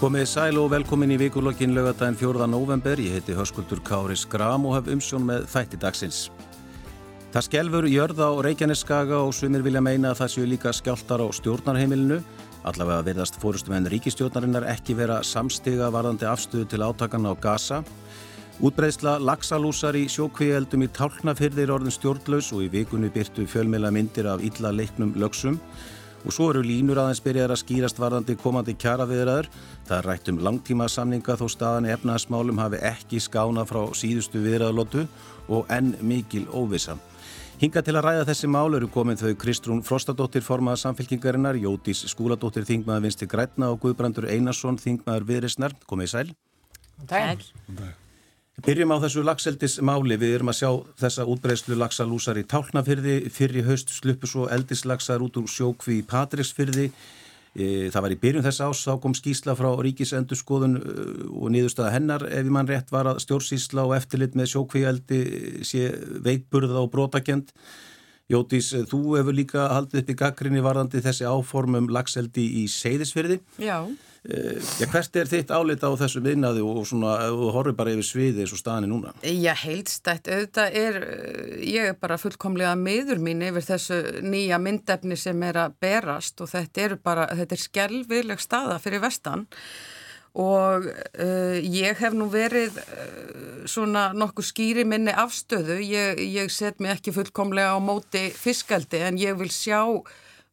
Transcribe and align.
Komið 0.00 0.30
sæl 0.30 0.56
og 0.56 0.70
velkomin 0.72 1.10
í 1.12 1.16
vikulokkin 1.20 1.74
lögadaginn 1.76 2.14
4. 2.16 2.46
november. 2.48 2.96
Ég 2.96 3.18
heiti 3.18 3.34
Höskuldur 3.36 3.82
Kári 3.84 4.14
Skram 4.16 4.64
og 4.64 4.78
haf 4.78 4.86
umsjón 4.88 5.26
með 5.28 5.42
þætti 5.52 5.80
dagsins. 5.82 6.20
Það 7.34 7.44
skelfur 7.44 7.88
jörða 7.90 8.30
á 8.32 8.40
Reykjaneskaga 8.46 9.18
og 9.20 9.34
sumir 9.36 9.60
vilja 9.60 9.82
meina 9.84 10.14
að 10.14 10.22
það 10.22 10.32
séu 10.32 10.46
líka 10.48 10.72
skjáltar 10.72 11.20
á 11.20 11.28
stjórnarheimilinu. 11.36 12.22
Allavega 12.64 13.04
verðast 13.10 13.36
fórustum 13.44 13.76
en 13.76 13.90
ríkistjórnarinnar 13.92 14.70
ekki 14.72 14.96
vera 14.96 15.20
samstiga 15.20 15.92
varðandi 15.92 16.30
afstöðu 16.32 16.70
til 16.72 16.80
átakanna 16.80 17.36
á 17.36 17.40
Gaza. 17.44 17.84
Útbreysla 18.64 19.18
laxalúsar 19.20 20.00
í 20.00 20.08
sjókvíeldum 20.08 20.88
í 20.88 20.92
tálknafyrðir 20.96 21.76
orðin 21.76 21.92
stjórnlaus 21.92 22.54
og 22.56 22.64
í 22.64 22.72
vikunni 22.72 23.12
byrtu 23.12 23.44
fjölmela 23.44 23.92
myndir 23.92 24.32
af 24.32 24.40
illa 24.40 24.72
leiknum 24.72 25.12
lögsum. 25.20 25.60
Og 26.20 26.34
svo 26.34 26.50
eru 26.52 26.60
línur 26.64 26.98
aðeins 27.00 27.22
byrjar 27.24 27.54
að 27.54 27.62
skýrast 27.62 28.00
varðandi 28.00 28.36
komandi 28.40 28.74
kjara 28.76 29.06
viðraður. 29.08 29.48
Það 29.88 29.96
er 29.98 30.08
rætt 30.10 30.32
um 30.32 30.40
langtíma 30.44 30.88
samninga 30.92 31.36
þó 31.40 31.46
staðan 31.48 31.88
í 31.88 31.94
efnaðasmálum 31.94 32.60
hafi 32.60 32.82
ekki 32.90 33.20
skána 33.24 33.64
frá 33.68 33.86
síðustu 33.96 34.42
viðraðalótu 34.44 35.06
og 35.48 35.70
enn 35.72 35.94
mikil 36.04 36.44
óvisa. 36.52 36.98
Hinga 37.60 37.82
til 37.84 37.92
að 37.98 38.06
ræða 38.06 38.28
þessi 38.30 38.48
mál 38.48 38.72
eru 38.76 38.88
komin 38.88 39.18
þau 39.20 39.34
Kristrún 39.36 39.82
Frostadóttir 39.84 40.44
formaða 40.44 40.80
samfélkingarinnar, 40.86 41.58
Jótís 41.60 42.06
Skúladóttir 42.08 42.64
þingmaður 42.68 43.04
Vinsti 43.04 43.28
Grætna 43.28 43.68
og 43.74 43.82
Guðbrandur 43.84 44.30
Einarsson 44.32 44.80
þingmaður 44.80 45.28
Viðrisnar. 45.28 45.76
Komið 45.84 46.08
í 46.08 46.14
sæl. 46.14 46.28
Sæl. 47.04 47.98
Byrjum 48.66 48.92
á 48.92 48.98
þessu 49.00 49.22
lagseldismáli. 49.24 50.18
Við 50.20 50.34
erum 50.36 50.50
að 50.52 50.58
sjá 50.58 50.70
þessa 51.00 51.24
útbreyslu 51.32 51.78
lagsalúsar 51.78 52.40
í 52.40 52.44
Tálnafyrði. 52.50 53.16
Fyrri 53.32 53.62
haust 53.64 53.92
sluppu 53.94 54.28
svo 54.28 54.48
eldislagsar 54.52 55.22
út 55.24 55.38
úr 55.40 55.48
sjókvi 55.48 56.00
í 56.00 56.06
Patricksfyrði. 56.06 56.90
Það 57.54 58.02
var 58.04 58.12
í 58.14 58.18
byrjun 58.22 58.44
þess 58.46 58.62
ás, 58.62 58.80
þá 58.86 58.92
kom 59.02 59.14
skísla 59.18 59.56
frá 59.58 59.72
ríkisendurskoðun 59.82 60.76
og 61.34 61.48
niðurstaða 61.50 61.94
hennar 61.96 62.24
ef 62.30 62.46
mann 62.46 62.68
rétt 62.70 62.92
var 62.94 63.10
að 63.10 63.24
stjórnsísla 63.24 63.88
og 63.88 63.96
eftirlit 63.96 64.36
með 64.38 64.52
sjókvíaldi 64.52 65.18
sé 65.66 65.88
veikburða 66.22 66.84
og 66.84 66.92
brotakend. 66.92 67.50
Jótís, 68.30 68.70
þú 68.86 69.16
hefur 69.16 69.34
líka 69.34 69.66
haldið 69.72 70.04
upp 70.04 70.12
í 70.12 70.18
gaggrinni 70.20 70.62
varðandi 70.62 71.02
þessi 71.02 71.26
áformum 71.26 71.90
lagseldi 71.90 72.44
í 72.60 72.68
Seyðisfyrði. 72.70 73.40
Já. 73.58 73.82
Já, 74.20 74.84
hvert 74.84 75.14
er 75.16 75.28
þitt 75.30 75.48
álita 75.48 75.88
á 75.88 75.96
þessum 75.96 76.26
vinnaði 76.26 76.60
og 76.60 76.82
svona, 76.84 77.14
þú 77.32 77.46
horfið 77.54 77.76
bara 77.78 77.92
yfir 77.94 78.04
sviði 78.04 78.42
eins 78.44 78.52
og 78.52 78.60
staðinni 78.60 78.90
núna? 78.90 79.14
Já, 79.24 79.54
heilstætt, 79.62 80.28
auðvitað 80.28 80.76
er, 80.76 80.98
ég 81.64 81.88
er 81.94 81.96
bara 81.96 82.18
fullkomlega 82.20 82.74
miður 82.76 83.22
mín 83.24 83.40
yfir 83.48 83.64
þessu 83.70 84.02
nýja 84.20 84.60
myndefni 84.60 85.16
sem 85.16 85.40
er 85.48 85.62
að 85.64 85.78
berast 85.80 86.44
og 86.44 86.52
þetta 86.52 86.84
er 86.84 86.96
bara, 87.00 87.30
þetta 87.40 87.56
er 87.56 87.64
skelvileg 87.64 88.44
staða 88.44 88.76
fyrir 88.84 89.00
vestan. 89.06 89.46
Og 90.36 90.84
uh, 90.84 91.56
ég 91.58 91.98
hef 91.98 92.12
nú 92.14 92.28
verið 92.30 92.76
uh, 92.76 93.64
svona 93.66 94.10
nokkuð 94.12 94.46
skýri 94.52 94.84
minni 94.86 95.16
afstöðu, 95.16 95.80
ég, 95.80 96.20
ég 96.20 96.52
set 96.52 96.78
mig 96.78 96.92
ekki 96.92 97.16
fullkomlega 97.16 97.72
á 97.72 97.80
móti 97.80 98.28
fiskaldi 98.36 99.00
en 99.08 99.18
ég 99.18 99.40
vil 99.40 99.50
sjá 99.50 99.80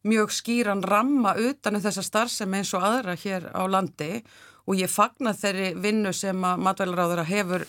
mjög 0.06 0.34
skýran 0.34 0.84
ramma 0.86 1.34
utanum 1.38 1.82
þessa 1.82 2.04
starfsemi 2.06 2.60
eins 2.60 2.74
og 2.76 2.86
aðra 2.86 3.16
hér 3.18 3.50
á 3.50 3.62
landi 3.66 4.22
og 4.68 4.76
ég 4.76 4.90
fagna 4.92 5.32
þeirri 5.32 5.70
vinnu 5.80 6.10
sem 6.12 6.42
að 6.44 6.60
matvælaráðara 6.66 7.24
hefur 7.24 7.64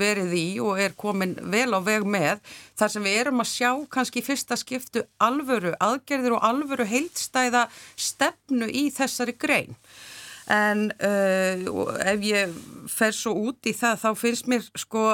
verið 0.00 0.32
í 0.38 0.46
og 0.64 0.80
er 0.80 0.94
komin 0.96 1.34
vel 1.52 1.68
á 1.76 1.80
veg 1.84 2.06
með 2.08 2.40
þar 2.80 2.94
sem 2.94 3.04
við 3.04 3.18
erum 3.20 3.44
að 3.44 3.50
sjá 3.52 3.70
kannski 3.92 4.22
fyrsta 4.24 4.56
skiptu 4.56 5.04
alvöru 5.20 5.74
aðgerðir 5.76 6.38
og 6.38 6.46
alvöru 6.48 6.88
heildstæða 6.88 7.66
stefnu 7.92 8.70
í 8.72 8.88
þessari 8.94 9.36
grein. 9.36 9.76
En 10.50 10.88
uh, 10.96 11.68
ef 12.08 12.24
ég 12.24 12.56
fer 12.90 13.14
svo 13.14 13.36
út 13.50 13.68
í 13.68 13.76
það 13.76 14.00
þá 14.06 14.10
finnst 14.18 14.48
mér 14.50 14.64
sko 14.80 15.04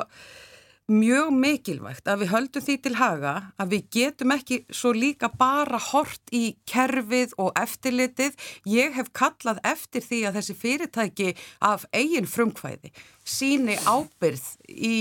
mjög 0.87 1.33
mikilvægt 1.35 2.07
að 2.07 2.23
við 2.23 2.31
höldum 2.31 2.65
því 2.67 2.77
til 2.85 2.95
haga 3.01 3.35
að 3.59 3.73
við 3.75 3.87
getum 3.97 4.35
ekki 4.37 4.59
svo 4.71 4.93
líka 4.95 5.31
bara 5.35 5.81
hort 5.83 6.35
í 6.35 6.57
kerfið 6.71 7.35
og 7.43 7.51
eftirlitið. 7.59 8.37
Ég 8.71 8.95
hef 8.95 9.11
kallað 9.17 9.59
eftir 9.67 10.05
því 10.07 10.21
að 10.29 10.39
þessi 10.39 10.59
fyrirtæki 10.63 11.29
af 11.67 11.87
eigin 11.93 12.31
frumkvæði 12.31 12.93
síni 13.27 13.75
ábyrð 13.83 14.47
í 14.71 14.97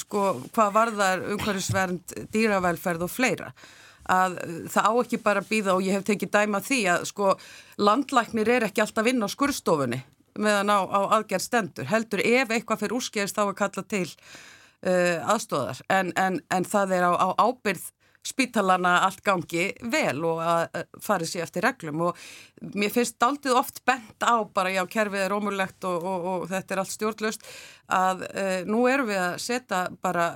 sko 0.00 0.24
hvað 0.52 0.74
varðar 0.76 1.24
umhverfisvernd, 1.32 2.16
dýravelferð 2.32 3.06
og 3.06 3.12
fleira 3.12 3.54
að 4.10 4.36
það 4.72 4.88
á 4.90 4.92
ekki 5.00 5.20
bara 5.24 5.46
býða 5.46 5.76
og 5.76 5.84
ég 5.86 5.96
hef 5.96 6.06
tekið 6.08 6.32
dæma 6.34 6.60
því 6.64 6.80
að 6.92 7.04
sko 7.10 7.34
landlæknir 7.80 8.48
er 8.56 8.66
ekki 8.68 8.82
alltaf 8.84 9.08
inn 9.08 9.24
á 9.24 9.28
skurstofunni 9.30 10.00
meðan 10.40 10.72
á, 10.72 10.78
á 10.84 11.00
aðgerð 11.16 11.44
stendur 11.46 11.90
heldur 11.90 12.22
ef 12.24 12.50
eitthvað 12.50 12.84
fyrir 12.84 12.96
úrskjæðist 12.98 13.38
þá 13.38 13.44
að 13.46 13.58
kalla 13.60 13.84
til 13.90 14.06
Uh, 14.80 15.20
aðstóðar 15.28 15.82
en, 15.92 16.08
en, 16.16 16.38
en 16.48 16.64
það 16.64 16.94
er 16.96 17.02
á, 17.04 17.12
á 17.12 17.28
ábyrð 17.36 17.82
spítalana 18.24 18.94
allt 19.06 19.22
gangi 19.24 19.66
vel 19.92 20.24
og 20.28 20.40
að 20.44 20.82
fari 21.04 21.28
sér 21.28 21.46
eftir 21.46 21.64
reglum. 21.64 22.02
Og 22.08 22.72
mér 22.76 22.92
finnst 22.92 23.20
aldrei 23.24 23.54
oft 23.56 23.82
bent 23.88 24.24
á 24.24 24.44
bara 24.44 24.72
já 24.72 24.82
kerfið 24.88 25.24
er 25.26 25.36
ómurlegt 25.36 25.84
og, 25.88 26.04
og, 26.04 26.26
og 26.32 26.48
þetta 26.50 26.74
er 26.74 26.82
allt 26.82 26.94
stjórnlöst 26.96 27.46
að 27.96 28.26
uh, 28.28 28.60
nú 28.68 28.84
erum 28.88 29.10
við 29.10 29.22
að 29.24 29.38
setja 29.44 29.86
bara 30.00 30.30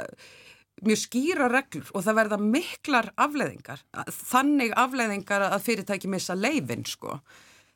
mjög 0.85 1.01
skýra 1.05 1.49
reglur 1.53 1.91
og 1.95 2.05
það 2.05 2.19
verða 2.19 2.39
miklar 2.43 3.11
afleðingar 3.21 3.85
þannig 4.11 4.75
afleðingar 4.77 5.47
að 5.47 5.61
fyrirtæki 5.69 6.11
missa 6.11 6.35
leifin 6.37 6.85
sko 6.89 7.21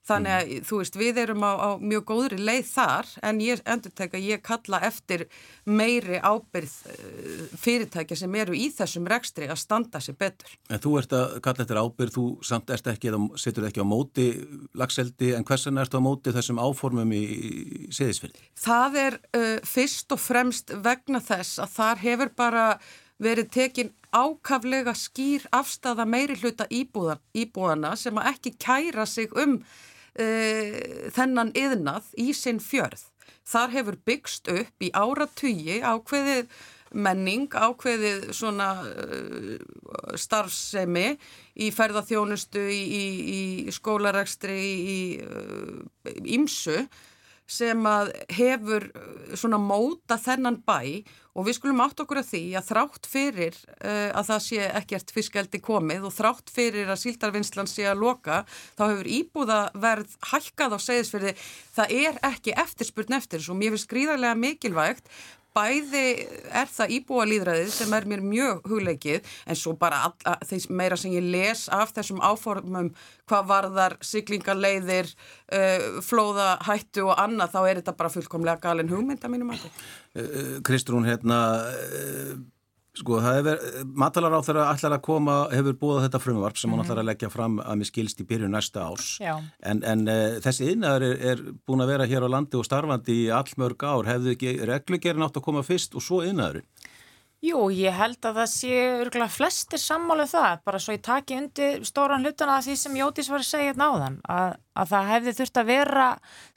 Þannig 0.09 0.35
að 0.35 0.43
mm. 0.49 0.67
þú 0.69 0.81
veist 0.81 0.99
við 0.99 1.21
erum 1.25 1.45
á, 1.45 1.53
á 1.61 1.71
mjög 1.81 2.05
góðri 2.09 2.39
leið 2.41 2.69
þar 2.71 3.11
en 3.29 3.41
ég 3.45 3.63
endur 3.69 3.95
teka 3.99 4.21
ég 4.23 4.43
kalla 4.45 4.81
eftir 4.89 5.27
meiri 5.69 6.21
ábyrð 6.23 6.77
eh, 6.93 7.43
fyrirtækja 7.61 8.17
sem 8.23 8.39
eru 8.41 8.57
í 8.57 8.69
þessum 8.75 9.09
rekstri 9.11 9.51
að 9.51 9.61
standa 9.61 10.01
sér 10.01 10.17
betur. 10.21 10.55
En 10.73 10.81
þú 10.83 10.95
ert 11.03 11.17
að 11.17 11.35
kalla 11.45 11.65
eftir 11.67 11.83
ábyrð, 11.83 12.15
þú 12.17 12.27
samt 12.49 12.73
erst 12.73 12.89
ekki 12.89 13.13
eða 13.13 13.21
setur 13.41 13.69
ekki 13.69 13.85
á 13.85 13.87
móti 13.89 14.29
lagseldi 14.79 15.35
en 15.37 15.45
hversan 15.49 15.81
ertu 15.83 16.01
á 16.01 16.07
móti 16.09 16.33
þessum 16.35 16.63
áformum 16.63 17.13
í, 17.13 17.25
í 17.25 17.91
seðisfyrði? 17.95 18.49
Það 18.65 18.99
er 19.03 19.19
uh, 19.19 19.53
fyrst 19.69 20.17
og 20.17 20.23
fremst 20.23 20.73
vegna 20.85 21.21
þess 21.25 21.61
að 21.63 21.77
þar 21.77 22.03
hefur 22.07 22.33
bara 22.39 22.65
verið 23.19 23.51
tekin 23.53 23.93
ákaflega 24.15 24.95
skýr 24.97 25.45
afstafa 25.53 26.07
meiri 26.09 26.39
hluta 26.39 26.69
íbúðan, 26.73 27.21
íbúðana 27.37 27.93
sem 27.99 28.17
að 28.17 28.33
ekki 28.33 28.55
kæra 28.63 29.05
sig 29.07 29.35
um 29.37 29.59
uh, 30.21 30.81
þennan 31.15 31.53
yðnað 31.59 32.11
í 32.21 32.33
sinn 32.37 32.61
fjörð. 32.63 33.07
Þar 33.49 33.73
hefur 33.77 33.97
byggst 34.05 34.51
upp 34.53 34.85
í 34.85 34.91
áratugi 34.93 35.79
ákveðið 35.81 36.51
menning, 36.93 37.53
ákveðið 37.53 38.31
svona 38.37 38.71
uh, 38.85 39.55
starfsemi 40.17 41.11
í 41.61 41.71
ferðarþjónustu, 41.75 42.65
í, 42.73 42.83
í, 42.83 43.05
í 43.69 43.77
skólarekstri, 43.77 44.59
í 44.59 44.99
ímsu 46.37 46.83
uh, 46.83 47.07
sem 47.49 47.87
að 47.89 48.13
hefur 48.37 48.91
svona 49.37 49.59
móta 49.61 50.19
þennan 50.21 50.61
bæ 50.69 51.05
og 51.39 51.47
við 51.47 51.57
skulum 51.57 51.81
átt 51.85 52.01
okkur 52.03 52.21
að 52.21 52.31
því 52.33 52.43
að 52.59 52.67
þrátt 52.67 53.09
fyrir 53.09 53.57
uh, 53.79 54.11
að 54.19 54.29
það 54.29 54.43
sé 54.45 54.69
ekkert 54.81 55.13
fiskeldi 55.15 55.61
komið 55.63 56.09
og 56.09 56.15
þrátt 56.17 56.53
fyrir 56.53 56.91
að 56.91 57.01
síldarvinnslan 57.05 57.71
sé 57.71 57.87
að 57.89 58.03
loka 58.03 58.43
þá 58.77 58.83
hefur 58.85 59.11
íbúðaverð 59.19 60.17
hækkað 60.33 60.77
á 60.77 60.79
segðisferði 60.83 61.35
það 61.79 61.97
er 62.03 62.21
ekki 62.33 62.57
eftirspurn 62.65 63.19
eftir 63.21 63.45
svo 63.45 63.57
mér 63.59 63.77
finnst 63.77 63.91
gríðarlega 63.93 64.41
mikilvægt 64.43 65.13
bæði 65.59 66.05
er 66.55 66.73
það 66.73 66.95
íbúalýðræðið 66.99 67.71
sem 67.75 67.95
er 67.99 68.09
mér 68.09 68.25
mjög 68.25 68.69
hugleikið 68.71 69.33
en 69.47 69.59
svo 69.59 69.75
bara 69.79 70.13
þeir 70.47 70.69
meira 70.81 70.99
sem 71.01 71.15
ég 71.17 71.27
les 71.35 71.67
af 71.75 71.93
þessum 71.97 72.23
áformum 72.25 72.93
hvað 73.29 73.49
varðar 73.51 73.97
siglingarleiðir, 74.09 75.11
uh, 75.53 75.99
flóðahættu 76.07 77.09
og 77.09 77.19
annað 77.21 77.57
þá 77.57 77.59
er 77.65 77.83
þetta 77.83 77.99
bara 77.99 78.13
fullkomlega 78.15 78.63
galin 78.63 78.93
hugmynd 78.93 79.27
að 79.27 79.35
mínum 79.35 79.53
að 79.53 79.67
þetta. 79.67 80.63
Kristrún, 80.65 81.09
hérna... 81.09 81.43
Uh, 81.67 82.39
Sko, 82.99 83.19
matalar 83.95 84.35
á 84.35 84.41
þeirra 84.43 84.67
allar 84.73 84.97
að 84.97 85.05
koma, 85.07 85.37
hefur 85.55 85.77
búið 85.79 86.05
þetta 86.07 86.21
frumvarp 86.23 86.59
sem 86.59 86.71
hann 86.71 86.81
mm 86.81 86.83
-hmm. 86.83 86.91
allar 86.91 87.03
að 87.05 87.09
leggja 87.13 87.31
fram 87.31 87.61
að 87.63 87.79
mér 87.79 87.91
skilst 87.91 88.21
í 88.21 88.27
byrju 88.27 88.49
næsta 88.51 88.87
árs. 88.89 89.09
Já. 89.23 89.35
En, 89.63 89.83
en 89.85 90.09
uh, 90.09 90.39
þessi 90.43 90.73
innar 90.73 91.03
er, 91.03 91.17
er 91.33 91.43
búin 91.67 91.85
að 91.85 91.93
vera 91.95 92.09
hér 92.11 92.27
á 92.27 92.29
landi 92.29 92.59
og 92.59 92.67
starfandi 92.67 93.15
í 93.25 93.31
allmörg 93.31 93.85
ár. 93.87 94.11
Hefðu 94.11 94.35
ekki 94.35 94.59
reglugerinn 94.67 95.23
átt 95.23 95.39
að 95.39 95.47
koma 95.47 95.63
fyrst 95.63 95.95
og 95.95 96.03
svo 96.03 96.25
innarinn? 96.27 96.67
Jú, 97.39 97.69
ég 97.71 97.95
held 97.95 98.19
að 98.27 98.41
það 98.41 98.49
sé 98.51 98.79
örgulega 98.99 99.31
flestir 99.31 99.79
sammálið 99.79 100.25
um 100.27 100.31
það, 100.33 100.55
bara 100.67 100.79
svo 100.83 100.95
ég 100.97 101.03
taki 101.07 101.37
undir 101.39 101.85
stóran 101.87 102.25
hlutana 102.27 102.57
að 102.59 102.65
því 102.67 102.75
sem 102.81 102.97
Jótís 102.99 103.29
var 103.31 103.45
að 103.45 103.47
segja 103.47 103.69
hérna 103.69 103.91
áðan, 103.93 104.17
að, 104.27 104.57
að 104.75 104.89
það 104.91 105.11
hefði 105.13 105.35
þurft 105.39 105.61
að 105.61 105.69
vera 105.69 106.07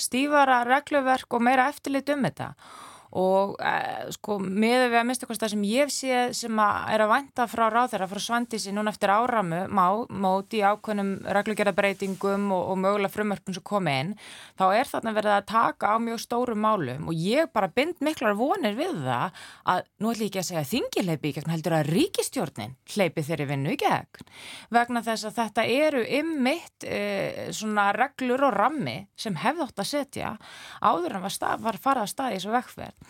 stífara 0.01 0.63
regluverk 0.65 1.37
og 1.37 1.45
meira 1.45 1.67
eftirlit 1.69 2.09
um 2.09 2.25
þetta 2.25 2.47
og 2.49 2.90
e, 3.11 3.71
sko 4.15 4.37
með 4.39 4.85
við 4.91 4.97
að 5.01 5.07
mista 5.09 5.27
hvort 5.27 5.41
það 5.43 5.53
sem 5.53 5.63
ég 5.67 5.91
sé 5.91 6.19
sem 6.37 6.61
að 6.63 6.91
er 6.95 7.03
að 7.03 7.11
vænta 7.11 7.47
frá 7.51 7.65
ráðherra 7.71 8.07
frá 8.07 8.21
Svandísi 8.23 8.71
núna 8.71 8.93
eftir 8.93 9.11
áramu 9.11 9.65
má, 9.67 9.85
móti 10.07 10.61
ákveðnum 10.63 11.11
reglugjörðabreitingum 11.27 12.47
og, 12.55 12.71
og 12.71 12.79
mögulega 12.79 13.11
frumörpun 13.11 13.57
sem 13.57 13.65
komi 13.67 13.95
inn 14.03 14.13
þá 14.59 14.65
er 14.69 14.91
þarna 14.91 15.15
verið 15.17 15.35
að 15.35 15.49
taka 15.51 15.91
á 15.91 15.97
mjög 15.99 16.21
stórum 16.23 16.63
málum. 16.63 17.09
Og 17.11 17.17
ég 17.17 17.51
bara 17.51 17.71
bind 17.71 17.99
miklar 18.03 18.37
vonir 18.39 18.77
við 18.79 19.03
það 19.03 19.43
að 19.73 19.83
nú 19.99 20.13
ætlum 20.13 20.27
ég 20.27 20.31
ekki 20.31 20.41
að 20.41 20.49
segja 20.51 20.65
þingileipi 20.71 21.31
í 21.31 21.35
gegn 21.37 21.53
heldur 21.55 21.77
að 21.77 21.91
ríkistjórnin 21.91 22.77
hleypi 22.95 23.25
þeirri 23.27 23.49
vinnu 23.51 23.75
í 23.75 23.79
gegn. 23.81 24.31
Vegna 24.71 25.03
þess 25.05 25.27
að 25.27 25.37
þetta 25.41 25.67
eru 25.67 26.05
ymmitt 26.21 26.87
e, 26.87 27.51
svona 27.55 27.89
reglur 27.95 28.47
og 28.47 28.55
rammi 28.55 28.97
sem 29.19 29.35
hefði 29.41 29.67
ótt 29.67 29.83
að 29.83 29.91
setja 29.91 30.35
áður 30.79 31.17
en 31.17 31.25
var, 31.25 31.35
stað, 31.35 31.63
var 31.65 31.79
farað 31.81 32.07
að 32.07 32.13
staði 32.15 32.39
þessu 32.39 32.55
vekkferð 32.55 33.00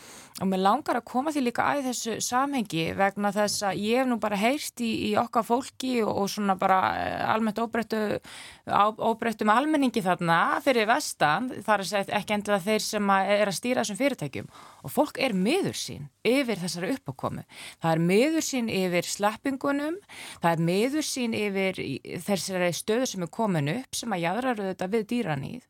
og 0.41 0.49
mér 0.49 0.61
langar 0.63 0.97
að 0.97 1.07
koma 1.11 1.33
því 1.33 1.43
líka 1.45 1.67
að 1.67 1.87
þessu 1.89 2.15
samhengi 2.23 2.85
vegna 2.97 3.31
þess 3.35 3.65
að 3.67 3.81
ég 3.83 4.01
hef 4.01 4.09
nú 4.09 4.17
bara 4.21 4.39
heyrst 4.39 4.81
í, 4.81 4.91
í 5.09 5.11
okkar 5.19 5.45
fólki 5.45 5.99
og, 6.05 6.11
og 6.23 6.29
svona 6.31 6.55
bara 6.59 6.79
eh, 6.97 7.23
almennt 7.33 7.61
óbreyttu 7.61 8.01
óbreyttum 9.11 9.51
almenningi 9.53 10.03
þarna 10.05 10.39
fyrir 10.65 10.89
vestan 10.89 11.51
þar 11.65 11.85
segja 11.85 12.21
ekki 12.21 12.37
endur 12.37 12.57
að 12.57 12.69
þeir 12.69 12.85
sem 12.87 13.15
að 13.17 13.33
er 13.37 13.51
að 13.51 13.59
stýra 13.59 13.83
þessum 13.83 14.01
fyrirtækjum 14.01 14.53
og 14.81 14.93
fólk 14.93 15.21
er 15.21 15.35
miður 15.37 15.77
sín 15.77 16.09
yfir 16.27 16.59
þessari 16.61 16.93
uppákomu. 16.97 17.45
Það 17.81 17.95
er 17.95 18.03
miður 18.11 18.45
sín 18.45 18.69
yfir 18.69 19.07
slappingunum 19.07 19.97
það 20.41 20.51
er 20.51 20.63
miður 20.69 21.07
sín 21.07 21.35
yfir 21.37 21.81
þessari 22.25 22.71
stöðu 22.75 23.09
sem 23.09 23.25
er 23.25 23.33
komin 23.33 23.73
upp 23.73 23.97
sem 23.97 24.13
að 24.13 24.25
jæðraru 24.25 24.69
þetta 24.71 24.91
við 24.91 25.09
dýranýð 25.11 25.67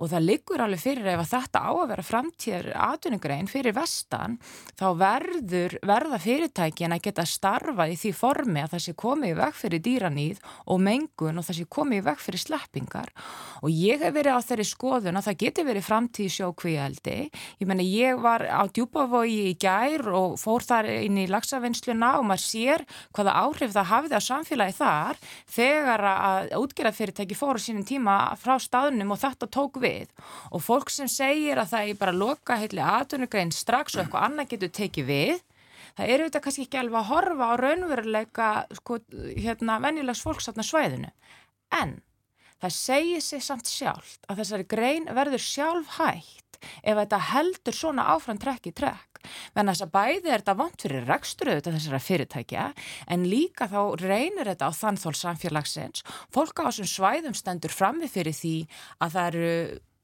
og 0.00 0.08
það 0.08 0.24
liggur 0.24 0.62
alveg 0.64 0.80
fyrir 0.80 1.08
ef 1.12 1.20
að 1.20 1.32
þetta 1.34 1.60
á 1.60 1.70
að 1.70 1.90
vera 1.90 2.04
framtíðar 2.06 2.68
atvinningrein 2.86 3.50
fyrir 3.50 3.76
vestan 3.76 4.38
þá 4.78 4.86
verður 5.00 5.76
verða 5.86 6.20
fyrirtækin 6.22 6.94
að 6.96 7.02
geta 7.04 7.26
starfað 7.28 7.92
í 7.92 7.98
því 8.00 8.12
formi 8.16 8.62
að 8.64 8.74
það 8.74 8.84
sé 8.86 8.94
komið 9.04 9.34
í 9.34 9.38
veg 9.40 9.58
fyrir 9.60 9.84
dýranýð 9.84 10.40
og 10.72 10.80
mengun 10.86 11.40
og 11.40 11.46
það 11.46 11.58
sé 11.58 11.66
komið 11.76 12.00
í 12.00 12.06
veg 12.08 12.24
fyrir 12.24 12.44
sleppingar 12.46 13.12
og 13.60 13.68
ég 13.74 14.00
hef 14.00 14.16
verið 14.16 14.40
á 14.40 14.46
þeirri 14.48 14.68
skoðun 14.70 15.20
að 15.20 15.28
það 15.28 15.40
geti 15.44 15.66
verið 15.68 15.88
framtíð 15.90 16.32
sjókvíaldi 16.38 17.18
ég 17.60 17.68
menna 17.68 17.84
ég 17.84 18.24
var 18.24 18.46
á 18.50 18.62
djúbavogi 18.68 19.50
í 19.50 19.56
gær 19.60 20.04
og 20.12 20.36
fór 20.40 20.64
þar 20.66 20.88
inn 20.92 21.20
í 21.22 21.28
lagsavinnsluna 21.30 22.12
og 22.18 22.26
maður 22.28 22.44
sér 22.44 22.84
hvaða 23.16 23.36
áhrif 23.44 23.74
það 23.76 23.90
hafið 23.92 24.16
á 24.18 24.20
samfélagi 24.26 24.76
þar 24.78 25.20
þegar 25.56 26.06
að 26.10 26.50
útgerðafyrirtæki 26.60 27.38
fóru 27.38 27.62
sínum 27.62 27.86
tíma 27.86 28.16
frá 28.40 28.56
staðnum 28.60 29.14
og 29.14 29.22
þetta 29.22 29.50
tók 29.50 29.80
við. 29.82 30.10
Og 30.50 30.64
fólk 30.64 30.90
sem 30.92 31.08
segir 31.10 31.60
að 31.62 31.72
það 31.76 31.94
er 31.94 32.02
bara 32.02 32.16
loka 32.16 32.58
heitli 32.60 32.82
aðtunugrein 32.84 33.54
strax 33.54 33.96
og 33.96 34.04
eitthvað 34.04 34.28
annað 34.28 34.52
getur 34.54 34.74
tekið 34.80 35.08
við 35.10 35.38
það 35.96 36.12
eru 36.14 36.28
þetta 36.28 36.44
kannski 36.44 36.66
ekki 36.66 36.80
alveg 36.80 37.00
að 37.00 37.10
horfa 37.10 37.48
á 37.50 37.54
raunveruleika 37.60 38.50
sko, 38.78 39.00
hérna 39.36 39.80
venjulegs 39.82 40.22
fólksatna 40.24 40.64
svæðinu. 40.66 41.10
En 41.76 41.98
það 42.62 42.76
segir 42.76 43.24
sig 43.24 43.44
samt 43.44 43.70
sjálf 43.70 44.16
að 44.28 44.42
þessari 44.42 44.68
grein 44.70 45.10
verður 45.10 45.44
sjálf 45.44 45.98
hægt 45.98 46.60
ef 46.60 46.98
þetta 46.98 47.20
heldur 47.30 47.76
svona 47.76 48.08
áfram 48.14 48.40
trekk 48.40 48.68
í 48.68 48.74
trekk. 48.76 49.20
Þannig 49.52 49.68
að 49.68 49.74
þess 49.74 49.84
að 49.84 49.92
bæði 49.94 50.30
er 50.30 50.42
þetta 50.42 50.56
vant 50.56 50.82
fyrir 50.84 51.06
rekstruðu 51.08 51.64
til 51.64 51.74
þessara 51.74 52.00
fyrirtækja 52.04 52.64
en 53.12 53.26
líka 53.28 53.68
þá 53.68 53.80
reynir 54.00 54.48
þetta 54.48 54.70
á 54.72 54.72
þannþól 54.78 55.14
samfélagsins. 55.18 56.04
Fólk 56.32 56.64
á 56.64 56.68
þessum 56.68 56.88
svæðum 56.88 57.36
stendur 57.36 57.74
frammi 57.74 58.08
fyrir 58.08 58.36
því 58.36 58.56
að 59.00 59.16
það 59.16 59.30
eru 59.30 59.54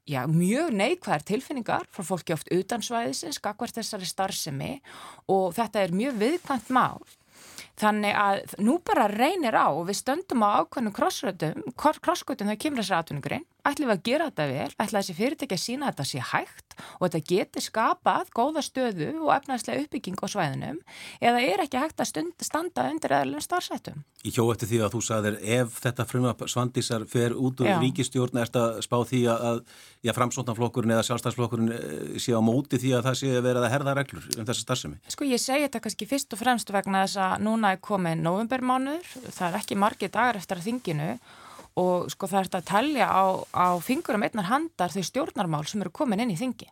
Já, 0.07 0.21
mjög 0.31 0.69
neikvæðar 0.71 1.23
tilfinningar 1.27 1.87
frá 1.91 2.05
fólki 2.07 2.31
oft 2.31 2.47
utan 2.55 2.79
svæðisins, 2.79 3.41
skakvært 3.41 3.75
þessari 3.75 4.07
starfsemi 4.07 4.69
og 5.27 5.49
þetta 5.57 5.81
er 5.83 5.91
mjög 5.91 6.21
viðkvæmt 6.21 6.69
mál. 6.71 7.03
Þannig 7.77 8.15
að 8.17 8.55
nú 8.65 8.79
bara 8.81 9.05
reynir 9.11 9.53
á 9.53 9.69
og 9.69 9.83
við 9.89 9.99
stöndum 9.99 10.41
á 10.41 10.65
ákveðnum 10.65 10.95
krossgötum 10.97 12.47
þegar 12.49 12.61
kemur 12.63 12.81
þessari 12.81 13.03
atvinningurinn 13.03 13.45
ætlum 13.67 13.91
við 13.91 13.95
að 13.95 14.03
gera 14.07 14.29
þetta 14.29 14.47
vel, 14.51 14.69
ætlum 14.77 15.01
þessi 15.01 15.15
fyrirtæki 15.17 15.57
að 15.57 15.63
sína 15.63 15.87
að 15.87 15.93
þetta 15.93 16.07
sé 16.11 16.23
hægt 16.31 16.77
og 16.97 17.03
þetta 17.07 17.21
geti 17.31 17.63
skapað 17.65 18.31
góða 18.35 18.63
stöðu 18.65 19.09
og 19.23 19.31
efnaðslega 19.33 19.85
uppbygging 19.85 20.19
á 20.21 20.27
svæðinum 20.31 20.79
eða 21.21 21.41
er 21.41 21.63
ekki 21.63 21.81
hægt 21.81 22.01
að 22.03 22.09
stund, 22.11 22.45
standa 22.45 22.87
undir 22.91 23.15
eðlum 23.17 23.43
starfsættum. 23.43 24.03
Í 24.25 24.33
hjó 24.33 24.45
eftir 24.53 24.71
því 24.71 24.81
að 24.85 24.93
þú 24.95 25.01
sagðir 25.07 25.39
ef 25.57 25.79
þetta 25.83 26.07
frumap 26.09 26.43
svandísar 26.49 27.05
fer 27.09 27.35
út 27.37 27.63
úr 27.63 27.71
ríkistjórn 27.81 28.41
er 28.41 28.51
þetta 28.51 28.85
spá 28.85 28.97
því 29.07 29.23
að, 29.33 29.63
framsóttanflokkurinn 30.17 30.93
eða 30.95 31.05
sjálfstæðsflokkurinn 31.07 31.73
eh, 31.75 32.19
sé 32.21 32.33
á 32.33 32.41
móti 32.43 32.79
því 32.81 32.93
að 32.97 33.09
það 33.09 33.17
sé 33.21 33.41
vera 33.43 33.63
að 33.63 33.73
herða 33.73 33.95
reglur 33.97 34.29
um 34.37 34.47
þessa 34.47 34.63
starfsemi? 34.63 35.01
Sko 35.11 35.27
ég 35.27 35.41
segi 35.41 35.65
þetta 35.67 35.81
kannski 35.83 36.07
fyrst 36.09 36.33
og 36.33 36.41
fremst 36.41 36.71
vegna 36.73 37.03
þess 37.05 37.19
að 37.25 37.43
núna 37.47 37.73
er 37.75 37.83
komið 37.83 38.23
novembermánur, 38.23 39.11
það 39.27 39.47
er 39.49 39.59
ekki 39.59 39.79
margi 39.79 40.09
dagar 40.13 40.39
eftir 40.39 40.61
að 40.61 40.69
þinginu 40.69 41.11
og 41.77 42.09
sko 42.13 42.29
það 42.29 42.43
ert 42.43 42.57
að 42.57 42.67
tellja 42.71 43.07
á, 43.07 43.25
á 43.53 43.67
fingurum 43.83 44.25
einnar 44.25 44.49
handar 44.49 44.93
þau 44.93 45.05
stjórnarmál 45.05 45.65
sem 45.69 45.83
eru 45.83 45.93
komin 45.93 46.23
inn 46.23 46.33
í 46.33 46.39
þingi. 46.39 46.69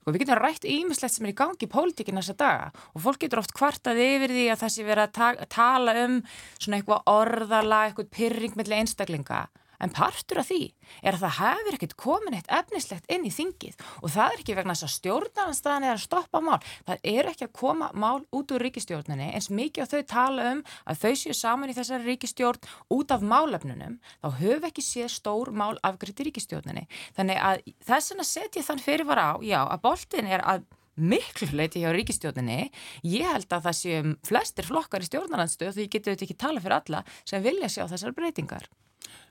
Sko 0.00 0.14
við 0.14 0.22
getum 0.22 0.40
rætt 0.40 0.64
ímislegt 0.64 1.12
sem 1.12 1.26
er 1.28 1.34
í 1.34 1.36
gangi 1.36 1.66
í 1.66 1.70
pólitíkin 1.70 2.16
þessa 2.16 2.36
daga 2.40 2.68
og 2.94 3.02
fólk 3.04 3.20
getur 3.20 3.42
oft 3.42 3.52
kvartað 3.56 4.00
yfir 4.00 4.32
því 4.32 4.46
að 4.48 4.62
það 4.62 4.72
sé 4.72 4.86
verið 4.86 5.04
að 5.04 5.16
ta 5.18 5.48
tala 5.52 5.96
um 6.06 6.14
svona 6.56 6.78
eitthvað 6.78 7.10
orðala, 7.12 7.80
eitthvað 7.84 8.08
pyrring 8.16 8.56
mellir 8.56 8.80
einstaklinga 8.80 9.42
En 9.80 9.92
partur 9.94 10.40
af 10.42 10.48
því 10.50 10.60
er 11.00 11.16
að 11.16 11.24
það 11.24 11.36
hefur 11.40 11.76
ekkert 11.76 11.96
komin 12.00 12.36
eitt 12.36 12.50
efnislegt 12.52 13.06
inn 13.12 13.26
í 13.28 13.32
þingið 13.34 13.78
og 14.00 14.12
það 14.14 14.34
er 14.34 14.42
ekki 14.42 14.56
vegna 14.58 14.76
þess 14.76 14.86
að 14.86 14.94
stjórnarnanstæðan 14.96 15.86
er 15.88 15.94
að 15.94 16.02
stoppa 16.04 16.42
mál. 16.44 16.58
Það 16.88 17.06
er 17.14 17.30
ekki 17.30 17.46
að 17.46 17.54
koma 17.60 17.90
mál 17.94 18.24
út 18.36 18.54
úr 18.54 18.64
ríkistjórnunni 18.66 19.30
eins 19.34 19.50
mikið 19.52 19.86
að 19.86 19.94
þau 19.94 20.10
tala 20.14 20.48
um 20.54 20.64
að 20.84 21.04
þau 21.04 21.14
séu 21.22 21.36
saman 21.36 21.72
í 21.72 21.76
þessari 21.78 22.10
ríkistjórn 22.10 22.68
út 22.96 23.14
af 23.14 23.24
málefnunum. 23.24 23.96
Þá 24.20 24.28
höfum 24.42 24.68
ekki 24.68 24.84
séð 24.84 25.14
stór 25.14 25.52
mál 25.54 25.72
afgriðt 25.86 26.20
í 26.20 26.28
ríkistjórnunni. 26.28 26.84
Þannig 27.16 27.40
að 27.40 27.64
þess 27.88 28.16
að 28.16 28.28
setja 28.28 28.66
þann 28.66 28.84
fyrirvara 28.84 29.32
á, 29.32 29.34
já, 29.40 29.60
að 29.64 29.82
boltin 29.86 30.28
er 30.28 30.44
að 30.44 30.68
miklu 31.00 31.48
leiti 31.56 31.80
hjá 31.80 31.92
ríkistjórninni 31.94 32.68
ég 33.08 33.24
held 33.24 33.48
að 33.48 33.68
það 33.68 33.78
séum 33.78 34.12
flestir 34.26 34.68
flokkar 34.68 35.04
í 35.04 35.08
stjórnarlandstöð 35.08 35.78
því 35.78 35.88
getur 35.88 36.14
þetta 36.14 36.26
ekki 36.26 36.38
tala 36.44 36.60
fyrir 36.60 36.76
alla 36.76 37.02
sem 37.24 37.44
vilja 37.44 37.70
sjá 37.72 37.86
þessar 37.88 38.16
breytingar 38.16 38.68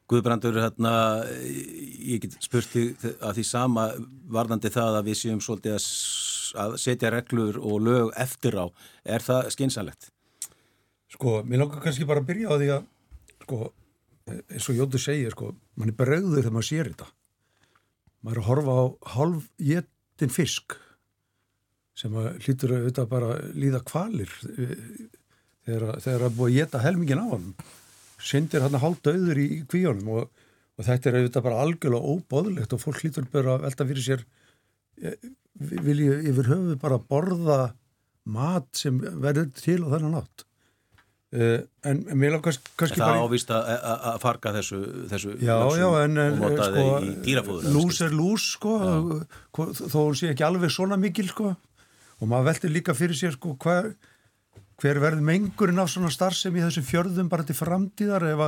Guðbrandur, 0.10 0.56
hérna, 0.58 0.92
ég 1.38 2.24
get 2.24 2.38
spurti 2.42 2.88
að 3.22 3.36
því 3.38 3.44
sama 3.46 3.84
varðandi 4.34 4.72
það 4.74 4.96
að 4.98 5.10
við 5.12 5.20
séum 5.20 5.42
svolítið 5.46 5.76
að 6.58 6.78
setja 6.82 7.12
reglur 7.14 7.60
og 7.62 7.84
lög 7.86 8.10
eftir 8.18 8.58
á. 8.58 8.66
Er 9.06 9.22
það 9.22 9.52
skynsalegt? 9.54 10.10
Sko, 11.14 11.40
mér 11.46 11.62
langar 11.62 11.84
kannski 11.84 12.08
bara 12.10 12.24
að 12.24 12.30
byrja 12.32 12.50
á 12.50 12.56
því 12.58 12.70
að, 12.74 12.90
sko, 13.44 13.60
eins 14.34 14.70
og 14.72 14.80
Jóttur 14.80 15.04
segir, 15.04 15.34
sko, 15.36 15.52
mann 15.78 15.94
er 15.94 15.98
bregður 16.00 16.42
þegar 16.42 16.56
maður 16.58 16.70
sér 16.72 16.90
þetta. 16.90 17.10
Maður 18.20 18.40
er 18.40 18.42
að 18.42 18.50
horfa 18.50 18.78
á 18.82 18.86
halv 19.16 19.44
jetin 19.70 20.34
fisk 20.34 20.78
sem 22.00 22.16
hlýtur 22.16 22.74
auðvitað 22.78 23.12
bara 23.12 23.30
líða 23.54 23.84
kvalir 23.86 24.32
eh, 24.56 24.74
þegar 25.68 26.02
það 26.02 26.14
er 26.16 26.36
búið 26.38 26.50
að 26.50 26.58
jeta 26.58 26.82
helmingin 26.84 27.22
á 27.22 27.28
hann 27.28 27.48
syndir 28.20 28.66
hann 28.66 28.80
halda 28.82 29.16
auður 29.16 29.42
í 29.42 29.48
kvíunum 29.70 30.12
og, 30.18 30.46
og 30.78 30.88
þetta 30.88 31.12
er 31.12 31.20
auðvitað 31.20 31.48
bara 31.48 31.64
algjörlega 31.66 32.14
óbóðlegt 32.16 32.76
og 32.76 32.84
fólk 32.84 33.02
hlýtur 33.04 33.30
bara 33.32 33.56
að 33.56 33.66
velta 33.68 33.88
fyrir 33.90 34.06
sér 34.06 34.26
eh, 35.04 35.18
vil 35.60 36.04
ég 36.04 36.30
yfir 36.34 36.52
höfu 36.54 36.78
bara 36.82 37.00
borða 37.00 37.62
mat 38.30 38.70
sem 38.78 39.00
verður 39.00 39.50
til 39.58 39.82
á 39.86 39.92
þennan 39.96 40.20
nátt 40.20 40.46
Uh, 41.30 41.60
en, 41.86 42.00
en 42.10 42.18
mér 42.18 42.32
langar 42.34 42.56
kannski 42.74 42.98
það 42.98 43.20
ávist 43.22 43.52
að 43.54 44.16
farga 44.24 44.50
þessu, 44.56 44.80
þessu 45.12 45.36
já, 45.38 45.60
já, 45.78 45.86
en, 46.02 46.18
og 46.24 46.40
nota 46.42 46.66
sko. 46.72 46.86
Lús 47.70 48.00
er 48.02 48.16
lús, 48.18 48.48
sko, 48.56 48.72
þó 49.54 50.00
hún 50.00 50.18
sé 50.18 50.32
ekki 50.32 50.48
alveg 50.48 50.74
svona 50.74 50.98
mikil, 50.98 51.28
sko, 51.30 51.52
og 52.18 52.32
maður 52.32 52.48
veltir 52.48 52.74
líka 52.74 52.96
fyrir 52.98 53.20
sér, 53.20 53.38
sko, 53.38 53.54
hvað 53.62 53.92
hver 54.80 55.00
verð 55.04 55.24
mengurinn 55.26 55.82
af 55.82 55.92
svona 55.92 56.12
starfsem 56.14 56.56
í 56.56 56.64
þessum 56.64 56.88
fjörðum 56.88 57.30
bara 57.32 57.46
til 57.48 57.58
framtíðar 57.58 58.26
ef 58.30 58.44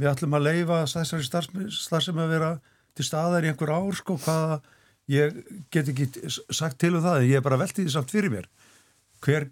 við 0.00 0.10
ætlum 0.10 0.36
að 0.38 0.46
leifa 0.48 0.82
þessari 0.90 1.26
starfsem 1.74 2.18
að 2.18 2.32
vera 2.34 2.50
til 2.96 3.06
staðar 3.06 3.46
í 3.46 3.52
einhver 3.52 3.72
ár 3.74 3.98
sko? 3.98 4.16
Hvaða 4.18 4.60
ég 5.10 5.42
get 5.74 5.90
ekki 5.90 6.08
sagt 6.30 6.80
til 6.82 6.94
um 6.96 7.04
það 7.04 7.28
ég 7.28 7.38
er 7.38 7.46
bara 7.46 7.60
veldið 7.60 7.86
því 7.86 7.94
samt 7.94 8.14
fyrir 8.14 8.34
mér. 8.34 8.48
Hver, 9.24 9.46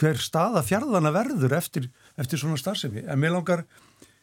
hver 0.00 0.20
staða 0.22 0.62
fjörðana 0.64 1.12
verður 1.14 1.56
eftir, 1.58 1.88
eftir 2.20 2.40
svona 2.40 2.60
starfsemi? 2.60 3.04
En 3.04 3.20
mér 3.20 3.34
langar, 3.36 3.66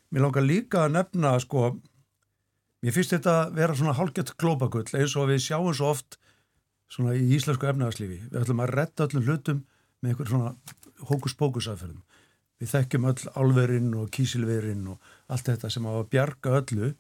mér 0.10 0.26
langar 0.26 0.46
líka 0.46 0.86
að 0.86 0.96
nefna 0.98 1.36
sko 1.44 1.74
mér 2.84 2.96
finnst 2.96 3.14
þetta 3.18 3.36
að 3.44 3.58
vera 3.60 3.76
svona 3.76 3.98
hálfgett 3.98 4.36
glópagull 4.40 4.88
eins 4.96 5.16
og 5.20 5.30
við 5.32 5.44
sjáum 5.44 5.74
svo 5.76 5.92
oft 5.94 6.20
svona 6.90 7.16
í 7.18 7.26
íslensku 7.36 7.68
efnaðarslífi 7.70 8.22
við 8.30 8.40
ætlum 8.42 8.64
að 8.64 8.74
retta 8.78 9.08
öllum 9.08 9.26
hlutum 9.28 9.60
með 10.00 10.14
einhver 10.14 10.32
svona 10.32 10.54
hókus-pókus 11.08 11.70
aðferðum. 11.72 12.02
Við 12.60 12.74
þekkjum 12.74 13.08
öll 13.08 13.30
alverinn 13.40 13.94
og 13.96 14.10
kísilverinn 14.12 14.88
og 14.92 15.12
allt 15.32 15.48
þetta 15.48 15.72
sem 15.72 15.88
á 15.88 15.92
að 15.96 16.10
bjarga 16.12 16.58
öllu 16.60 16.92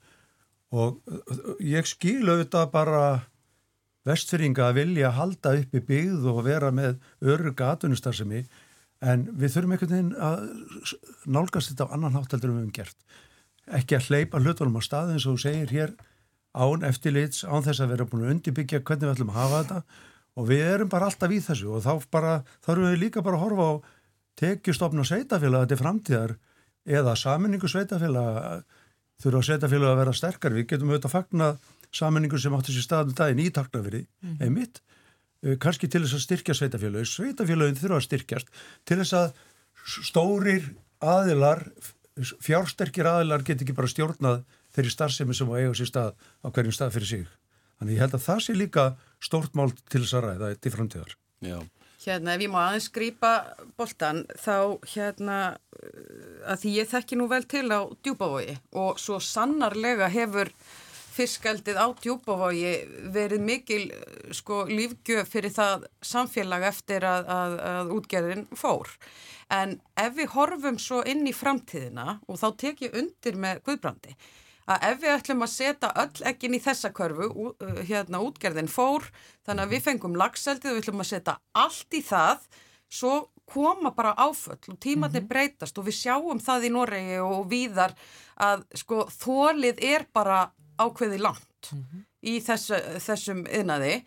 og 0.72 1.01
ég 1.65 1.88
skil 1.89 2.24
auðvitað 2.29 2.72
bara 2.72 3.03
vestfyrringa 4.08 4.70
að 4.70 4.79
vilja 4.79 5.12
halda 5.18 5.56
upp 5.60 5.75
í 5.75 5.84
byggð 5.89 6.27
og 6.32 6.44
vera 6.48 6.72
með 6.72 7.00
örga 7.20 7.74
atvinnustar 7.74 8.15
en 9.00 9.25
við 9.32 9.53
þurfum 9.53 9.74
einhvern 9.75 9.94
veginn 9.94 10.15
að 10.15 10.46
nálgast 11.25 11.72
þetta 11.72 11.88
á 11.88 11.94
annan 11.96 12.15
háttaldur 12.15 12.51
við 12.51 12.60
höfum 12.60 12.75
gert. 12.75 12.98
Ekki 13.79 13.96
að 13.96 14.10
hleypa 14.10 14.41
hlutunum 14.44 14.79
á 14.79 14.82
stað 14.84 15.13
eins 15.13 15.27
og 15.27 15.38
þú 15.38 15.44
segir 15.46 15.74
hér 15.75 15.94
án 16.58 16.84
eftirlits, 16.88 17.46
án 17.46 17.63
þess 17.63 17.84
að 17.84 17.94
vera 17.94 18.08
búin 18.10 18.25
að 18.25 18.34
undirbyggja 18.36 18.82
hvernig 18.82 19.06
við 19.06 19.13
ætlum 19.13 19.32
að 19.34 19.39
hafa 19.39 19.62
þetta 19.62 19.82
og 20.39 20.48
við 20.48 20.65
erum 20.74 20.91
bara 20.91 21.10
alltaf 21.10 21.31
í 21.36 21.39
þessu 21.43 21.74
og 21.75 21.84
þá 21.84 22.10
bara, 22.12 22.36
þarfum 22.65 22.91
við 22.93 23.01
líka 23.03 23.24
bara 23.25 23.39
að 23.39 23.43
horfa 23.46 23.67
á 23.67 23.74
tekjustofn 24.39 25.01
og 25.03 25.10
sveitafélag 25.10 25.67
til 25.69 25.79
framtíðar 25.79 26.36
eða 26.88 27.15
saminningu 27.19 27.69
sveitafélag 27.69 28.63
þurfa 29.19 29.41
sveitafélag 29.50 29.93
að 29.93 30.01
vera 30.03 30.15
sterkar 30.15 30.55
við 30.55 30.69
getum 30.72 30.93
auðvitað 30.93 31.10
að 31.10 31.15
fagna 31.17 31.50
saminningu 32.00 32.39
sem 32.39 32.55
átti 32.55 32.75
sér 32.75 32.86
staðan 32.86 33.17
daginn 33.17 33.43
í 33.43 33.50
taknafyrir 33.51 34.05
mm. 34.05 34.38
einmitt, 34.46 34.81
eh, 35.43 35.58
kannski 35.60 35.89
til 35.91 36.05
þess 36.05 36.19
að 36.19 36.25
styrkja 36.27 36.58
sveitafélag, 36.60 37.10
sveitafélagin 37.10 37.79
þurfa 37.81 38.00
að 38.00 38.08
styrkjast 38.08 38.53
til 38.88 39.00
þess 39.01 39.17
að 39.19 39.34
stórir 40.08 40.69
aðilar 41.00 41.65
fjársterkir 42.43 43.08
aðilar 43.10 43.43
get 43.48 43.63
ekki 43.63 43.75
bara 43.75 43.91
stjórnað 43.91 44.43
þeirri 44.75 44.93
starfsemi 44.93 45.36
sem 45.36 45.51
á 45.51 45.55
eiga 45.58 45.75
sér 45.77 45.89
stað 45.89 46.15
á 46.43 46.48
hverjum 46.48 46.75
stað 46.75 46.96
fyrir 46.96 47.12
sig 47.12 47.38
þannig 47.79 47.95
ég 47.95 48.03
held 48.05 48.15
að 48.19 48.25
það 48.27 48.45
sé 48.45 48.55
líka 48.57 48.86
stórt 49.24 49.57
mál 49.57 49.71
til 49.88 50.03
þess 50.03 50.17
að 50.19 50.25
ræða 50.27 50.55
til 50.59 50.75
framtíðar 50.75 51.17
Já 51.45 51.59
Hérna 52.00 52.38
ef 52.38 52.43
ég 52.45 52.51
má 52.51 52.59
aðeins 52.63 52.86
skrýpa 52.88 53.29
boltan 53.75 54.21
þá 54.39 54.79
hérna 54.88 55.39
að 56.48 56.62
því 56.62 56.75
ég 56.77 56.88
þekki 56.93 57.17
nú 57.19 57.25
vel 57.27 57.43
til 57.51 57.65
á 57.75 57.91
djúbavogi 57.91 58.55
og 58.79 59.01
svo 59.03 59.17
sannarlega 59.19 60.07
hefur 60.13 60.51
fiskaldið 61.19 61.75
á 61.75 61.91
djúbavogi 62.00 62.71
verið 63.12 63.43
mikil 63.43 63.81
sko 64.31 64.62
lífgjöf 64.69 65.27
fyrir 65.27 65.51
það 65.51 65.89
samfélag 66.00 66.69
eftir 66.69 67.03
að, 67.03 67.27
að, 67.36 67.57
að 67.74 67.93
útgerðin 67.98 68.45
fór. 68.55 68.93
En 69.51 69.75
ef 70.00 70.15
við 70.15 70.31
horfum 70.38 70.79
svo 70.79 71.01
inn 71.03 71.27
í 71.27 71.36
framtíðina 71.36 72.21
og 72.29 72.39
þá 72.39 72.48
tek 72.63 72.86
ég 72.88 72.95
undir 73.01 73.36
með 73.36 73.65
Guðbrandi 73.67 74.15
að 74.69 74.85
ef 74.91 75.01
við 75.01 75.13
ætlum 75.15 75.45
að 75.45 75.53
setja 75.55 75.89
öll 76.03 76.25
ekkin 76.31 76.55
í 76.55 76.61
þessa 76.63 76.93
körfu, 76.95 77.29
uh, 77.49 77.81
hérna 77.89 78.21
útgerðin 78.25 78.71
fór, 78.71 79.07
þannig 79.47 79.65
að 79.65 79.75
við 79.75 79.85
fengum 79.88 80.17
lagseldið 80.19 80.71
og 80.71 80.77
við 80.77 80.83
ætlum 80.83 81.03
að 81.03 81.11
setja 81.11 81.38
allt 81.63 81.97
í 81.97 82.03
það, 82.05 82.47
svo 82.89 83.13
koma 83.49 83.91
bara 83.97 84.13
áföll 84.17 84.59
og 84.69 84.79
tímatni 84.79 85.19
mm 85.19 85.25
-hmm. 85.25 85.29
breytast 85.29 85.77
og 85.77 85.85
við 85.85 85.95
sjáum 86.03 86.39
það 86.39 86.65
í 86.65 86.69
Noregi 86.69 87.19
og 87.19 87.49
víðar 87.49 87.93
að 88.38 88.65
sko 88.75 89.07
þólið 89.09 89.81
er 89.83 90.05
bara 90.13 90.51
ákveði 90.77 91.17
langt 91.17 91.71
mm 91.71 91.79
-hmm. 91.79 92.05
í 92.21 92.39
þessu, 92.39 92.77
þessum 92.99 93.45
yðnaði 93.47 94.03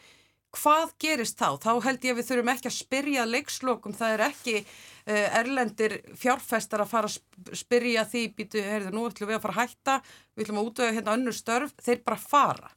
hvað 0.56 0.92
gerist 1.00 1.38
þá? 1.40 1.56
Þá 1.62 1.70
held 1.86 2.04
ég 2.06 2.14
að 2.14 2.20
við 2.20 2.28
þurfum 2.28 2.52
ekki 2.52 2.70
að 2.70 2.76
spyrja 2.76 3.24
leikslokum, 3.28 3.96
það 3.96 4.16
er 4.16 4.24
ekki 4.28 4.58
uh, 4.60 5.38
erlendir 5.40 5.96
fjárfestar 6.18 6.84
að 6.84 6.92
fara 6.92 7.10
að 7.10 7.56
spyrja 7.62 8.04
því, 8.08 8.26
býtu, 8.36 8.62
heyrðu, 8.66 8.92
nú 8.94 9.08
ætlum 9.08 9.32
við 9.32 9.40
að 9.40 9.42
fara 9.46 9.56
að 9.56 9.64
hætta, 9.64 9.98
við 10.34 10.46
ætlum 10.46 10.62
að 10.62 10.70
útöða 10.70 10.94
hérna 10.98 11.18
önnur 11.18 11.36
störf, 11.36 11.74
þeir 11.80 12.06
bara 12.06 12.22
fara 12.22 12.72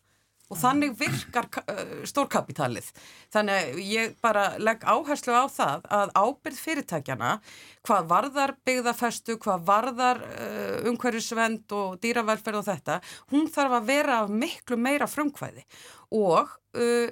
og 0.46 0.60
þannig 0.62 0.94
virkar 1.00 1.48
uh, 1.64 2.04
stórkapitalið. 2.06 2.88
Þannig 3.34 3.56
að 3.56 3.80
ég 3.82 4.16
bara 4.22 4.46
legg 4.62 4.84
áherslu 4.86 5.34
á 5.34 5.46
það 5.50 5.88
að 5.98 6.14
ábyrð 6.14 6.60
fyrirtækjana, 6.62 7.32
hvað 7.86 8.10
varðar 8.12 8.56
byggðafestu, 8.68 9.40
hvað 9.42 9.66
varðar 9.66 10.22
uh, 10.22 10.90
umhverjusvend 10.92 11.76
og 11.78 11.98
dýravelferð 12.04 12.62
og 12.62 12.68
þetta, 12.70 13.00
hún 13.34 13.50
þarf 13.52 13.80
að 13.80 13.90
vera 13.90 14.20
miklu 14.30 14.78
meira 14.78 15.10
frumkvæði 15.10 15.66
og 16.16 16.54
uh, 16.78 17.10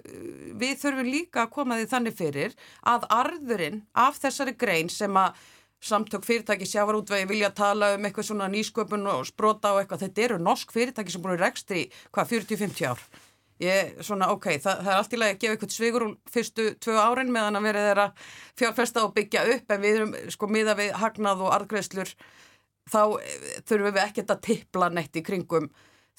við 0.59 0.77
þurfum 0.81 1.09
líka 1.09 1.43
að 1.43 1.51
koma 1.57 1.79
því 1.79 1.89
þannig 1.91 2.15
fyrir 2.19 2.55
að 2.89 3.09
arðurinn 3.13 3.83
af 4.05 4.21
þessari 4.23 4.55
grein 4.59 4.91
sem 4.91 5.19
að 5.19 5.35
samtök 5.83 6.23
fyrirtæki 6.23 6.65
sjávarútvegi 6.69 7.27
vilja 7.27 7.49
tala 7.51 7.93
um 7.97 8.07
eitthvað 8.07 8.29
svona 8.29 8.47
nýsköpun 8.51 9.03
og 9.11 9.25
sprota 9.27 9.73
og 9.73 9.81
eitthvað, 9.81 10.05
þetta 10.05 10.25
eru 10.27 10.39
norsk 10.39 10.71
fyrirtæki 10.71 11.11
sem 11.11 11.23
búin 11.23 11.35
að 11.35 11.43
rekst 11.43 11.73
í 11.75 11.83
hvað 12.15 12.35
40-50 12.37 12.87
ár. 12.87 13.03
Ég, 13.61 13.91
svona, 14.03 14.31
ok, 14.33 14.47
það, 14.63 14.79
það 14.85 14.91
er 14.91 14.99
allt 14.99 15.13
í 15.13 15.19
lagi 15.19 15.35
að 15.35 15.41
gefa 15.41 15.55
eitthvað 15.55 15.73
svigur 15.75 16.05
úr 16.07 16.13
fyrstu 16.33 16.65
tvö 16.83 16.95
árin 16.99 17.31
meðan 17.31 17.59
að 17.59 17.67
vera 17.67 17.83
þeirra 17.87 18.05
fjárfesta 18.59 19.03
og 19.05 19.13
byggja 19.15 19.43
upp 19.53 19.75
en 19.75 19.83
við 19.83 19.99
erum 19.99 20.15
sko 20.33 20.49
miða 20.51 20.75
við 20.79 20.95
hagnað 20.99 21.43
og 21.45 21.53
arðgreðslur 21.59 22.13
þá 22.89 23.01
eh, 23.21 23.45
þurfum 23.69 23.93
við 23.93 24.01
ekkert 24.07 24.33
að 24.33 24.43
tippla 24.49 24.89
neitt 24.91 25.19
í 25.19 25.23
kringum 25.23 25.69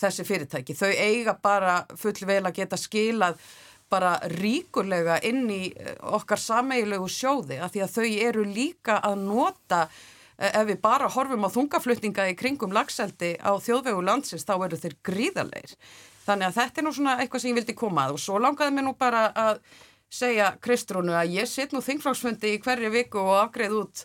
þessi 0.00 0.26
fyrirtæki. 0.26 0.76
Þau 0.76 0.90
eiga 0.90 1.36
bara 1.42 1.84
full 1.98 2.16
vel 2.26 2.42
að 2.42 2.56
geta 2.60 2.78
skilað 2.80 3.38
bara 3.92 4.16
ríkulega 4.32 5.20
inn 5.26 5.46
í 5.52 5.68
eh, 5.70 5.94
okkar 6.16 6.40
sameigilegu 6.40 7.06
sjóði 7.10 7.60
af 7.62 7.74
því 7.74 7.84
að 7.84 7.94
þau 7.94 8.08
eru 8.28 8.44
líka 8.48 8.98
að 9.04 9.22
nota 9.22 9.84
eh, 9.84 10.50
ef 10.50 10.66
við 10.70 10.80
bara 10.82 11.10
horfum 11.14 11.46
á 11.46 11.54
þungaflutninga 11.54 12.28
í 12.32 12.36
kringum 12.38 12.74
lagseldi 12.74 13.34
á 13.38 13.52
þjóðvegu 13.54 14.02
landsins 14.02 14.46
þá 14.48 14.56
eru 14.56 14.80
þeir 14.80 14.98
gríðarleir. 15.06 15.76
Þannig 16.24 16.48
að 16.48 16.58
þetta 16.58 16.80
er 16.80 16.86
nú 16.86 16.94
svona 16.96 17.16
eitthvað 17.20 17.44
sem 17.44 17.52
ég 17.52 17.58
vildi 17.60 17.76
koma 17.76 18.06
að 18.06 18.16
og 18.16 18.24
svo 18.24 18.40
langaði 18.40 18.74
mér 18.74 18.88
nú 18.88 18.94
bara 18.98 19.26
að 19.36 19.60
segja 20.14 20.54
Kristrúnu 20.62 21.14
að 21.18 21.36
ég 21.36 21.50
sitt 21.50 21.74
nú 21.74 21.82
þingflagsfundi 21.84 22.54
í 22.54 22.60
hverju 22.64 22.90
viku 22.94 23.20
og 23.20 23.36
afgreð 23.42 23.80
út 23.82 24.04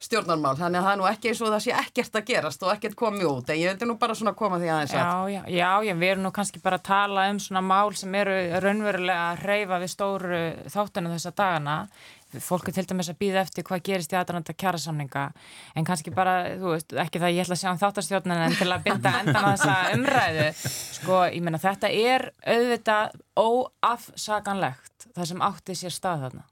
stjórnarmál, 0.00 0.54
þannig 0.56 0.80
að 0.80 0.86
það 0.86 0.94
er 0.94 1.00
nú 1.00 1.08
ekki 1.10 1.28
eins 1.30 1.40
og 1.44 1.50
það 1.52 1.64
sé 1.66 1.72
ekkert 1.76 2.14
að 2.16 2.28
gerast 2.30 2.62
og 2.64 2.70
ekkert 2.72 2.96
komið 2.96 3.26
út 3.28 3.50
en 3.52 3.58
ég 3.60 3.68
vildi 3.74 3.88
nú 3.90 3.96
bara 4.00 4.14
svona 4.16 4.32
koma 4.36 4.60
því 4.60 4.70
aðeins 4.72 4.94
að 4.96 5.00
Já, 5.00 5.10
já, 5.28 5.42
já, 5.52 5.66
já 5.84 5.94
við 6.00 6.12
erum 6.14 6.24
nú 6.24 6.30
kannski 6.32 6.62
bara 6.64 6.78
að 6.80 6.86
tala 6.88 7.26
um 7.34 7.40
svona 7.44 7.60
mál 7.60 7.92
sem 7.98 8.14
eru 8.16 8.38
raunverulega 8.64 9.26
að 9.34 9.42
reyfa 9.50 9.80
við 9.82 9.92
stóru 9.92 10.40
þáttunum 10.72 11.12
þessa 11.12 11.34
dagana. 11.36 11.76
Fólk 12.40 12.68
er 12.70 12.76
til 12.76 12.84
dæmis 12.86 13.10
að 13.10 13.18
býða 13.18 13.40
eftir 13.42 13.64
hvað 13.66 13.80
gerist 13.88 14.12
í 14.14 14.16
aðranda 14.16 14.54
kjærasamninga 14.54 15.24
en 15.74 15.86
kannski 15.88 16.12
bara, 16.14 16.36
þú 16.60 16.76
veist, 16.76 16.94
ekki 17.02 17.18
það 17.18 17.34
ég 17.34 17.42
ætla 17.42 17.56
að 17.56 17.62
sjá 17.64 17.70
um 17.72 17.80
þáttarstjórnun 17.80 18.44
en 18.44 18.54
til 18.54 18.68
að 18.70 18.84
binda 18.86 19.14
endan 19.18 19.48
á 19.50 19.50
þessa 19.50 19.74
umræðu, 19.96 20.46
sko, 21.00 21.18
ég 21.26 21.42
menna 21.42 21.58
þetta 21.58 21.90
er 21.90 22.28
auðvitað 22.46 23.18
óafsaganlegt 23.34 25.10
það 25.10 25.30
sem 25.32 25.44
átti 25.50 25.78
sér 25.82 25.96
stað 25.98 26.28
þarna 26.28 26.46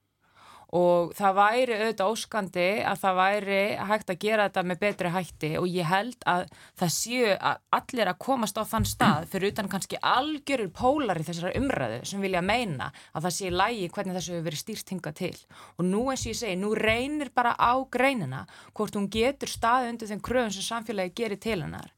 og 0.77 1.15
það 1.17 1.37
væri 1.39 1.77
auðvitað 1.79 2.11
óskandi 2.13 2.67
að 2.85 2.99
það 3.01 3.19
væri 3.19 3.61
hægt 3.89 4.11
að 4.13 4.19
gera 4.25 4.49
þetta 4.49 4.65
með 4.69 4.81
betri 4.83 5.13
hætti. 5.15 5.51
Og 5.57 5.69
ég 5.73 5.89
held 5.89 6.27
að 6.29 6.43
það 6.77 6.93
séu 6.93 7.31
að 7.37 7.63
allir 7.79 8.11
að 8.13 8.19
komast 8.27 8.61
á 8.61 8.65
þann 8.69 8.89
stað 8.89 9.29
fyrir 9.33 9.55
utan 9.55 9.71
kannski 9.73 10.01
algjörur 10.03 10.73
pólar 10.77 11.21
í 11.21 11.25
þessara 11.25 11.55
umræðu 11.57 12.03
sem 12.11 12.25
vilja 12.25 12.43
meina 12.45 12.91
að 13.15 13.29
það 13.29 13.37
sé 13.39 13.53
lægi 13.55 13.89
hvernig 13.95 14.19
þessu 14.19 14.35
hefur 14.35 14.49
verið 14.51 14.63
stýrt 14.65 14.93
hinga 14.93 15.15
til. 15.23 15.33
Og 15.79 15.89
nú 15.89 16.03
eins 16.13 16.27
og 16.27 16.33
ég 16.35 16.41
segi, 16.43 16.59
nú 16.61 16.75
reynir 16.77 17.33
bara 17.33 17.55
á 17.57 17.73
greinina 17.89 18.45
hvort 18.77 18.99
hún 18.99 19.09
getur 19.09 19.49
staði 19.49 19.95
undir 19.95 20.13
þeim 20.13 20.21
kröfum 20.25 20.53
sem 20.53 20.69
samfélagi 20.69 21.17
gerir 21.17 21.41
til 21.41 21.63
hennar. 21.63 21.89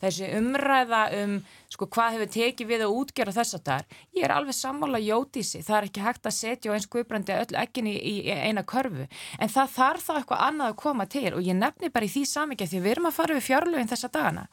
Þessi 0.00 0.32
umræða 0.38 1.04
um 1.20 1.38
sko 1.74 1.88
hvað 1.90 2.16
hefur 2.16 2.30
tekið 2.30 2.70
við 2.70 2.84
að 2.86 2.96
útgjara 3.00 3.34
þess 3.34 3.56
að 3.56 3.64
það 3.66 3.80
er, 3.80 4.02
ég 4.14 4.26
er 4.26 4.34
alveg 4.34 4.56
sammála 4.56 5.00
jótísi, 5.02 5.62
það 5.64 5.76
er 5.78 5.88
ekki 5.88 6.04
hægt 6.04 6.28
að 6.28 6.36
setja 6.36 6.70
og 6.70 6.76
eins 6.76 6.88
guðbrandi 6.92 7.34
öll 7.34 7.58
ekkin 7.64 7.88
í, 7.90 7.94
í 8.22 8.38
eina 8.48 8.64
körfu, 8.68 9.06
en 9.38 9.52
það 9.56 9.76
þarf 9.76 10.08
þá 10.08 10.14
eitthvað 10.18 10.46
annað 10.48 10.72
að 10.72 10.80
koma 10.84 11.06
til 11.10 11.30
og 11.32 11.44
ég 11.44 11.58
nefni 11.58 11.92
bara 11.94 12.08
í 12.08 12.14
því 12.14 12.24
samikið 12.30 12.72
því 12.72 12.82
við 12.84 12.94
erum 12.94 13.10
að 13.10 13.16
fara 13.18 13.38
við 13.38 13.46
fjárlögin 13.48 13.92
þessa 13.92 14.12
dagana, 14.14 14.48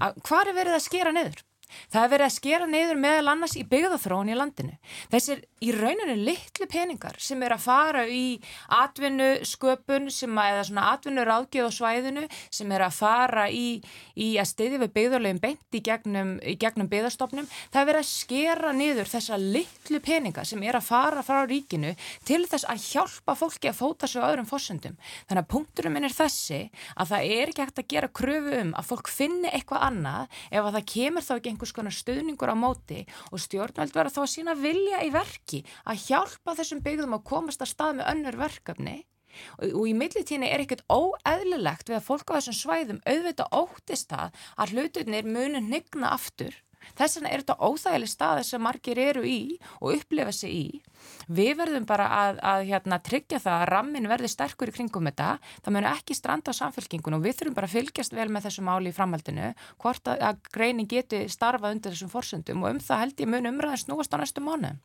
að 0.00 0.22
hvað 0.26 0.52
er 0.52 0.58
verið 0.60 0.78
að 0.78 0.86
skera 0.88 1.14
niður? 1.14 1.44
Það 1.92 2.04
er 2.04 2.12
verið 2.14 2.28
að 2.28 2.36
skera 2.36 2.68
neyður 2.70 3.02
meðal 3.04 3.32
annars 3.34 3.56
í 3.58 3.64
byggðathróun 3.68 4.32
í 4.32 4.38
landinu. 4.38 4.76
Þessir 5.12 5.44
í 5.64 5.72
rauninu 5.74 6.16
litlu 6.20 6.68
peningar 6.70 7.16
sem 7.22 7.42
er 7.44 7.54
að 7.54 7.64
fara 7.64 8.04
í 8.08 8.38
atvinnu 8.74 9.28
sköpun 9.48 10.10
að, 10.10 10.38
eða 10.50 10.64
svona 10.68 10.86
atvinnu 10.92 11.24
ráðgjöð 11.24 11.70
á 11.70 11.72
svæðinu 11.78 12.24
sem 12.52 12.72
er 12.74 12.84
að 12.84 12.98
fara 12.98 13.46
í, 13.48 13.80
í 14.16 14.34
að 14.40 14.50
stiði 14.50 14.80
við 14.82 14.94
byggðarlegin 14.98 15.42
beint 15.42 15.78
í 15.78 15.82
gegnum, 15.84 16.34
gegnum 16.60 16.90
byggðarstofnum. 16.92 17.48
Það 17.72 17.80
er 17.80 17.88
verið 17.90 18.02
að 18.02 18.10
skera 18.10 18.72
neyður 18.76 19.12
þessa 19.14 19.40
litlu 19.40 20.00
peninga 20.04 20.44
sem 20.48 20.62
er 20.66 20.78
að 20.78 20.88
fara 20.88 21.24
frá 21.26 21.42
ríkinu 21.48 21.94
til 22.28 22.42
þess 22.50 22.68
að 22.68 22.84
hjálpa 22.90 23.36
fólki 23.38 23.70
að 23.70 23.80
fóta 23.80 24.10
sig 24.10 24.20
á 24.20 24.28
öðrum 24.28 24.48
fórsöndum. 24.48 24.98
Þannig 25.28 25.44
að 25.44 25.50
punkturum 25.54 25.96
minn 25.96 26.08
er 26.08 26.14
þessi 26.14 26.60
að 26.98 27.14
það 27.14 27.32
er 27.38 27.52
ekki 27.52 27.64
hægt 27.64 27.82
að 27.82 27.90
gera 27.94 28.12
kröfu 28.20 28.60
um 28.60 28.74
að 28.76 28.90
fólk 28.90 29.10
finni 29.12 29.50
eitthvað 29.50 29.86
annað 29.88 30.38
ef 30.50 30.60
að 30.60 30.76
það 30.78 30.88
kemur 30.94 31.26
þá 31.26 31.34
ekki 31.36 31.54
einhvers 31.64 31.74
konar 31.74 31.94
stuðningur 31.96 32.52
á 32.52 32.56
móti 32.56 33.00
og 33.32 33.40
stjórnveld 33.40 33.94
verða 33.96 34.12
þá 34.12 34.22
að 34.24 34.32
sína 34.34 34.54
vilja 34.58 35.00
í 35.04 35.10
verki 35.14 35.64
að 35.88 36.04
hjálpa 36.08 36.56
þessum 36.58 36.84
byggðum 36.84 37.16
að 37.16 37.26
komast 37.30 37.64
að 37.64 37.72
stað 37.72 37.98
með 37.98 38.10
önnur 38.12 38.38
verkefni. 38.38 38.96
Og, 39.58 39.72
og 39.80 39.86
í 39.88 39.94
millitíni 39.98 40.46
er 40.46 40.62
ekkert 40.62 40.84
óeðlilegt 40.92 41.88
við 41.88 41.98
að 41.98 42.06
fólk 42.06 42.30
á 42.30 42.36
þessum 42.38 42.58
svæðum 42.60 43.00
auðvitað 43.08 43.56
óttist 43.56 44.12
það 44.12 44.44
að 44.60 44.74
hlutunir 44.74 45.26
munu 45.26 45.62
nigna 45.64 46.12
aftur 46.14 46.60
Þess 46.98 47.18
vegna 47.18 47.30
er 47.32 47.44
þetta 47.44 47.56
óþægileg 47.68 48.10
staði 48.10 48.44
sem 48.48 48.62
margir 48.64 49.00
eru 49.00 49.24
í 49.26 49.38
og 49.80 49.96
upplifa 49.96 50.34
sig 50.34 50.54
í. 50.54 50.66
Við 51.28 51.52
verðum 51.58 51.86
bara 51.88 52.06
að, 52.12 52.40
að 52.44 52.64
hérna, 52.70 53.00
tryggja 53.04 53.40
það 53.42 53.58
að 53.58 53.68
rammin 53.72 54.08
verði 54.08 54.30
sterkur 54.32 54.72
í 54.72 54.76
kringum 54.76 55.10
þetta. 55.10 55.30
Það 55.64 55.76
munu 55.76 55.90
ekki 55.90 56.16
stranda 56.16 56.54
á 56.54 56.60
samfélkingun 56.60 57.18
og 57.18 57.24
við 57.24 57.38
þurfum 57.40 57.58
bara 57.58 57.70
að 57.70 57.76
fylgjast 57.78 58.16
vel 58.16 58.30
með 58.32 58.48
þessu 58.48 58.64
máli 58.64 58.92
í 58.92 58.96
framhaldinu 58.96 59.52
hvort 59.82 60.10
að, 60.10 60.24
að 60.30 60.50
greinin 60.54 60.90
geti 60.90 61.24
starfað 61.32 61.76
undir 61.76 61.94
þessum 61.94 62.12
forsöndum 62.12 62.64
og 62.64 62.74
um 62.74 62.82
það 62.82 63.04
held 63.04 63.24
ég 63.24 63.32
mun 63.34 63.52
umræðin 63.52 63.84
snúast 63.84 64.16
á 64.16 64.20
næstu 64.20 64.44
mánu. 64.44 64.76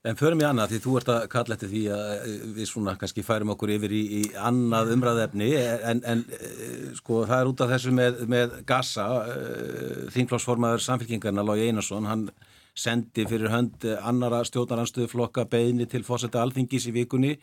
En 0.00 0.16
förum 0.16 0.40
ég 0.40 0.48
annað 0.48 0.70
því 0.72 0.78
þú 0.80 0.92
ert 0.96 1.08
að 1.12 1.24
kalla 1.28 1.56
eftir 1.58 1.68
því 1.68 1.80
að 1.92 2.10
eh, 2.14 2.44
við 2.56 2.68
svona 2.70 2.94
kannski 2.96 3.24
færum 3.24 3.50
okkur 3.52 3.74
yfir 3.74 3.92
í, 3.92 3.98
í 4.16 4.20
annað 4.48 4.94
umræðefni 4.94 5.48
en, 5.60 6.00
en 6.08 6.22
eh, 6.38 6.86
sko 6.96 7.26
það 7.28 7.42
er 7.42 7.50
út 7.50 7.60
af 7.60 7.74
þessu 7.74 7.92
með, 7.92 8.22
með 8.32 8.54
Gassa, 8.70 9.04
eh, 9.28 10.06
þingflósformaður 10.14 10.86
samfélkingarna 10.86 11.44
Lói 11.44 11.66
Einarsson, 11.66 12.08
hann 12.08 12.24
sendi 12.72 13.26
fyrir 13.28 13.52
hönd 13.52 13.84
annara 13.98 14.40
stjórnaranstöðuflokka 14.48 15.44
beðni 15.52 15.84
til 15.90 16.00
fósetta 16.06 16.40
alþingis 16.46 16.88
í 16.88 16.96
vikunni 16.96 17.34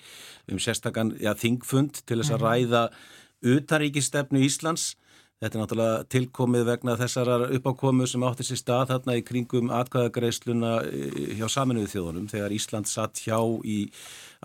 um 0.49 0.57
sérstakann 0.57 1.13
ja, 1.21 1.35
þingfund 1.37 2.01
til 2.09 2.23
þess 2.23 2.33
að 2.33 2.41
mhm. 2.41 2.47
ræða 2.47 3.53
utaríkistefnu 3.53 4.41
Íslands 4.47 4.95
Þetta 5.38 5.53
er 5.53 5.62
náttúrulega 5.62 6.06
tilkomið 6.10 6.63
vegna 6.65 6.94
þessar 6.98 7.44
uppákomu 7.53 8.08
sem 8.10 8.24
átti 8.25 8.46
sér 8.48 8.58
stað 8.58 8.88
þarna 8.89 9.15
í 9.20 9.25
kringum 9.25 9.67
atkvæðagreisluna 9.70 10.72
eh, 10.89 11.36
hjá 11.38 11.46
saminuðu 11.53 11.91
þjóðunum 11.91 12.29
þegar 12.32 12.56
Ísland 12.56 12.89
satt 12.89 13.22
hjá 13.22 13.38
í 13.62 13.75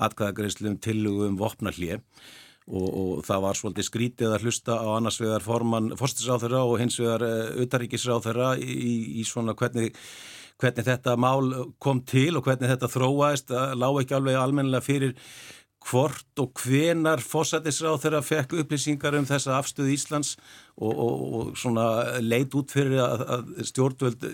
atkvæðagreislum 0.05 0.77
tillugum 0.85 1.39
vopnallið 1.41 1.95
og, 1.97 2.85
og 2.91 3.25
það 3.25 3.41
var 3.47 3.61
svolítið 3.63 3.89
skrítið 3.89 4.35
að 4.37 4.45
hlusta 4.45 4.77
á 4.85 4.89
annars 4.99 5.17
vegar 5.23 5.47
formann 5.47 5.95
fórstisráþurra 5.97 6.61
og 6.69 6.77
hins 6.83 7.01
vegar 7.01 7.25
eh, 7.25 7.65
utaríkisráþurra 7.65 8.53
í, 8.61 8.77
í 9.17 9.25
svona 9.25 9.57
hvernig, 9.57 9.97
hvernig 10.61 10.91
þetta 10.93 11.17
mál 11.17 11.73
kom 11.81 12.05
til 12.05 12.35
og 12.37 12.45
hvernig 12.45 12.69
þetta 12.69 12.93
þróaðist, 12.93 13.57
lág 13.81 14.03
ekki 14.05 14.21
alveg 14.21 14.43
almennilega 14.45 14.85
fyrir 14.85 15.17
hvort 15.89 16.41
og 16.43 16.63
hvenar 16.63 17.23
fósætisráð 17.25 18.01
þeirra 18.05 18.23
fekk 18.25 18.55
upplýsingar 18.63 19.17
um 19.19 19.27
þessa 19.29 19.57
afstöðu 19.59 19.93
Íslands 19.95 20.37
og, 20.77 20.93
og, 20.93 21.25
og 21.39 21.51
svona 21.59 21.87
leit 22.23 22.55
út 22.59 22.73
fyrir 22.73 23.01
að, 23.03 23.25
að 23.37 23.53
stjórnvöld 23.71 24.27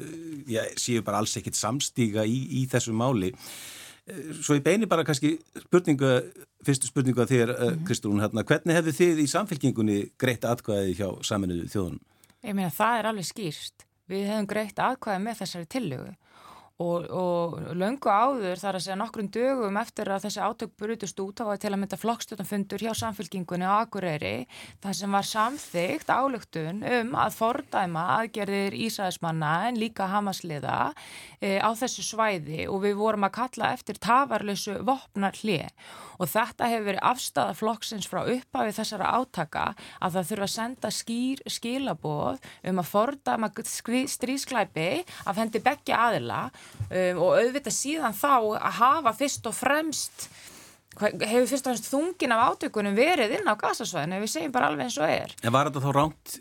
já, 0.50 0.62
séu 0.80 1.02
bara 1.06 1.22
alls 1.22 1.36
ekkit 1.40 1.58
samstíga 1.58 2.26
í, 2.28 2.38
í 2.62 2.66
þessu 2.70 2.94
máli. 2.96 3.32
Svo 4.40 4.56
ég 4.56 4.64
beini 4.64 4.88
bara 4.88 5.04
kannski 5.04 5.34
spurningu, 5.66 6.14
fyrstu 6.64 6.88
spurningu 6.88 7.24
að 7.24 7.34
þér, 7.34 7.50
mm 7.50 7.58
-hmm. 7.64 7.82
Kristrún, 7.88 8.22
hérna, 8.24 8.44
hvernig 8.44 8.78
hefðu 8.78 8.94
þið 9.00 9.20
í 9.24 9.26
samfélkingunni 9.28 9.98
greitt 10.18 10.46
atkvæði 10.48 10.94
hjá 10.96 11.08
saminuðu 11.22 11.68
þjóðunum? 11.74 12.00
Ég 12.44 12.54
meina 12.54 12.70
það 12.70 12.98
er 12.98 13.10
alveg 13.10 13.28
skýrst. 13.28 13.84
Við 14.08 14.24
hefum 14.30 14.46
greitt 14.48 14.78
atkvæði 14.80 15.24
með 15.24 15.38
þessari 15.42 15.68
tillögu 15.68 16.14
Og, 16.78 17.08
og 17.10 17.56
löngu 17.74 18.06
áður 18.06 18.60
þar 18.60 18.76
að 18.78 18.84
segja 18.84 18.96
nokkrum 19.00 19.28
dögum 19.34 19.78
eftir 19.80 20.06
að 20.14 20.28
þessi 20.28 20.44
átök 20.46 20.76
brutust 20.78 21.18
út 21.18 21.40
á 21.42 21.50
að 21.50 21.56
til 21.64 21.72
að 21.72 21.80
mynda 21.82 21.98
flokkstjóðanfundur 21.98 22.84
hjá 22.86 22.92
samfélkingunni 23.00 23.66
á 23.66 23.82
Akureyri 23.82 24.46
þar 24.84 24.94
sem 24.94 25.16
var 25.18 25.26
samþygt 25.26 26.12
álugtun 26.14 26.84
um 26.86 27.10
að 27.18 27.34
fordæma 27.34 28.04
aðgerðir 28.20 28.78
Ísæðismanna 28.78 29.54
en 29.72 29.80
líka 29.82 30.06
Hamasliða 30.12 30.92
e, 31.42 31.58
á 31.58 31.66
þessu 31.74 32.06
svæði. 32.12 32.68
Og 32.70 32.84
við 32.86 32.94
vorum 33.02 33.26
að 33.26 33.34
kalla 33.40 33.72
eftir 33.74 33.98
tafarlösu 33.98 34.78
vopnar 34.86 35.34
hlið 35.42 35.74
og 36.18 36.30
þetta 36.30 36.68
hefur 36.70 36.86
verið 36.88 37.04
afstæða 37.06 37.56
flokksins 37.58 38.08
frá 38.10 38.22
upphafi 38.22 38.74
þessara 38.74 39.10
átaka 39.18 39.66
að 40.02 40.16
það 40.16 40.30
þurfa 40.30 40.46
að 40.46 40.54
senda 40.54 40.90
skýr 40.94 41.42
skilaboð 41.46 42.48
um 42.70 42.82
að 42.82 42.90
fordæma 42.90 43.50
strísklæpi 44.14 44.88
af 45.30 45.38
hendi 45.38 45.62
begja 45.62 46.00
aðila 46.08 46.40
um, 46.88 47.24
og 47.24 47.38
auðvitað 47.38 47.74
síðan 47.78 48.16
þá 48.16 48.36
að 48.58 48.78
hafa 48.82 49.16
fyrst 49.18 49.48
og 49.50 49.56
fremst 49.56 50.28
hefur 50.98 51.46
fyrst 51.46 51.66
og 51.66 51.70
fremst 51.70 51.88
þungin 51.92 52.34
af 52.34 52.40
átökunum 52.48 52.96
verið 52.96 53.36
inn 53.38 53.46
á 53.46 53.54
gasasvæðinu 53.58 54.18
við 54.22 54.32
segjum 54.32 54.54
bara 54.54 54.70
alveg 54.70 54.88
eins 54.88 54.98
og 54.98 55.12
er. 55.12 55.34
En 55.44 55.54
var 55.54 55.68
þetta 55.68 55.82
þá 55.84 55.90
ránt 55.94 56.34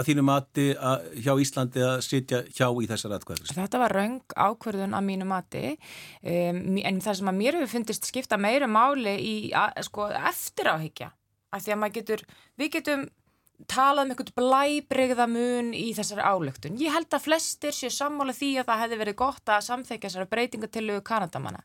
að 0.00 0.08
þínu 0.08 0.24
mati 0.24 0.66
að, 0.72 1.06
hjá 1.26 1.32
Íslandi 1.44 1.84
að 1.84 2.02
sitja 2.06 2.42
hjá 2.48 2.66
í 2.70 2.88
þessar 2.88 3.16
atkvæðis? 3.18 3.54
Þetta 3.58 3.82
var 3.82 3.96
raung 3.98 4.36
ákverðun 4.36 4.96
að 4.96 5.06
mínu 5.10 5.28
mati 5.28 5.64
um, 5.74 6.62
en 6.80 7.00
það 7.04 7.20
sem 7.20 7.32
að 7.32 7.40
mér 7.42 7.60
hefur 7.60 7.72
fundist 7.74 8.08
skipta 8.08 8.40
meira 8.40 8.70
máli 8.70 9.16
í 9.20 9.36
að, 9.56 9.82
sko, 9.90 10.08
eftir 10.32 10.72
áhyggja 10.72 11.12
að 11.50 11.64
því 11.64 11.74
að 11.74 11.80
maður 11.82 11.96
getur, 11.98 12.28
við 12.60 12.76
getum 12.78 13.08
talað 13.68 14.06
um 14.06 14.12
einhvern 14.14 14.34
blæbreyðamun 14.38 15.70
í 15.76 15.90
þessari 15.96 16.24
álöktun. 16.24 16.78
Ég 16.80 16.94
held 16.94 17.12
að 17.12 17.26
flestir 17.26 17.76
séu 17.76 17.92
sammála 17.92 18.34
því 18.36 18.50
að 18.60 18.70
það 18.70 18.82
hefði 18.84 19.00
verið 19.02 19.18
gott 19.20 19.52
að 19.52 19.66
samþekja 19.68 20.08
þessari 20.08 20.30
breytingu 20.32 20.70
til 20.70 21.00
Kanadamanna. 21.04 21.62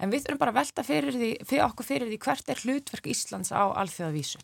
En 0.00 0.12
við 0.12 0.26
þurfum 0.26 0.42
bara 0.42 0.54
að 0.54 0.60
velta 0.60 0.86
fyrir, 0.86 1.18
því, 1.18 1.32
fyrir 1.48 1.66
okkur 1.68 1.88
fyrir 1.88 2.10
því 2.10 2.20
hvert 2.26 2.52
er 2.54 2.62
hlutverk 2.64 3.10
Íslands 3.12 3.52
á 3.54 3.62
alþjóðavísu. 3.70 4.42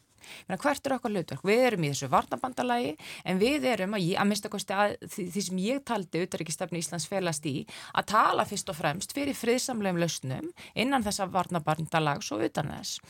Menna, 0.49 0.61
hvert 0.63 0.87
er 0.87 0.97
okkar 0.97 1.15
hlutverk? 1.15 1.45
Við 1.47 1.63
erum 1.69 1.87
í 1.87 1.93
þessu 1.93 2.11
varnabandalagi 2.13 2.93
en 3.25 3.41
við 3.43 3.69
erum 3.73 3.97
að, 3.99 4.09
að 4.21 4.31
mista 4.31 4.53
kosti 4.53 4.77
að 4.77 4.97
því, 5.05 5.29
því 5.35 5.45
sem 5.49 5.63
ég 5.65 5.85
taldi 5.87 6.23
auðvitaðrikistafni 6.23 6.83
Íslands 6.83 7.09
felast 7.11 7.49
í 7.51 7.57
að 7.95 8.11
tala 8.15 8.47
fyrst 8.49 8.73
og 8.73 8.79
fremst 8.79 9.17
fyrir 9.17 9.39
friðsamlegum 9.39 10.03
lausnum 10.03 10.53
innan 10.75 11.07
þessa 11.07 11.29
varnabandalags 11.33 12.31
og 12.35 12.45
utan 12.49 12.75
þess 12.75 13.01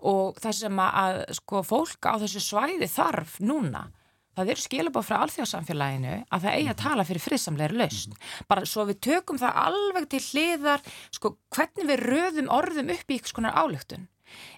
og 0.00 0.38
það 0.40 0.58
sem 0.64 0.84
að, 0.84 1.00
að 1.04 1.40
sko, 1.40 1.64
fólk 1.66 2.10
á 2.10 2.14
þessu 2.22 2.44
svæði 2.44 2.90
þarf 2.90 3.40
núna 3.44 3.88
það 4.40 4.52
eru 4.54 4.64
skilabóð 4.64 5.06
frá 5.06 5.16
alþjóðsamfélaginu 5.24 6.14
að 6.30 6.44
það 6.44 6.56
eigi 6.56 6.70
að 6.72 6.80
tala 6.80 7.06
fyrir 7.08 7.24
friðsamleiri 7.24 7.78
lausn. 7.80 8.16
Bara 8.50 8.68
svo 8.68 8.86
við 8.88 9.00
tökum 9.06 9.40
það 9.40 9.58
alveg 9.64 10.08
til 10.12 10.22
hliðar, 10.28 10.86
sko, 11.16 11.34
hvernig 11.54 11.90
við 11.90 12.04
röðum 12.06 12.50
orðum 12.54 12.94
upp 12.94 13.10
í 13.10 13.18
ykkur 13.18 13.34
skonar 13.34 13.58
álöktun. 13.58 14.06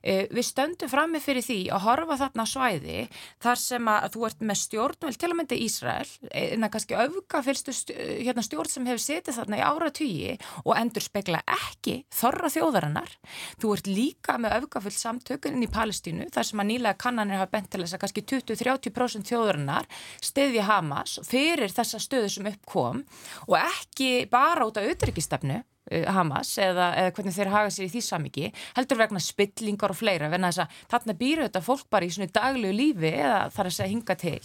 Eh, 0.03 0.27
við 0.35 0.47
stöndum 0.49 0.91
frammi 0.91 1.21
fyrir 1.23 1.45
því 1.47 1.59
að 1.73 1.85
horfa 1.87 2.19
þarna 2.25 2.47
svæði 2.49 2.99
þar 3.43 3.61
sem 3.61 3.91
að 3.93 4.09
þú 4.17 4.25
ert 4.29 4.43
með 4.43 4.59
stjórnvel 4.63 5.13
til 5.15 5.31
að 5.31 5.37
mynda 5.39 5.59
Ísrael, 5.63 6.11
en 6.31 6.67
það 6.67 6.73
kannski 6.75 6.99
auðga 6.99 7.43
fylgstu 7.47 7.75
hérna, 7.95 8.45
stjórn 8.47 8.73
sem 8.73 8.89
hefur 8.91 9.05
setið 9.05 9.39
þarna 9.39 9.61
í 9.61 9.65
ára 9.67 9.91
tugi 9.95 10.37
og 10.65 10.73
endur 10.79 11.07
spekla 11.07 11.43
ekki 11.47 11.97
þorra 12.13 12.51
þjóðarinnar. 12.53 13.17
Þú 13.63 13.75
ert 13.77 13.91
líka 13.91 14.39
með 14.43 14.57
auðgafullt 14.59 14.99
samtökunin 14.99 15.67
í 15.67 15.71
Palestínu 15.73 16.31
þar 16.35 16.49
sem 16.51 16.63
að 16.63 16.71
nýlega 16.73 17.01
kannanir 17.07 17.41
hafa 17.41 17.53
bent 17.55 17.71
til 17.73 17.85
þess 17.85 17.97
að 17.97 18.05
kannski 18.05 18.27
20-30% 18.35 19.31
þjóðarinnar 19.31 19.91
stiðja 20.23 20.69
Hamas 20.69 21.19
fyrir 21.27 21.73
þessa 21.73 22.03
stöðu 22.03 22.33
sem 22.33 22.51
uppkom 22.53 23.05
og 23.49 23.59
ekki 23.63 24.27
bara 24.33 24.67
út 24.67 24.81
af 24.81 24.89
auðryggisstefnu 24.91 25.63
Uh, 25.63 25.72
Hamas 25.91 26.55
eða, 26.63 26.93
eða 26.95 27.13
hvernig 27.17 27.35
þeir 27.35 27.49
hafa 27.51 27.71
sér 27.75 27.89
í 27.89 27.91
því 27.91 28.03
samiki 28.07 28.51
heldur 28.77 29.01
vegna 29.01 29.23
spillingar 29.23 29.91
og 29.91 29.99
fleira 29.99 30.31
þarna 30.31 31.17
býru 31.19 31.47
þetta 31.49 31.63
fólk 31.65 31.89
bara 31.91 32.07
í 32.07 32.29
daglegu 32.31 32.77
lífi 32.77 33.11
eða 33.11 33.49
þar 33.51 33.69
að 33.69 33.75
segja 33.77 33.91
hinga 33.91 34.17
til. 34.21 34.41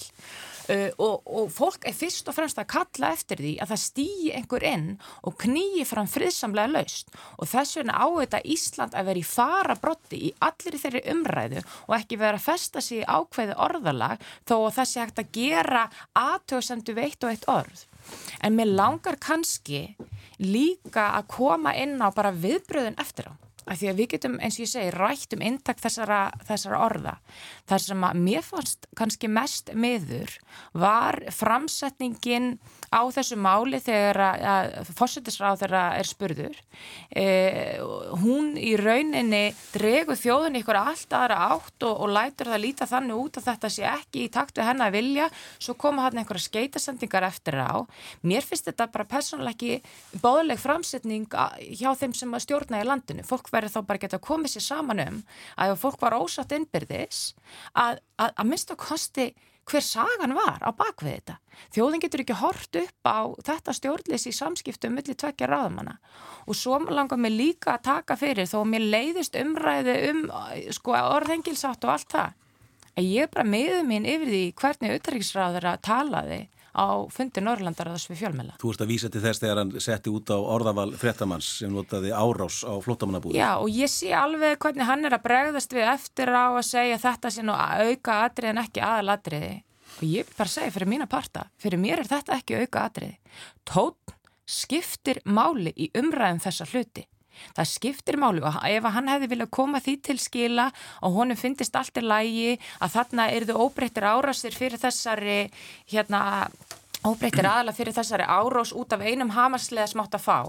Uh, 0.68 0.90
og, 1.00 1.22
og 1.32 1.52
fólk 1.54 1.86
er 1.88 1.96
fyrst 1.96 2.28
og 2.28 2.36
fremst 2.36 2.58
að 2.60 2.68
kalla 2.74 3.14
eftir 3.16 3.40
því 3.40 3.54
að 3.64 3.70
það 3.72 3.82
stýji 3.86 4.32
einhver 4.36 4.66
inn 4.68 4.88
og 5.24 5.38
knýji 5.40 5.86
fram 5.88 6.10
friðsamlega 6.12 6.74
laust 6.74 7.14
og 7.38 7.48
þess 7.48 7.78
vegna 7.80 7.96
á 7.96 8.08
þetta 8.18 8.42
Ísland 8.52 8.98
að 8.98 9.08
vera 9.08 9.22
í 9.22 9.28
fara 9.30 9.78
brotti 9.80 10.20
í 10.28 10.34
allir 10.44 10.80
þeirri 10.82 11.04
umræðu 11.14 11.64
og 11.86 11.96
ekki 12.02 12.20
vera 12.20 12.42
að 12.42 12.48
festa 12.50 12.84
sig 12.84 13.06
í 13.06 13.08
ákveði 13.08 13.56
orðalag 13.64 14.28
þó 14.44 14.56
að 14.58 14.76
það 14.82 14.92
sé 14.92 15.06
hægt 15.06 15.24
að 15.24 15.32
gera 15.38 15.86
aðtöðsendu 16.20 16.98
veitt 16.98 17.24
og 17.24 17.32
eitt 17.32 17.48
orð. 17.54 17.86
En 18.44 18.60
mér 18.60 18.74
langar 18.76 19.16
kannski 19.24 19.86
líka 20.40 21.12
að 21.18 21.28
koma 21.34 21.74
inn 21.78 21.98
á 22.02 22.10
bara 22.14 22.34
viðbröðun 22.34 23.00
eftir 23.02 23.32
á. 23.32 23.34
Af 23.68 23.82
því 23.82 23.90
að 23.92 24.00
við 24.00 24.10
getum, 24.16 24.38
eins 24.40 24.58
og 24.58 24.64
ég 24.64 24.72
segi, 24.72 24.92
rætt 24.96 25.36
um 25.36 25.44
intak 25.44 25.82
þessara, 25.84 26.22
þessara 26.48 26.82
orða. 26.86 27.16
Það 27.68 27.84
sem 27.84 28.08
að 28.08 28.22
mér 28.28 28.46
fannst 28.48 28.88
kannski 28.98 29.30
mest 29.32 29.74
miður 29.76 30.38
var 30.78 31.20
framsetningin 31.36 32.56
á 32.88 33.04
þessu 33.12 33.36
máli 33.40 33.80
þegar 33.84 34.20
að 34.24 34.92
fósættisráð 34.96 35.64
þeirra 35.64 35.84
er 36.00 36.08
spurður. 36.08 36.62
E, 37.12 37.26
hún 38.24 38.54
í 38.56 38.76
rauninni 38.80 39.52
dregur 39.74 40.16
þjóðun 40.20 40.60
ykkur 40.62 40.80
allt 40.80 41.18
aðra 41.18 41.42
átt 41.52 41.84
og, 41.88 42.06
og 42.06 42.14
lætur 42.16 42.52
það 42.54 42.64
líta 42.64 42.88
þannig 42.88 43.20
út 43.20 43.42
að 43.42 43.50
þetta 43.50 43.72
sé 43.74 43.88
ekki 43.92 44.24
í 44.26 44.32
takt 44.32 44.60
við 44.60 44.70
hennar 44.70 44.94
vilja, 44.96 45.28
svo 45.60 45.76
koma 45.80 46.08
hann 46.08 46.22
einhverja 46.22 46.48
skeitasendingar 46.48 47.28
eftir 47.28 47.60
á. 47.60 47.84
Mér 48.24 48.48
finnst 48.48 48.70
þetta 48.72 48.88
bara 48.94 49.10
personlega 49.10 49.58
ekki 49.58 50.22
bóðleg 50.24 50.62
framsetning 50.62 51.28
hjá 51.76 51.92
þeim 52.00 52.16
sem 52.16 52.40
stjórna 52.40 52.82
í 52.82 52.88
landinu. 52.88 53.28
Fólk 53.28 53.52
verður 53.58 53.76
þá 53.76 53.82
bara 53.90 54.04
geta 54.06 54.22
komið 54.30 54.56
sér 54.56 54.68
saman 54.68 55.04
um 55.04 55.20
að 55.58 55.74
ef 55.74 55.84
fólk 55.84 56.00
var 56.06 56.18
ósatt 56.18 56.56
innbyrðis 56.56 57.22
að, 57.74 58.02
að, 58.18 58.32
að 58.34 58.50
mista 58.54 58.78
kosti 58.80 59.32
hver 59.68 59.84
sagan 59.84 60.36
var 60.38 60.64
á 60.64 60.72
bakvið 60.72 61.12
þetta. 61.12 61.36
Þjóðin 61.76 62.04
getur 62.04 62.24
ekki 62.24 62.40
hort 62.40 62.80
upp 62.80 63.10
á 63.10 63.20
þetta 63.50 63.76
stjórnleysi 63.76 64.32
í 64.32 64.38
samskiptum 64.38 64.96
millir 64.96 65.18
tvekja 65.20 65.50
ráðamanna 65.52 65.98
og 66.48 66.56
svo 66.56 66.78
langar 66.88 67.20
mér 67.20 67.36
líka 67.36 67.74
að 67.76 67.86
taka 67.90 68.16
fyrir 68.20 68.48
þó 68.48 68.62
að 68.62 68.70
mér 68.74 68.86
leiðist 68.94 69.36
umræði 69.36 69.98
um 70.12 70.22
sko, 70.76 70.96
orðengilsátt 70.96 71.84
og 71.84 71.96
allt 71.98 72.14
það. 72.16 72.38
En 72.98 73.06
ég 73.06 73.28
er 73.28 73.34
bara 73.34 73.46
meðu 73.46 73.82
mín 73.86 74.08
yfir 74.10 74.32
því 74.32 74.44
hvernig 74.58 74.94
auðvitaðriksráður 74.94 75.68
að 75.74 75.84
talaði 75.86 76.40
á 76.78 77.10
fundi 77.12 77.42
Norrlandaröðs 77.42 78.06
við 78.12 78.22
fjölmjöla. 78.22 78.58
Þú 78.62 78.74
ert 78.74 78.84
að 78.86 78.92
vísa 78.94 79.10
til 79.12 79.24
þess 79.24 79.42
þegar 79.42 79.62
hann 79.64 79.74
setti 79.82 80.14
út 80.14 80.30
á 80.30 80.38
orðaval 80.38 80.92
frettamanns 80.98 81.50
sem 81.62 81.74
notaði 81.74 82.14
árás 82.14 82.62
á 82.62 82.74
flottamannabúði. 82.86 83.40
Já 83.40 83.58
og 83.58 83.72
ég 83.74 83.92
sé 83.92 84.14
alveg 84.14 84.60
hvernig 84.62 84.88
hann 84.88 85.08
er 85.10 85.18
að 85.18 85.26
bregðast 85.26 85.74
við 85.74 85.90
eftir 85.90 86.32
á 86.32 86.54
að 86.54 86.66
segja 86.70 87.02
þetta 87.02 87.34
sé 87.34 87.46
nú 87.46 87.58
auka 87.58 88.22
atrið 88.28 88.54
en 88.54 88.62
ekki 88.62 88.86
aðalatriði 88.86 89.54
og 89.98 90.06
ég 90.06 90.30
bara 90.38 90.54
segja 90.54 90.74
fyrir 90.76 90.92
mína 90.94 91.10
parta, 91.10 91.48
fyrir 91.58 91.82
mér 91.82 92.04
er 92.04 92.12
þetta 92.12 92.38
ekki 92.38 92.62
auka 92.62 92.86
atriði. 92.86 93.18
Tótt 93.66 94.14
skiptir 94.48 95.20
máli 95.26 95.74
í 95.76 95.90
umræðum 95.98 96.44
þessa 96.46 96.68
hluti. 96.70 97.08
Það 97.58 97.70
skiptir 97.72 98.20
máli 98.22 98.44
og 98.46 98.60
ef 98.68 98.90
hann 98.96 99.12
hefði 99.12 99.32
viljað 99.34 99.54
koma 99.60 99.82
því 99.84 99.96
til 100.08 100.18
skila 100.22 100.70
og 101.02 101.18
honum 101.18 101.40
finnist 101.40 101.76
allt 101.76 102.00
í 102.00 102.06
lægi 102.06 102.56
að 102.80 102.96
þarna 102.96 103.30
eru 103.36 103.50
þau 103.52 103.68
óbreyttir 103.68 104.08
árásir 104.08 104.58
fyrir 104.58 104.82
þessari 104.82 105.40
hérna, 105.92 106.48
óbreyttir 107.06 107.48
aðala 107.48 107.76
fyrir 107.76 107.96
þessari 107.98 108.28
árás 108.28 108.74
út 108.76 108.94
af 108.94 109.06
einum 109.06 109.36
hamarslega 109.36 109.88
smátt 109.92 110.18
að 110.18 110.28
fá 110.28 110.40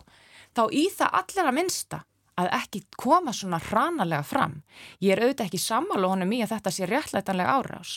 þá 0.56 0.64
í 0.74 0.88
það 0.94 1.18
allir 1.20 1.50
að 1.50 1.58
minnsta 1.58 2.02
að 2.38 2.50
ekki 2.54 2.84
koma 2.94 3.32
svona 3.34 3.58
hranalega 3.58 4.22
fram. 4.26 4.60
Ég 5.02 5.14
er 5.14 5.24
auðvitað 5.24 5.48
ekki 5.48 5.62
sammálu 5.62 6.10
honum 6.12 6.34
í 6.36 6.42
að 6.44 6.54
þetta 6.54 6.74
sé 6.74 6.86
réttlætanlega 6.86 7.56
árás 7.58 7.94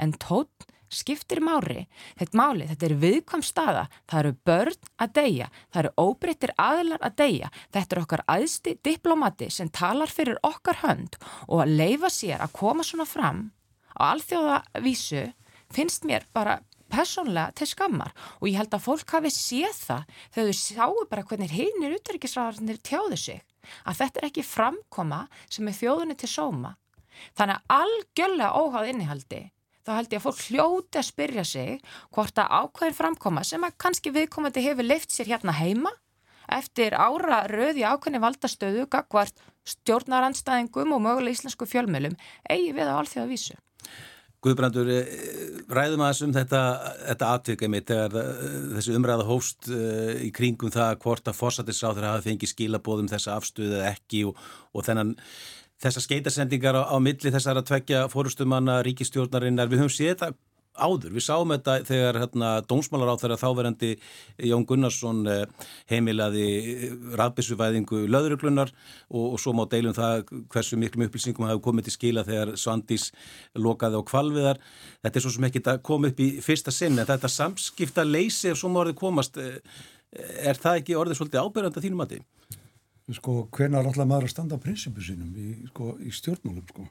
en 0.00 0.14
tótt 0.18 0.66
skiptir 0.94 1.42
máli, 1.44 1.86
þetta 2.18 2.38
máli, 2.38 2.68
þetta 2.70 2.88
er 2.88 2.96
viðkvam 3.02 3.44
staða, 3.44 3.84
það 4.10 4.20
eru 4.20 4.34
börn 4.48 4.90
að 5.02 5.14
deyja, 5.18 5.50
það 5.72 5.82
eru 5.82 5.92
óbreyttir 6.04 6.54
aðlar 6.60 7.04
að 7.04 7.16
deyja, 7.20 7.50
þetta 7.74 7.96
er 7.96 8.02
okkar 8.04 8.24
aðsti 8.36 8.76
diplomati 8.86 9.50
sem 9.50 9.72
talar 9.74 10.12
fyrir 10.12 10.40
okkar 10.46 10.80
hönd. 10.84 11.18
Og 11.48 11.64
að 11.64 11.74
leifa 11.80 12.12
sér 12.12 12.44
að 12.44 12.54
koma 12.60 12.86
svona 12.86 13.08
fram 13.08 13.48
á 13.94 14.02
alþjóðavísu 14.14 15.26
finnst 15.74 16.06
mér 16.06 16.26
bara 16.34 16.60
personlega 16.90 17.54
til 17.58 17.68
skammar. 17.70 18.12
Og 18.40 18.50
ég 18.50 18.58
held 18.60 18.74
að 18.74 18.86
fólk 18.86 19.16
hafi 19.16 19.32
séð 19.32 19.80
það 19.80 20.06
þegar 20.34 20.50
þau 20.50 20.60
sáu 20.60 21.04
bara 21.10 21.26
hvernig 21.28 21.54
hinnir 21.54 21.96
utryggisræðarnir 21.98 22.80
tjáðu 22.86 23.18
sig. 23.18 23.42
Að 23.88 24.00
þetta 24.02 24.20
er 24.20 24.28
ekki 24.28 24.46
framkoma 24.46 25.24
sem 25.48 25.68
er 25.68 25.78
þjóðunni 25.78 26.16
til 26.20 26.30
sóma. 26.30 26.74
Þannig 27.38 27.60
að 27.60 27.76
algjörlega 27.78 28.60
óháð 28.60 28.90
innihaldi 28.92 29.42
þá 29.84 29.92
held 29.98 30.14
ég 30.14 30.20
að 30.20 30.26
fólk 30.26 30.42
hljóti 30.48 31.00
að 31.00 31.08
spyrja 31.10 31.44
sig 31.48 31.82
hvort 32.14 32.40
að 32.40 32.54
ákveðin 32.60 32.98
framkoma 32.98 33.44
sem 33.46 33.66
að 33.66 33.76
kannski 33.84 34.14
viðkomandi 34.14 34.64
hefur 34.64 34.88
leift 34.88 35.12
sér 35.12 35.34
hérna 35.34 35.56
heima 35.56 35.92
eftir 36.52 36.96
ára 36.96 37.44
röði 37.50 37.84
ákveðin 37.84 38.24
valdastöðu 38.24 38.88
gagvart 38.92 39.38
stjórnarandstæðingum 39.68 40.92
og 40.96 41.04
möguleg 41.04 41.38
íslensku 41.38 41.68
fjölmjölum 41.68 42.16
eigi 42.50 42.74
við 42.76 42.90
á 42.90 43.00
alþjóða 43.00 43.30
vísu. 43.30 43.56
Guðbrandur, 44.44 44.90
eh, 44.92 45.04
ræðum 45.72 46.02
aðeins 46.04 46.22
um 46.26 46.32
þetta, 46.34 46.60
þetta 47.08 47.28
atvika 47.32 47.68
mitt 47.72 47.88
þegar 47.88 48.12
þessi 48.76 48.96
umræða 48.98 49.24
hóst 49.24 49.70
eh, 49.72 50.20
í 50.26 50.30
kringum 50.36 50.72
það 50.74 50.98
hvort 51.00 51.30
að 51.30 51.38
fórsættisráður 51.38 52.08
hafa 52.10 52.24
fengið 52.26 52.52
skilabóðum 52.52 53.08
þessa 53.08 53.38
afstöðu 53.38 53.78
eða 53.78 53.94
ekki 53.94 54.26
og, 54.28 54.36
og 54.76 54.84
þennan 54.84 55.14
þessar 55.84 56.06
skeitasendingar 56.08 56.80
á, 56.80 56.82
á 56.90 56.96
milli 57.02 57.32
þessar 57.34 57.60
að 57.60 57.68
tvekja 57.70 58.08
fórustumanna 58.12 58.80
ríkistjórnarinnar, 58.86 59.70
við 59.70 59.84
höfum 59.84 59.94
séð 59.94 60.12
þetta 60.14 60.34
áður, 60.74 61.12
við 61.14 61.22
sáum 61.22 61.52
þetta 61.54 61.74
þegar 61.86 62.18
hérna, 62.18 62.48
dómsmálar 62.66 63.14
á 63.14 63.20
þeirra 63.20 63.38
þáverandi 63.38 63.90
Jón 64.48 64.64
Gunnarsson 64.66 65.22
eh, 65.30 65.44
heimilaði 65.90 66.46
rafbissuvæðingu 67.14 68.04
löðruglunar 68.10 68.72
og, 68.74 69.34
og 69.34 69.38
svo 69.42 69.54
má 69.54 69.64
deilum 69.70 69.94
það 69.94 70.24
hversu 70.50 70.78
miklum 70.80 71.06
upplýsingum 71.06 71.46
hafi 71.46 71.62
komið 71.64 71.88
til 71.88 71.94
skila 71.94 72.26
þegar 72.26 72.54
Svandís 72.58 73.10
lokaði 73.54 74.02
á 74.02 74.08
kvalviðar 74.10 74.62
þetta 75.06 75.20
er 75.20 75.26
svo 75.26 75.34
sem 75.36 75.48
ekki 75.50 75.64
að 75.70 75.82
koma 75.86 76.10
upp 76.10 76.22
í 76.24 76.30
fyrsta 76.42 76.74
sinn 76.74 76.98
en 76.98 77.10
þetta 77.10 77.30
samskipta 77.30 78.06
leysi 78.08 78.50
ef 78.50 78.58
svo 78.58 78.72
má 78.72 78.82
orðið 78.82 78.98
komast 79.04 79.38
eh, 79.38 79.60
er 80.42 80.58
það 80.58 80.82
ekki 80.82 80.98
orðið 80.98 81.22
svolítið 81.22 81.44
ábyrgand 81.44 81.78
að 81.78 81.86
þínum 81.86 82.02
mati? 82.02 82.24
Sko, 83.12 83.44
hvenar 83.52 83.84
allar 83.84 84.08
maður 84.08 84.28
að 84.28 84.32
standa 84.32 84.56
á 84.56 84.64
prinsipu 84.64 85.02
sínum 85.04 85.32
í, 85.36 85.50
sko, 85.68 85.92
í 86.00 86.12
stjórnmálum 86.14 86.64
sko. 86.70 86.86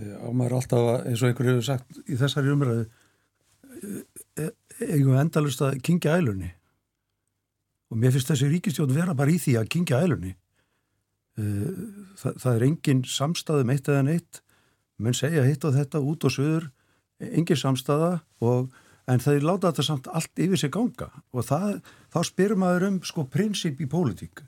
E, 0.00 0.08
á 0.16 0.28
maður 0.32 0.56
alltaf 0.60 0.86
að, 0.94 1.00
eins 1.10 1.22
og 1.22 1.28
einhver 1.28 1.50
hefur 1.50 1.66
sagt 1.66 2.00
í 2.06 2.16
þessari 2.20 2.52
umræðu 2.54 2.86
e, 2.86 3.92
e, 4.40 4.48
eigum 4.88 5.12
við 5.12 5.22
endalust 5.24 5.64
að 5.66 5.80
kingja 5.84 6.16
ælunni? 6.16 6.52
Og 7.90 8.00
mér 8.00 8.14
finnst 8.14 8.30
þessi 8.30 8.48
ríkistjórn 8.48 8.94
vera 8.96 9.16
bara 9.18 9.34
í 9.34 9.40
því 9.42 9.58
að 9.60 9.72
kingja 9.74 10.00
ælunni. 10.04 10.36
Þa, 12.20 12.30
það 12.38 12.52
er 12.52 12.64
engin 12.66 13.00
samstæðum 13.08 13.72
eitt 13.74 13.88
eða 13.88 14.04
neitt. 14.06 14.40
Menn 15.00 15.16
segja 15.16 15.42
hitt 15.46 15.64
og 15.66 15.74
þetta 15.74 16.02
út 16.04 16.26
og 16.28 16.34
söður 16.34 16.68
engin 17.20 17.58
samstæða 17.58 18.12
og 18.46 18.70
en 19.10 19.22
það 19.24 19.36
er 19.40 19.46
láta 19.48 19.72
þetta 19.72 19.86
samt 19.88 20.10
allt 20.12 20.42
yfir 20.44 20.60
sig 20.60 20.72
ganga. 20.76 21.10
Og 21.34 21.48
það, 21.48 21.80
þá 22.14 22.20
spyrum 22.28 22.62
maður 22.62 22.86
um 22.90 23.00
sko 23.10 23.26
prinsip 23.32 23.82
í 23.82 23.88
pólitík 23.90 24.44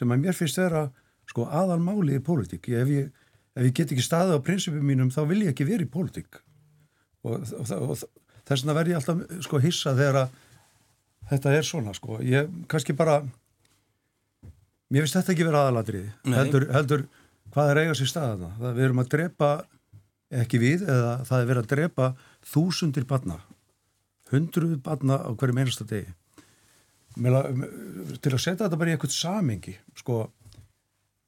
sem 0.00 0.12
að 0.14 0.22
mér 0.24 0.36
finnst 0.36 0.60
vera 0.60 0.86
sko 1.28 1.46
aðalmáli 1.46 2.16
í 2.16 2.22
pólitík. 2.24 2.70
Ef 2.72 2.90
ég, 2.90 3.10
ef 3.54 3.66
ég 3.66 3.74
get 3.76 3.92
ekki 3.92 4.04
staðið 4.04 4.40
á 4.40 4.46
prinsipum 4.46 4.86
mínum 4.86 5.12
þá 5.12 5.22
vil 5.30 5.42
ég 5.44 5.52
ekki 5.52 5.68
verið 5.68 5.88
í 5.88 5.92
pólitík. 5.92 6.40
Og, 7.28 7.44
og, 7.60 7.74
og, 7.76 8.04
þess 8.48 8.64
vegna 8.64 8.76
verð 8.78 8.94
ég 8.94 9.00
alltaf 9.00 9.44
sko 9.46 9.60
hissa 9.62 9.94
þegar 9.98 10.22
að 10.22 10.38
þetta 11.32 11.54
er 11.58 11.68
svona 11.68 11.94
sko. 11.96 12.18
Ég 12.24 12.48
kannski 12.70 12.96
bara, 12.96 13.20
mér 14.90 15.04
finnst 15.04 15.20
þetta 15.20 15.34
ekki 15.36 15.46
verið 15.46 15.60
aðalatriði. 15.60 16.14
Heldur, 16.38 16.66
heldur 16.74 17.06
hvað 17.52 17.74
er 17.74 17.82
eiga 17.84 17.98
sér 17.98 18.12
staðana. 18.14 18.54
Það 18.58 18.80
við 18.80 18.88
erum 18.88 19.04
að 19.04 19.12
drepa, 19.14 19.50
ekki 20.42 20.62
við, 20.62 20.86
eða 20.88 21.14
það 21.28 21.44
er 21.44 21.50
verið 21.52 21.62
að 21.66 21.72
drepa 21.74 22.12
þúsundir 22.54 23.06
barna. 23.10 23.38
Hundruð 24.30 24.78
barna 24.86 25.20
á 25.26 25.30
hverjum 25.34 25.60
einasta 25.60 25.86
degi 25.90 26.14
til 27.20 28.32
að 28.32 28.40
setja 28.40 28.64
þetta 28.64 28.78
bara 28.80 28.92
í 28.92 28.96
eitthvað 28.96 29.16
samengi 29.16 29.74
sko 29.98 30.20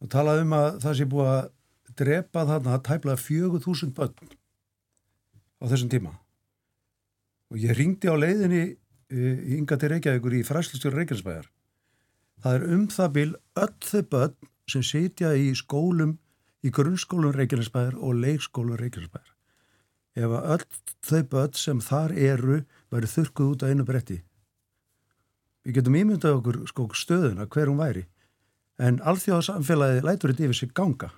og 0.02 0.10
talaði 0.10 0.46
um 0.46 0.54
að 0.56 0.68
það 0.82 0.98
sé 0.98 1.08
búið 1.12 1.32
að 1.32 1.50
drepa 2.02 2.46
þarna 2.48 2.76
að 2.76 2.84
tæpla 2.88 3.16
fjögur 3.20 3.62
þúsund 3.62 3.94
börn 3.96 4.32
á 5.60 5.64
þessum 5.68 5.90
tíma. 5.92 6.14
Og 7.52 7.60
ég 7.60 7.76
ringdi 7.76 8.08
á 8.08 8.16
leiðinni 8.16 8.62
í 9.12 9.58
Inga 9.58 9.76
til 9.76 9.92
Reykjavíkur 9.92 10.38
í 10.38 10.46
fræslustjóru 10.46 10.96
Reykjavíksbæjar 10.96 11.50
það 12.42 12.56
er 12.56 12.64
um 12.74 12.86
það 12.90 13.12
bil 13.16 13.28
öll 13.60 13.74
þau 13.84 14.02
börn 14.14 14.50
sem 14.72 14.84
sitja 14.86 15.34
í 15.36 15.52
skólum 15.58 16.16
í 16.64 16.72
grunnskólum 16.72 17.34
Reykjavíksbæjar 17.36 17.98
og 17.98 18.18
leikskólum 18.22 18.80
Reykjavíksbæjar 18.80 19.30
ef 20.22 20.36
að 20.38 20.48
öll 20.54 20.66
þau 21.10 21.22
börn 21.34 21.58
sem 21.60 21.82
þar 21.84 22.16
eru 22.16 22.62
væri 22.92 23.10
þurkuð 23.14 23.52
út 23.52 23.64
á 23.64 23.70
einu 23.70 23.86
bretti 23.88 24.18
við 25.62 25.78
getum 25.78 25.98
ímyndað 25.98 26.38
okkur 26.40 26.60
sko 26.70 26.88
stöðuna 26.96 27.46
hver 27.46 27.70
hún 27.70 27.80
væri. 27.80 28.04
En 28.82 28.98
alþjóðasamfélagi 29.06 30.02
lætur 30.06 30.32
þetta 30.32 30.46
yfir 30.48 30.58
sig 30.58 30.74
ganga. 30.74 31.12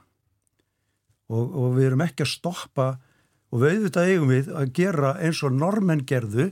Og, 1.33 1.49
og 1.49 1.77
við 1.79 1.89
erum 1.89 2.05
ekki 2.05 2.27
að 2.27 2.35
stoppa 2.35 2.89
og 3.55 3.63
við 3.63 3.79
auðvitað 3.79 4.11
eigum 4.11 4.33
við 4.33 4.53
að 4.53 4.73
gera 4.77 5.15
eins 5.23 5.41
og 5.47 5.57
normenn 5.57 6.05
gerðu 6.05 6.51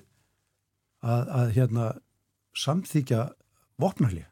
að, 1.03 1.25
að 1.29 1.55
hérna 1.59 1.89
samþykja 2.57 3.25
vopnarlega 3.81 4.29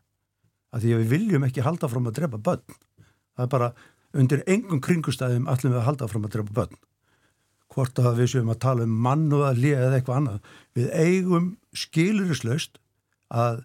að 0.71 0.85
því 0.85 0.93
að 0.95 1.01
við 1.03 1.15
viljum 1.15 1.47
ekki 1.47 1.65
halda 1.67 1.89
fram 1.91 2.07
að 2.07 2.21
drepa 2.21 2.39
börn. 2.47 2.77
Það 3.35 3.45
er 3.45 3.51
bara 3.55 3.71
undir 4.21 4.45
engum 4.51 4.83
kringustæðum 4.85 5.49
allum 5.51 5.75
við 5.75 5.81
að 5.81 5.89
halda 5.89 6.09
fram 6.11 6.27
að 6.27 6.37
drepa 6.37 6.57
börn. 6.61 6.79
Hvort 7.71 8.03
að 8.03 8.21
við 8.21 8.31
séum 8.33 8.53
að 8.53 8.63
tala 8.65 8.87
um 8.87 8.95
mann 9.05 9.27
og 9.35 9.45
að 9.47 9.61
liða 9.65 9.89
eða 9.89 9.99
eitthvað 9.99 10.21
annað. 10.21 10.55
Við 10.79 10.89
eigum 10.95 11.51
skilurislaust 11.75 12.81
að 13.31 13.65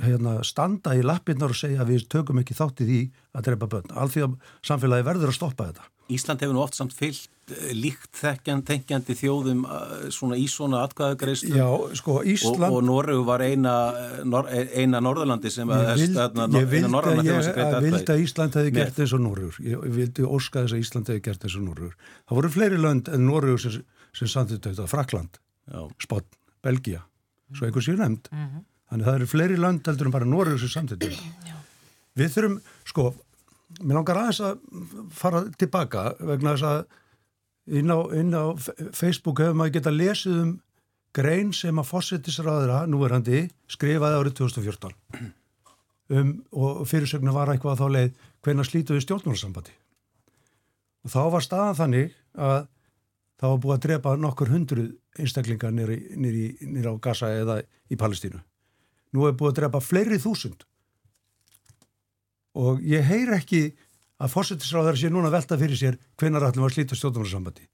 hérna, 0.00 0.38
standa 0.46 0.94
í 0.96 1.04
lappirnar 1.04 1.52
og 1.52 1.58
segja 1.58 1.82
að 1.84 1.92
við 1.92 2.08
tökum 2.12 2.40
ekki 2.40 2.56
þátt 2.56 2.82
í 2.84 2.88
því 2.88 3.00
að 3.36 3.48
drepa 3.50 3.68
börn. 3.74 3.96
Alþjóðan 4.00 4.38
samfélagi 4.64 5.08
verður 5.10 5.32
að 5.32 5.36
stoppa 5.36 5.68
þetta. 5.68 5.88
Ísland 6.08 6.40
hefur 6.40 6.56
nú 6.56 6.62
oft 6.62 6.76
samt 6.78 6.94
fyllt 6.96 7.28
eh, 7.52 7.72
líkt 7.76 8.16
þekkjandi 8.16 9.16
þjóðum 9.18 9.64
eh, 9.68 10.06
svona 10.14 10.38
í 10.40 10.46
svona 10.48 10.80
atkvæðagreist 10.86 11.44
Já, 11.50 11.66
sko, 12.00 12.22
Ísland 12.24 12.64
og, 12.64 12.78
og 12.78 12.86
Noregu 12.88 13.26
var 13.28 13.44
eina, 13.44 13.74
eh, 13.92 14.14
nor, 14.24 14.48
eina 14.48 15.02
Norðurlandi 15.04 15.52
sem 15.52 15.68
að 15.68 15.90
ég 15.92 16.70
vildi 16.72 17.02
að, 17.02 17.76
vild 17.84 18.14
að 18.14 18.24
Ísland 18.24 18.56
hefði 18.56 18.72
gert 18.78 19.02
og 19.04 19.22
Norður 19.26 19.60
ég 19.66 19.84
vildi 19.98 20.24
óska 20.24 20.64
þess 20.64 20.78
að 20.78 20.86
Ísland 20.86 21.12
hefði 21.12 21.24
gert 21.28 21.44
og 21.50 21.60
Norður 21.66 21.92
það 22.00 22.40
voru 22.40 22.52
fleiri 22.56 22.80
lönd 22.86 23.12
en 23.12 23.28
Norður 23.28 23.60
sem, 23.66 23.78
sem 24.16 24.32
samtitt 24.32 24.64
þetta, 24.64 24.88
Frakland 24.88 25.36
Spott, 26.00 26.40
Belgia 26.64 27.04
svo 27.54 27.66
einhvers 27.66 27.88
ég 27.88 27.98
nefnd. 27.98 28.28
Mm 28.32 28.44
-hmm. 28.44 28.64
þannig 28.90 29.06
að 29.06 29.10
það 29.10 29.18
eru 29.18 29.32
fleiri 29.32 29.56
lönd 29.56 29.86
heldur 29.86 30.06
en 30.06 30.12
bara 30.12 30.24
Norður 30.24 30.58
sem 30.58 30.68
samtidig 30.68 31.18
við 32.18 32.32
þurfum, 32.34 32.60
sko 32.84 33.14
mér 33.82 33.98
langar 33.98 34.16
aðeins 34.16 34.40
að 34.40 34.58
fara 35.14 35.44
tilbaka 35.60 36.14
vegna 36.18 36.54
þess 36.56 36.62
að 36.62 37.78
inn 37.78 37.92
á, 37.92 37.98
inn 38.16 38.32
á 38.32 38.44
Facebook 38.96 39.42
hefur 39.42 39.58
maður 39.58 39.76
geta 39.76 39.92
lesið 39.92 40.40
um 40.42 40.54
grein 41.16 41.52
sem 41.56 41.78
að 41.80 41.88
fósittisraðra 41.88 42.86
núverandi 42.88 43.44
skrifaði 43.70 44.20
árið 44.20 44.38
2014 44.40 44.94
um, 46.14 46.32
og 46.52 46.82
fyrirsögnu 46.88 47.34
var 47.34 47.52
eitthvað 47.52 47.82
þá 47.82 47.86
leið 47.96 48.24
hvernig 48.44 48.68
slítu 48.68 48.96
við 48.96 49.04
stjórnmálarsambandi 49.06 49.76
og 51.04 51.12
þá 51.12 51.20
var 51.34 51.44
staðan 51.44 51.78
þannig 51.82 52.16
að 52.38 52.58
það 53.38 53.52
var 53.52 53.62
búið 53.64 53.76
að 53.76 53.84
drepa 53.86 54.16
nokkur 54.18 54.52
hundruð 54.52 54.90
einstaklingar 55.18 55.74
nýri 55.74 56.56
á 56.86 56.94
Gaza 57.02 57.30
eða 57.34 57.60
í 57.90 57.98
Palestínu. 57.98 58.40
Nú 59.12 59.26
er 59.28 59.36
búið 59.36 59.54
að 59.54 59.58
drepa 59.62 59.82
fleiri 59.82 60.20
þúsund 60.22 60.64
og 62.58 62.82
ég 62.82 63.04
heyr 63.06 63.34
ekki 63.36 63.62
að 64.18 64.32
fórsettisráðar 64.34 64.98
sé 64.98 65.10
núna 65.12 65.30
velta 65.30 65.58
fyrir 65.58 65.78
sér 65.78 65.98
hvenar 66.18 66.48
ætlum 66.48 66.66
að 66.66 66.74
slíta 66.74 66.98
stjórnarnarsambandi. 66.98 67.68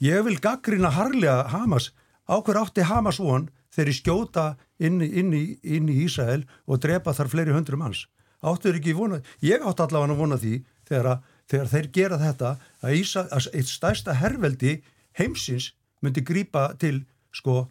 Ég 0.00 0.24
vil 0.24 0.38
gaggrina 0.40 0.90
harlega 0.92 1.48
Hamas, 1.52 1.90
áhver 2.28 2.60
átti 2.62 2.84
Hamas 2.84 3.20
von 3.20 3.48
ég 3.76 3.92
skjóta 3.92 4.56
inn, 4.80 5.02
inn, 5.02 5.32
inn 5.60 5.88
í 5.92 6.04
Ísrael 6.06 6.46
og 6.66 6.80
drepa 6.80 7.12
þar 7.12 7.28
fleiri 7.28 7.52
hundru 7.52 7.76
manns. 7.76 8.06
Áttur 8.40 8.76
ekki 8.78 8.94
vona, 8.96 9.20
ég 9.44 9.60
átti 9.60 9.84
allavega 9.84 10.14
að 10.14 10.20
vona 10.20 10.38
því 10.40 10.54
þegar, 10.88 11.06
að, 11.12 11.24
þegar 11.50 11.70
þeir 11.72 11.88
gera 11.92 12.18
þetta 12.20 12.52
að, 12.80 12.94
Ísa, 12.96 13.26
að 13.28 13.48
eitt 13.52 13.68
stærsta 13.68 14.16
herveldi 14.16 14.82
heimsins 15.18 15.74
myndi 16.04 16.24
grýpa 16.26 16.68
til 16.80 17.02
sko 17.34 17.66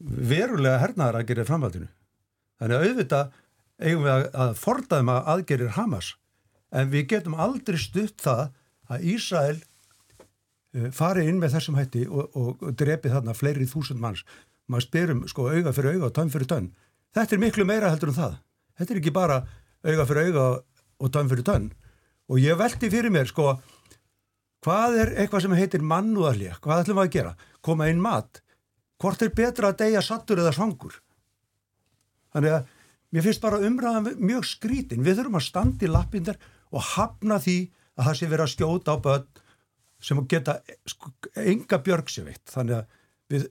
verulega 0.00 0.80
hernaðar 0.80 1.20
að 1.20 1.30
gera 1.30 1.46
framhaldinu. 1.48 1.88
Þannig 2.60 2.76
að 2.76 2.86
auðvitað 2.88 3.32
eigum 3.80 4.04
við 4.04 4.12
að, 4.12 4.26
að 4.44 4.54
fordaðum 4.60 5.12
að 5.14 5.30
aðgerir 5.34 5.74
Hamas 5.76 6.12
en 6.70 6.92
við 6.92 7.08
getum 7.14 7.36
aldrei 7.40 7.78
stutt 7.80 8.20
það 8.22 8.42
að 8.90 9.06
Ísrael 9.14 9.56
uh, 9.56 10.90
fari 10.94 11.26
inn 11.28 11.40
með 11.40 11.56
þessum 11.56 11.78
hætti 11.78 12.06
og, 12.08 12.30
og, 12.36 12.62
og 12.62 12.76
drepi 12.78 13.12
þarna 13.12 13.36
fleiri 13.36 13.68
þúsund 13.70 14.02
manns. 14.02 14.24
Maður 14.70 14.86
spyrum 14.86 15.24
sko 15.30 15.48
auga 15.50 15.74
fyrir 15.74 15.96
auga 15.96 16.10
og 16.10 16.16
tönn 16.16 16.32
fyrir 16.32 16.50
tönn. 16.50 16.70
Þetta 17.16 17.36
er 17.36 17.42
miklu 17.42 17.66
meira 17.66 17.90
heldur 17.90 18.12
en 18.12 18.20
það. 18.20 18.38
Þetta 18.78 18.94
er 18.94 19.00
ekki 19.02 19.14
bara 19.14 19.40
auga 19.82 20.06
fyrir 20.06 20.30
auga 20.30 20.46
og 21.00 21.12
tönn 21.14 21.30
fyrir 21.32 21.46
tönn. 21.46 21.70
Og 22.30 22.38
ég 22.38 22.58
veldi 22.58 22.90
fyrir 22.92 23.12
mér 23.12 23.26
sko 23.30 23.56
hvað 24.64 24.98
er 25.02 25.12
eitthvað 25.22 25.44
sem 25.46 25.56
heitir 25.56 25.84
mannúðarlega 25.84 26.58
hvað 26.64 26.84
ætlum 26.84 27.00
við 27.00 27.06
að 27.06 27.14
gera? 27.16 27.34
Koma 27.64 27.88
inn 27.90 28.02
mat? 28.02 28.42
Hvort 29.00 29.22
er 29.24 29.32
betra 29.36 29.70
að 29.70 29.80
deyja 29.84 30.02
sattur 30.04 30.42
eða 30.42 30.54
svangur? 30.56 30.98
Þannig 32.34 32.56
að 32.58 32.72
mér 33.10 33.26
finnst 33.26 33.42
bara 33.42 33.60
umræðan 33.66 34.10
mjög 34.20 34.48
skrítin. 34.48 35.04
Við 35.04 35.20
þurfum 35.20 35.38
að 35.40 35.46
standi 35.46 35.88
í 35.88 35.92
lappindar 35.92 36.40
og 36.70 36.84
hafna 36.94 37.40
því 37.42 37.58
að 37.96 38.06
það 38.06 38.18
sé 38.18 38.28
verið 38.30 38.44
að 38.44 38.52
skjóta 38.54 38.94
á 38.94 38.96
börn 39.06 39.46
sem 40.00 40.20
geta 40.28 40.56
sko, 40.88 41.10
enga 41.36 41.80
björg 41.84 42.12
sér 42.12 42.28
veitt. 42.28 42.44
Þannig 42.52 42.78
að 42.78 43.00
við 43.30 43.48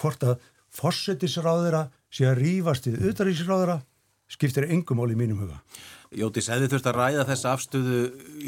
hvort 0.00 0.26
að 0.26 0.50
fórsetisráðura 0.70 1.86
sé 2.10 2.26
að 2.30 2.42
rýfast 2.44 2.86
við 2.88 3.08
auðarísráðura 3.08 3.80
skiptir 4.30 4.68
engum 4.70 5.00
mál 5.00 5.10
í 5.10 5.18
mínum 5.18 5.42
huga 5.42 5.58
Jótis, 6.10 6.48
hefði 6.50 6.72
þurft 6.72 6.86
að 6.90 6.96
ræða 6.96 7.24
þessa 7.28 7.50
afstöðu 7.54 7.98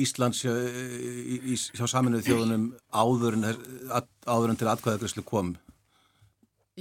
Íslands 0.02 0.40
hjá, 0.42 0.50
hjá 1.78 1.84
saminuð 1.86 2.24
þjóðunum 2.26 2.64
áður 2.90 3.36
en, 3.38 3.44
áður 4.26 4.50
en 4.50 4.58
til 4.58 4.70
atkvæðagreyslu 4.72 5.22
kom? 5.22 5.52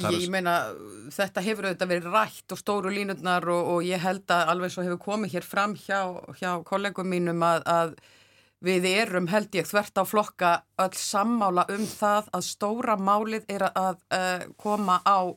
Ég 0.01 0.25
meina, 0.33 0.71
þetta 1.13 1.43
hefur 1.45 1.67
auðvitað 1.67 1.91
verið 1.91 2.09
rætt 2.15 2.55
og 2.55 2.61
stóru 2.63 2.95
línutnar 2.95 3.45
og, 3.51 3.69
og 3.75 3.85
ég 3.85 4.01
held 4.01 4.25
að 4.33 4.53
alveg 4.55 4.73
svo 4.73 4.87
hefur 4.87 5.01
komið 5.03 5.35
hér 5.35 5.45
fram 5.45 5.77
hjá, 5.77 5.99
hjá 6.39 6.49
kollegum 6.65 7.11
mínum 7.13 7.45
að, 7.45 7.61
að 7.69 7.95
við 8.65 8.89
erum 8.89 9.29
held 9.29 9.53
ég 9.59 9.69
þvert 9.69 10.01
á 10.01 10.03
flokka 10.07 10.51
öll 10.81 10.97
sammála 10.97 11.67
um 11.75 11.85
það 11.85 12.33
að 12.33 12.47
stóra 12.49 12.97
málið 12.97 13.45
er 13.51 13.67
að, 13.69 13.81
að 13.83 14.05
uh, 14.17 14.49
koma 14.57 14.97
á 15.05 15.29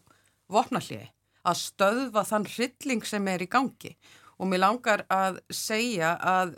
vopnalliði, 0.49 1.11
að 1.45 1.65
stöðva 1.67 2.25
þann 2.25 2.49
hrylling 2.55 3.05
sem 3.05 3.29
er 3.29 3.45
í 3.45 3.51
gangi 3.51 3.93
og 3.93 4.24
mér 4.49 4.61
langar 4.65 5.05
að 5.13 5.39
segja 5.53 6.17
að 6.21 6.57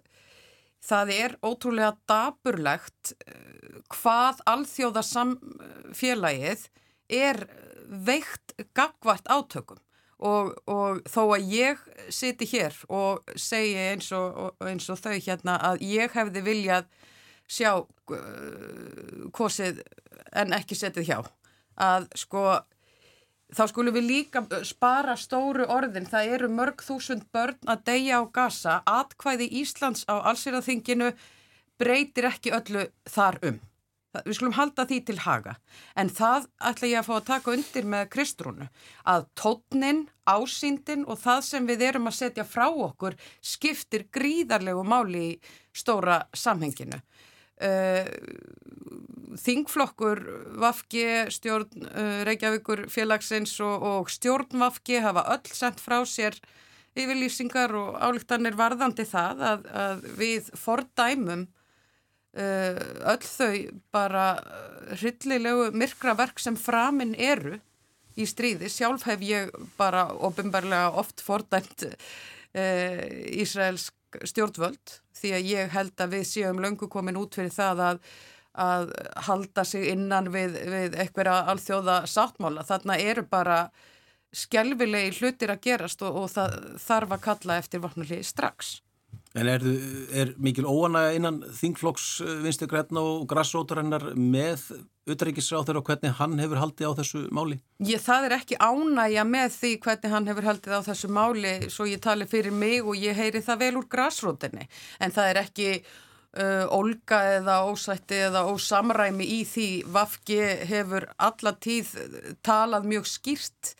það 0.86 1.10
er 1.16 1.36
ótrúlega 1.42 1.96
daburlegt 2.08 3.12
uh, 3.14 3.16
hvað 3.92 4.34
alþjóðasamfélagið 4.52 6.60
er 7.12 7.36
veikt 7.86 8.54
gagvart 8.74 9.26
átökum. 9.30 9.78
Og, 10.16 10.56
og 10.64 11.04
þó 11.12 11.36
að 11.36 11.44
ég 11.52 11.76
siti 12.08 12.48
hér 12.48 12.72
og 12.88 13.20
segi 13.36 13.76
eins 13.76 14.08
og, 14.16 14.56
eins 14.64 14.88
og 14.88 14.96
þau 14.96 15.12
hérna 15.12 15.60
að 15.60 15.84
ég 15.84 16.08
hefði 16.16 16.40
viljað 16.46 16.88
sjá 17.46 17.84
uh, 17.84 17.86
kosið 19.36 19.84
en 20.32 20.56
ekki 20.56 20.74
setið 20.78 21.04
hjá 21.10 21.20
að 21.76 22.08
sko 22.16 22.64
þá 23.54 23.62
skulum 23.70 23.94
við 23.94 24.08
líka 24.10 24.42
spara 24.66 25.14
stóru 25.18 25.66
orðin, 25.70 26.08
það 26.08 26.32
eru 26.36 26.50
mörg 26.50 26.82
þúsund 26.82 27.26
börn 27.34 27.70
að 27.70 27.84
deyja 27.90 28.20
á 28.20 28.22
gasa, 28.32 28.80
atkvæði 28.86 29.48
Íslands 29.62 30.04
á 30.10 30.18
allsýraþinginu 30.32 31.12
breytir 31.78 32.30
ekki 32.32 32.54
öllu 32.56 32.86
þar 33.10 33.38
um. 33.50 33.58
Við 34.24 34.38
skulum 34.38 34.54
halda 34.56 34.86
því 34.88 34.98
til 35.04 35.18
haga. 35.20 35.56
En 35.92 36.08
það 36.08 36.46
ætla 36.70 36.88
ég 36.88 37.00
að 37.02 37.08
fá 37.08 37.14
að 37.18 37.26
taka 37.28 37.52
undir 37.52 37.88
með 37.92 38.06
Kristrúnu 38.14 38.68
að 39.12 39.26
tótnin, 39.36 40.06
ásýndin 40.24 41.04
og 41.04 41.20
það 41.20 41.42
sem 41.50 41.68
við 41.68 41.84
erum 41.90 42.08
að 42.08 42.18
setja 42.22 42.46
frá 42.48 42.66
okkur 42.70 43.18
skiptir 43.44 44.06
gríðarlegu 44.08 44.86
máli 44.88 45.24
í 45.34 45.40
stóra 45.76 46.22
samhenginu. 46.32 46.96
uh, 46.96 47.35
Þingflokkur 49.36 50.20
Vafki, 50.60 51.06
stjórn 51.32 51.86
uh, 51.88 52.20
Reykjavíkur 52.28 52.86
félagsins 52.92 53.54
og, 53.64 53.82
og 53.82 54.12
stjórn 54.12 54.60
Vafki 54.60 55.00
hafa 55.04 55.24
öll 55.36 55.52
sendt 55.56 55.80
frá 55.80 55.98
sér 56.08 56.36
yfirlýsingar 56.96 57.72
og 57.76 57.96
álíktanir 58.00 58.56
varðandi 58.56 59.04
það 59.08 59.42
að, 59.50 59.66
að 59.84 60.06
við 60.20 60.50
fordæmum 60.56 61.46
Eh, 62.36 62.76
öll 63.08 63.24
þau 63.24 63.52
bara 63.94 64.26
hryllilegu 65.00 65.70
myrkraverk 65.72 66.40
sem 66.42 66.56
framinn 66.60 67.14
eru 67.16 67.56
í 68.20 68.26
stríði. 68.28 68.68
Sjálf 68.68 69.06
hef 69.08 69.24
ég 69.24 69.54
bara 69.78 70.04
ofinbarlega 70.12 70.90
oft 71.00 71.24
fordæmt 71.24 71.86
uh, 71.86 73.02
Ísraelsk 73.40 73.95
stjórnvöld 74.24 74.96
því 75.16 75.34
að 75.36 75.50
ég 75.50 75.74
held 75.74 76.00
að 76.00 76.16
við 76.16 76.24
séum 76.30 76.62
löngu 76.62 76.88
komin 76.92 77.18
út 77.20 77.36
fyrir 77.36 77.52
það 77.54 77.82
að, 77.88 78.00
að 78.66 78.88
halda 79.28 79.64
sig 79.64 79.90
innan 79.92 80.30
við, 80.34 80.56
við 80.70 80.96
eitthvað 81.00 81.50
alþjóða 81.52 81.98
sáttmála. 82.10 82.66
Þarna 82.66 82.98
eru 83.02 83.26
bara 83.30 83.60
skjálfilegi 84.36 85.14
hlutir 85.20 85.52
að 85.52 85.62
gerast 85.68 86.02
og, 86.04 86.22
og 86.22 86.32
það 86.32 86.58
þarf 86.82 87.16
að 87.16 87.24
kalla 87.28 87.60
eftir 87.62 87.84
vopnulegi 87.84 88.26
strax. 88.26 88.80
En 89.36 89.48
er, 89.52 89.64
er 90.16 90.32
mikil 90.40 90.64
óanæga 90.64 91.12
innan 91.16 91.42
þingflokks 91.58 92.06
eh, 92.24 92.36
vinstu 92.44 92.68
græna 92.70 93.02
og 93.04 93.26
grassrótarinnar 93.28 94.14
með 94.16 94.64
utrækisráður 95.06 95.82
og 95.82 95.90
hvernig 95.90 96.16
hann 96.18 96.38
hefur 96.40 96.62
haldið 96.62 96.88
á 96.88 96.98
þessu 97.02 97.26
máli? 97.36 97.58
Ég, 97.84 98.00
það 98.02 98.28
er 98.30 98.36
ekki 98.38 98.56
ánægja 98.56 99.26
með 99.28 99.52
því 99.58 99.72
hvernig 99.84 100.14
hann 100.16 100.30
hefur 100.32 100.48
haldið 100.48 100.78
á 100.80 100.86
þessu 100.88 101.12
máli 101.12 101.54
svo 101.68 101.86
ég 101.90 102.02
tali 102.02 102.26
fyrir 102.30 102.56
mig 102.56 102.80
og 102.80 102.96
ég 102.96 103.18
heyri 103.18 103.44
það 103.44 103.62
vel 103.66 103.72
úr 103.82 103.88
grassrótinni. 103.92 104.66
En 105.04 105.14
það 105.14 105.30
er 105.30 105.42
ekki 105.44 105.70
uh, 105.76 106.64
olga 106.74 107.22
eða 107.36 107.60
ósætti 107.68 108.22
eða 108.30 108.46
ósamræmi 108.50 109.26
í 109.36 109.40
því 109.48 109.70
Vafki 109.92 110.40
hefur 110.72 111.10
alla 111.16 111.52
tíð 111.60 111.92
talað 112.46 112.88
mjög 112.88 113.10
skýrt 113.12 113.76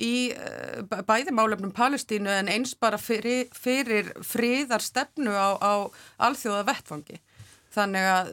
í 0.00 0.32
eh, 0.32 0.80
bæði 1.08 1.34
málefnum 1.36 1.72
Palestínu 1.76 2.30
en 2.32 2.50
eins 2.52 2.74
bara 2.78 3.00
fyrir, 3.00 3.50
fyrir 3.52 4.12
friðar 4.24 4.84
stefnu 4.84 5.34
á, 5.34 5.58
á 5.60 5.72
alþjóða 6.28 6.64
vettfangi. 6.70 7.20
Þannig 7.72 8.04
að 8.04 8.30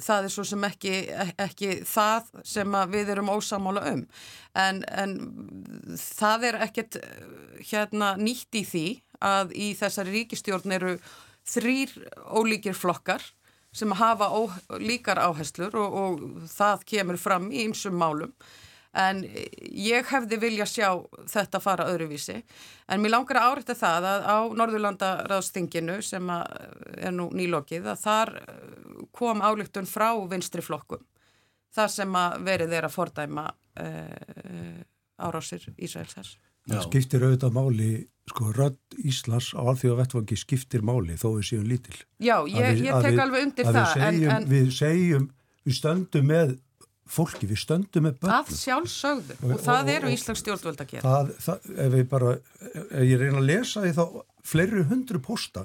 það 0.00 0.26
er 0.26 0.32
svo 0.32 0.44
sem 0.48 0.62
ekki, 0.64 0.92
ekki 1.36 1.70
það 1.84 2.30
sem 2.48 2.76
við 2.88 3.10
erum 3.12 3.28
ósamála 3.34 3.82
um. 3.90 4.06
En, 4.56 4.80
en 4.88 5.16
það 6.00 6.46
er 6.48 6.60
ekkert 6.64 6.96
hérna, 7.68 8.14
nýtt 8.16 8.56
í 8.56 8.64
því 8.64 8.86
að 9.24 9.52
í 9.52 9.72
þessari 9.76 10.14
ríkistjórn 10.14 10.76
eru 10.78 10.94
þrýr 11.48 11.92
ólíkir 12.32 12.76
flokkar 12.76 13.24
sem 13.76 13.92
hafa 13.92 14.30
ó, 14.32 14.48
líkar 14.80 15.20
áherslur 15.20 15.76
og, 15.76 15.98
og 16.02 16.48
það 16.48 16.88
kemur 16.88 17.20
fram 17.20 17.50
í 17.52 17.66
ymsum 17.68 17.98
málum 17.98 18.32
en 18.96 19.20
ég 19.68 20.08
hefði 20.08 20.38
vilja 20.40 20.66
sjá 20.68 20.88
þetta 21.28 21.60
fara 21.60 21.88
öðruvísi 21.92 22.38
en 22.88 23.02
mér 23.02 23.12
langar 23.12 23.40
að 23.40 23.50
árætta 23.50 23.76
það 23.76 24.08
að 24.12 24.24
á 24.24 24.38
Norðurlandaráðstinginu 24.60 25.98
sem 26.02 26.32
er 26.32 27.12
nú 27.12 27.28
nýlokið 27.36 27.90
að 27.92 28.02
þar 28.06 28.34
eh, 28.40 29.06
kom 29.12 29.44
álíktun 29.44 29.88
frá 29.88 30.10
vinstri 30.30 30.64
flokkum 30.64 31.04
þar 31.74 31.90
sem 31.92 32.16
að 32.16 32.38
verið 32.48 32.76
er 32.78 32.86
að 32.88 32.94
fordæma 32.94 33.44
uh, 33.48 34.78
árásir 35.20 35.66
Ísraelsars. 35.76 36.36
Það 36.68 36.84
skiptir 36.84 37.24
auðvitað 37.24 37.54
máli, 37.56 37.90
sko, 38.28 38.50
rödd 38.56 38.96
Íslands 39.08 39.50
á 39.56 39.60
alþjóða 39.62 40.02
vettfangi 40.02 40.38
skiptir 40.40 40.84
máli 40.84 41.16
þó 41.20 41.28
við 41.38 41.44
séum 41.50 41.68
lítil. 41.68 41.96
Já, 42.20 42.36
ég, 42.48 42.56
við, 42.56 42.82
ég 42.88 43.04
tek 43.04 43.20
alveg 43.24 43.46
undir 43.46 43.68
það. 43.68 43.78
Við 43.78 43.92
segjum, 43.92 44.32
en, 44.32 44.34
en... 44.34 44.48
við 44.52 44.72
segjum, 44.76 45.28
við 45.68 45.78
stöndum 45.78 46.28
með 46.32 46.56
fólki, 47.12 47.48
við 47.48 47.60
stöndum 47.62 48.06
með 48.06 48.18
börnum. 48.22 48.44
Það 48.48 48.60
sjálfsögðu 48.62 49.36
og, 49.38 49.52
og 49.54 49.62
það 49.64 49.90
eru 49.94 50.12
Íslands 50.12 50.42
stjórnvöld 50.44 50.82
að 50.84 50.92
gera. 50.92 51.02
Það, 51.06 51.32
það, 51.46 51.68
ef 51.84 51.96
ég 51.98 52.08
bara, 52.12 52.34
ef 52.84 53.04
ég 53.08 53.22
reyna 53.22 53.40
að 53.40 53.48
lesa 53.48 53.82
því 53.84 53.92
þá 53.96 54.04
fleiri 54.52 54.84
hundru 54.90 55.22
posta 55.24 55.64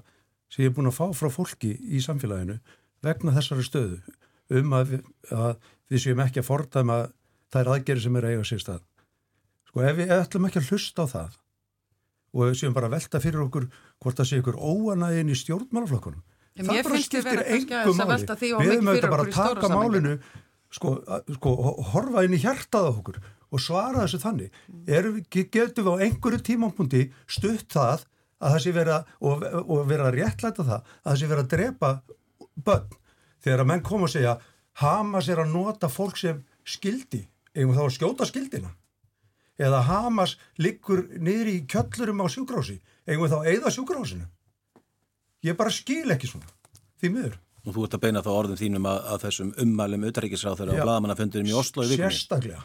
sem 0.54 0.64
ég 0.66 0.72
er 0.72 0.76
búin 0.78 0.90
að 0.92 0.98
fá 1.00 1.06
frá 1.18 1.30
fólki 1.34 1.74
í 1.84 2.02
samfélaginu 2.04 2.60
vegna 3.04 3.36
þessari 3.36 3.68
stöðu 3.68 4.02
um 4.54 4.76
að 4.78 4.96
við, 4.96 5.06
að 5.34 5.54
við 5.92 6.04
séum 6.06 6.24
ekki 6.24 6.42
að 6.44 6.50
fordæma 6.50 7.00
þær 7.54 7.72
aðgerið 7.76 8.06
sem 8.06 8.20
er 8.20 8.28
að 8.28 8.36
eiga 8.36 8.50
sér 8.50 8.64
stað. 8.64 8.84
Sko 9.70 9.88
ef 9.88 9.98
við 9.98 10.14
ætlum 10.18 10.50
ekki 10.50 10.62
að 10.62 10.70
hlusta 10.72 11.06
á 11.06 11.08
það 11.14 11.40
og 12.34 12.46
við 12.50 12.60
séum 12.60 12.76
bara 12.76 12.90
að 12.90 12.96
velta 12.98 13.22
fyrir 13.24 13.44
okkur 13.46 13.68
hvort 14.02 14.20
það 14.20 14.30
sé 14.30 14.40
ykkur 14.42 14.58
óanægin 14.58 15.34
í 15.34 15.38
stjórnmálaflokkunum. 15.38 16.24
Það 16.54 16.80
bara 16.86 17.02
skiptir 17.02 17.26
vera 17.26 17.44
kannski 17.48 17.74
engu 17.74 17.94
aðeins 18.04 18.30
að 18.30 18.44
máli. 18.44 18.50
Við 18.54 18.72
höfum 18.74 18.90
auðvitað 18.92 19.14
bara 19.14 19.24
að 19.26 19.38
taka 19.38 19.70
málinu 19.74 20.12
sko, 20.74 20.96
sko, 21.38 21.54
horfa 21.94 22.26
inn 22.26 22.36
í 22.38 22.42
hjartað 22.42 22.90
á 22.90 22.92
okkur 22.94 23.20
og 23.54 23.62
svara 23.62 24.04
þessu 24.04 24.22
þannig. 24.24 24.56
Erum 24.90 25.20
getum 25.30 25.86
við 25.86 25.94
á 25.94 26.04
einhverju 26.08 26.42
tímampundi 26.48 27.04
stutt 27.30 27.70
það 27.74 28.08
að 28.44 28.56
það 28.56 28.62
sé 28.66 28.74
vera 28.76 29.00
og, 29.22 29.44
og 29.64 29.84
vera 29.90 30.10
að 30.10 30.18
réttlæta 30.20 30.66
það 30.66 30.80
að 30.80 31.10
það 31.10 31.20
sé 31.22 31.32
vera 31.32 31.46
að 31.46 31.52
drepa 31.54 31.92
börn? 32.66 32.98
Þegar 33.44 33.64
að 33.64 33.70
menn 33.70 33.86
koma 33.86 34.10
að 34.10 34.16
segja 34.16 34.38
Hamas 34.82 35.30
er 35.30 35.44
að 35.44 35.54
nota 35.54 35.90
fólk 35.92 36.18
sem 36.18 36.40
skildi 36.66 37.22
við 37.54 37.76
þá 37.78 37.84
að 37.86 37.96
skjóta 37.98 38.28
skildina? 38.28 38.74
Eða 39.62 39.84
Hamas 39.86 40.38
liggur 40.58 41.06
niður 41.22 41.52
í 41.52 41.58
kjöllurum 41.70 42.24
á 42.26 42.28
sjúkrási 42.34 42.80
við 43.06 43.30
þá 43.30 43.38
að 43.38 43.50
eyða 43.54 43.74
sjúkrásinu 43.76 44.26
ég 45.44 45.58
bara 45.60 45.74
skil 45.74 46.08
ekki 46.14 46.30
svona 46.32 46.50
því 47.02 47.12
miður 47.14 47.40
Og 47.64 47.76
þú 47.76 47.84
ert 47.88 47.98
að 47.98 48.04
beina 48.04 48.24
þá 48.24 48.32
orðum 48.34 48.60
þínum 48.60 48.88
að, 48.92 48.98
að 49.14 49.26
þessum 49.28 49.52
ummælum 49.64 50.08
auðarrikisráþur 50.10 50.72
og 50.74 50.80
Já. 50.80 50.84
blaðamannafundunum 50.84 51.52
í 51.52 51.56
Oslo 51.56 51.86
í 51.86 51.94
vikunni. 51.94 52.12
sérstaklega 52.12 52.64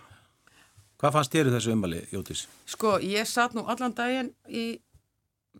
Hvað 0.99 1.15
fannst 1.15 1.35
þér 1.35 1.49
í 1.49 1.55
þessu 1.55 1.73
ummæli, 1.77 1.99
Jótis? 2.11 2.41
Sko, 2.67 2.97
ég 3.07 3.27
satt 3.31 3.53
nú 3.55 3.63
allan 3.71 3.95
daginn 3.95 4.33
í 4.51 4.65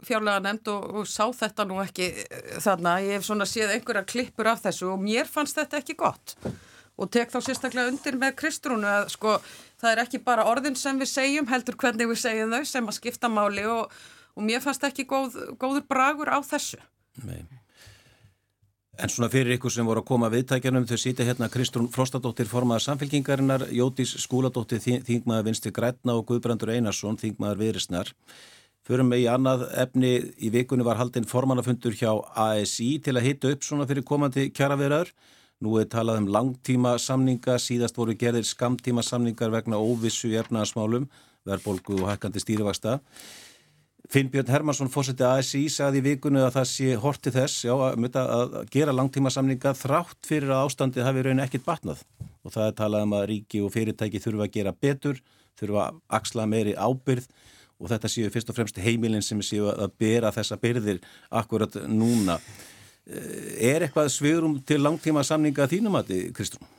fjárlega 0.03 0.43
nefnd 0.43 0.71
og, 0.73 0.89
og 0.99 1.07
sá 1.11 1.29
þetta 1.35 1.67
nú 1.69 1.79
ekki 1.83 2.09
eh, 2.11 2.57
þarna. 2.63 2.97
Ég 3.05 3.19
hef 3.19 3.29
svona 3.29 3.47
séð 3.47 3.77
einhverja 3.77 4.03
klippur 4.09 4.51
af 4.51 4.65
þessu 4.67 4.91
og 4.91 4.99
mér 5.03 5.31
fannst 5.31 5.59
þetta 5.61 5.79
ekki 5.79 5.95
gott. 5.99 6.35
Og 6.99 7.11
tek 7.15 7.31
þá 7.31 7.39
sérstaklega 7.47 7.93
undir 7.93 8.19
með 8.19 8.35
Kristrúnu 8.41 8.91
að 8.91 9.13
sko, 9.15 9.37
það 9.79 9.93
er 9.93 10.03
ekki 10.03 10.23
bara 10.27 10.49
orðin 10.51 10.79
sem 10.79 10.99
við 10.99 11.13
segjum, 11.13 11.51
heldur 11.53 11.79
hvernig 11.79 12.11
við 12.11 12.23
segjum 12.25 12.57
þau 12.57 12.71
sem 12.73 12.91
að 12.91 12.99
skipta 12.99 13.31
máli 13.31 13.67
og, 13.71 13.95
og 14.35 14.47
mér 14.49 14.65
fannst 14.65 14.87
ekki 14.91 15.07
góð, 15.07 15.39
góður 15.63 15.87
bragur 15.87 16.35
á 16.35 16.43
þessu. 16.43 16.83
Nei. 17.23 17.45
En 18.99 19.07
svona 19.07 19.29
fyrir 19.31 19.55
ykkur 19.55 19.71
sem 19.71 19.87
voru 19.87 20.01
að 20.03 20.09
koma 20.09 20.27
að 20.27 20.41
viðtækjanum, 20.41 20.87
þau 20.91 20.99
sýta 20.99 21.23
hérna 21.23 21.47
Kristrún 21.53 21.87
Frostadóttir 21.95 22.49
formaðar 22.51 22.83
samfélkingarinnar, 22.83 23.69
Jótis 23.71 24.17
Skúladóttir 24.19 24.81
þing- 24.83 25.05
þingmaður 25.07 25.45
vinstri 25.47 25.71
Grætna 25.71 26.17
og 26.19 26.25
Guðbrandur 26.27 26.73
Einarsson 26.75 27.19
þingmaður 27.21 27.61
viðrisnar. 27.63 28.11
Förum 28.83 29.13
við 29.15 29.23
í 29.23 29.29
annað 29.31 29.69
efni 29.85 30.13
í 30.43 30.51
vikunni 30.51 30.83
var 30.83 30.99
haldinn 30.99 31.31
formannafundur 31.31 31.95
hjá 31.95 32.11
ASI 32.35 32.99
til 32.99 33.15
að 33.15 33.27
hita 33.29 33.53
upp 33.55 33.63
svona 33.63 33.87
fyrir 33.87 34.03
komandi 34.03 34.51
kjaraverðar. 34.51 35.13
Nú 35.63 35.79
er 35.79 35.87
talað 35.87 36.19
um 36.19 36.27
langtíma 36.35 36.99
samninga, 36.99 37.55
síðast 37.55 37.95
voru 37.95 38.19
gerðir 38.19 38.47
skamtíma 38.51 39.05
samningar 39.07 39.51
vegna 39.55 39.79
óvissu 39.79 40.27
í 40.27 40.39
efnaðasmálum, 40.43 41.07
verðbolgu 41.47 42.03
og 42.03 42.11
hækkandi 42.11 42.43
stýrivaksta. 42.43 42.99
Finnbjörn 44.09 44.49
Hermansson 44.49 44.89
fórseti 44.89 45.25
ASI 45.27 45.67
sagði 45.69 46.01
í 46.01 46.05
vikunni 46.07 46.41
að 46.41 46.55
það 46.55 46.69
sé 46.71 46.95
horti 46.97 47.33
þess 47.35 47.67
já, 47.67 47.75
að, 47.77 48.07
að 48.17 48.55
gera 48.73 48.95
langtíma 48.97 49.33
samninga 49.33 49.75
þrátt 49.77 50.25
fyrir 50.25 50.55
að 50.55 50.65
ástandið 50.65 51.05
hafi 51.05 51.25
raun 51.27 51.43
ekkit 51.45 51.67
batnað 51.67 52.01
og 52.41 52.55
það 52.55 52.71
er 52.71 52.79
talað 52.79 53.05
um 53.05 53.13
að 53.19 53.27
ríki 53.33 53.61
og 53.61 53.75
fyrirtæki 53.75 54.23
þurfa 54.25 54.47
að 54.47 54.55
gera 54.55 54.73
betur, 54.73 55.21
þurfa 55.61 55.85
að 55.91 56.01
axla 56.21 56.49
meiri 56.49 56.73
ábyrð 56.73 57.29
og 57.79 57.93
þetta 57.93 58.11
séu 58.15 58.33
fyrst 58.33 58.49
og 58.49 58.57
fremst 58.57 58.81
heimilin 58.81 59.25
sem 59.25 59.45
séu 59.45 59.69
að 59.75 59.93
bera 60.01 60.33
þessa 60.35 60.57
byrðir 60.63 61.05
akkurat 61.29 61.77
núna. 61.85 62.39
Eh, 63.05 63.61
Er 63.75 63.85
eitthvað 63.85 64.09
svigrum 64.15 64.59
til 64.65 64.81
langtíma 64.81 65.21
samninga 65.21 65.67
að 65.67 65.77
þínum 65.77 66.01
að 66.01 66.15
þið, 66.15 66.27
Kristrún? 66.39 66.78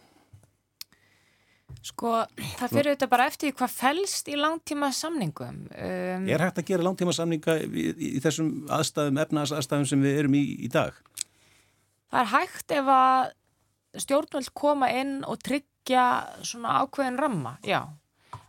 Sko, 1.86 2.14
það 2.60 2.74
fyrir 2.74 2.90
þetta 2.92 3.08
bara 3.12 3.26
eftir 3.32 3.54
hvað 3.56 3.72
fælst 3.72 4.28
í 4.28 4.36
langtíma 4.36 4.90
samningum. 4.96 5.62
Um, 5.72 6.26
Er 6.28 6.44
hægt 6.44 6.60
að 6.60 6.68
gera 6.74 6.84
langtíma 6.84 7.14
samninga 7.16 7.56
í, 7.64 7.86
í, 7.96 8.10
þessum 8.24 8.50
aðstæðum, 8.76 9.22
efnaðsaðstæðum 9.24 9.88
sem 9.88 10.04
við 10.04 10.20
erum 10.24 10.36
í 10.36 10.44
í 10.66 10.72
dag? 10.74 10.98
það 12.10 12.20
er 12.24 12.32
hægt 12.34 12.74
ef 12.74 12.88
að 12.90 13.32
stjórnvöld 14.02 14.52
koma 14.58 14.90
inn 14.94 15.20
og 15.30 15.40
tryggja 15.46 16.06
svona 16.46 16.80
ákveðin 16.84 17.20
ramma, 17.22 17.56
já. 17.66 17.84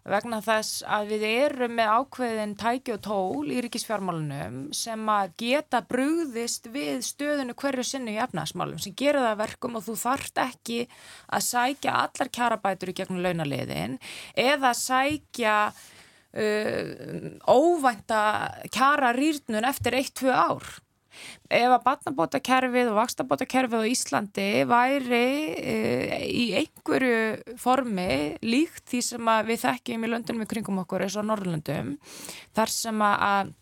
Vegna 0.09 0.39
þess 0.41 0.81
að 0.89 1.11
við 1.13 1.25
erum 1.29 1.75
með 1.77 1.91
ákveðin 1.99 2.55
tæki 2.57 2.95
og 2.95 3.03
tól 3.05 3.51
í 3.53 3.59
ríkisfjármálunum 3.61 4.61
sem 4.73 5.03
að 5.13 5.35
geta 5.43 5.83
brugðist 5.85 6.71
við 6.73 7.03
stöðunu 7.05 7.53
hverju 7.61 7.85
sinni 7.85 8.15
í 8.17 8.23
efnaðsmálum 8.25 8.81
sem 8.81 8.97
gera 8.97 9.27
það 9.27 9.35
að 9.35 9.43
verkum 9.43 9.77
og 9.77 9.85
þú 9.85 9.97
þarft 10.01 10.41
ekki 10.47 10.79
að 11.29 11.47
sækja 11.51 11.97
allar 12.07 12.33
kjarabætur 12.39 12.93
í 12.93 12.97
gegnum 12.97 13.21
launaliðin 13.27 13.99
eða 14.41 14.73
sækja 14.79 15.57
uh, 15.69 17.31
óvænta 17.45 18.23
kjara 18.73 19.13
rýrnun 19.17 19.69
eftir 19.69 20.01
1-2 20.01 20.33
ár. 20.33 20.65
Ef 21.51 21.73
að 21.75 21.85
batnabótakerfið 21.87 22.91
og 22.93 22.99
vakstabótakerfið 23.01 23.87
á 23.87 23.91
Íslandi 23.91 24.49
væri 24.71 25.23
e, 25.59 25.77
í 26.31 26.45
einhverju 26.61 27.57
formi 27.61 28.11
líkt 28.47 28.85
því 28.93 29.01
sem 29.09 29.33
við 29.49 29.65
þekkjum 29.65 30.07
í 30.07 30.13
löndunum 30.13 30.45
í 30.47 30.51
kringum 30.51 30.83
okkur 30.85 31.07
eins 31.07 31.19
og 31.19 31.27
Norrlöndum 31.31 31.97
þar 32.57 32.75
sem 32.75 33.03
að 33.07 33.55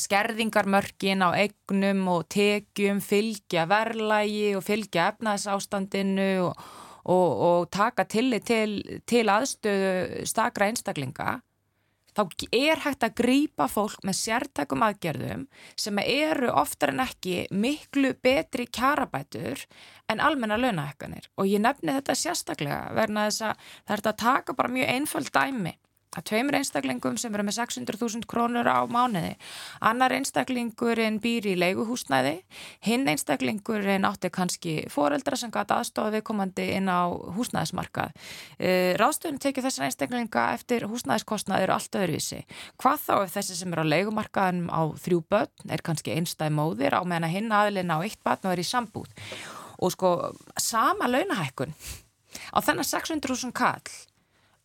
skerðingarmörkin 0.00 1.24
á 1.24 1.30
egnum 1.36 2.06
og 2.12 2.28
tekjum 2.32 3.00
fylgja 3.04 3.66
verlægi 3.70 4.54
og 4.56 4.64
fylgja 4.64 5.10
efnaðsástandinu 5.12 6.30
og, 6.46 6.64
og, 7.04 7.28
og 7.48 7.70
taka 7.74 8.06
tillit 8.08 8.46
til, 8.48 9.00
til 9.08 9.26
aðstöðu 9.32 10.26
stakra 10.28 10.70
einstaklinga 10.70 11.40
þá 12.16 12.22
er 12.56 12.82
hægt 12.84 13.04
að 13.06 13.16
grýpa 13.20 13.66
fólk 13.70 14.04
með 14.06 14.18
sértækum 14.20 14.84
aðgerðum 14.86 15.46
sem 15.78 16.00
eru 16.02 16.50
oftar 16.52 16.94
en 16.94 17.04
ekki 17.04 17.44
miklu 17.50 18.14
betri 18.22 18.66
kjarabætur 18.66 19.66
en 20.10 20.22
almenna 20.24 20.58
launahekkanir 20.60 21.30
og 21.36 21.50
ég 21.50 21.62
nefni 21.62 21.94
þetta 21.98 22.18
sérstaklega 22.18 22.94
verna 22.96 23.28
þess 23.28 23.46
að 23.50 23.70
það 23.84 23.96
er 23.96 24.04
að 24.12 24.20
taka 24.24 24.58
bara 24.58 24.74
mjög 24.74 24.92
einföld 24.96 25.32
dæmi 25.34 25.76
að 26.16 26.26
tveimur 26.30 26.56
einstaklingum 26.58 27.18
sem 27.20 27.34
eru 27.34 27.44
með 27.46 27.56
600.000 27.60 28.26
krónur 28.30 28.66
á 28.66 28.82
mánuði. 28.90 29.36
Annar 29.86 30.14
einstaklingurinn 30.16 31.20
býr 31.22 31.46
í 31.52 31.54
leiguhúsnæði, 31.60 32.40
hinn 32.86 33.06
einstaklingurinn 33.10 34.06
átti 34.08 34.32
kannski 34.34 34.74
foreldra 34.90 35.38
sem 35.38 35.52
gæti 35.54 35.76
aðstofa 35.76 36.14
viðkomandi 36.16 36.66
inn 36.78 36.90
á 36.90 37.06
húsnæðismarkað. 37.36 38.16
E, 38.58 38.96
Ráðstöðun 38.98 39.40
tekið 39.42 39.68
þessar 39.68 39.86
einstaklinga 39.86 40.48
eftir 40.56 40.88
húsnæðiskostnað 40.90 41.66
eru 41.66 41.76
allt 41.76 42.00
öðruvísi. 42.02 42.42
Hvað 42.82 43.06
þá 43.06 43.14
ef 43.20 43.38
þessi 43.38 43.60
sem 43.62 43.72
eru 43.76 43.86
á 43.86 43.92
leigumarkaðum 43.94 44.68
á 44.74 44.82
þrjú 45.06 45.22
börn 45.30 45.70
er 45.70 45.86
kannski 45.86 46.18
einstæð 46.18 46.54
móðir 46.58 46.98
á 46.98 47.02
meðan 47.06 47.30
hinn 47.30 47.54
aðlinn 47.54 47.94
á 47.94 48.02
eitt 48.02 48.18
barn 48.26 48.50
og 48.50 48.56
er 48.56 48.64
í 48.64 48.66
sambúð. 48.66 49.10
Og 49.80 49.94
sko, 49.94 50.14
sama 50.60 51.06
launahækkun 51.08 51.72
á 52.54 52.58
þennan 52.62 52.86
600.000 52.86 53.54
kall 53.54 54.09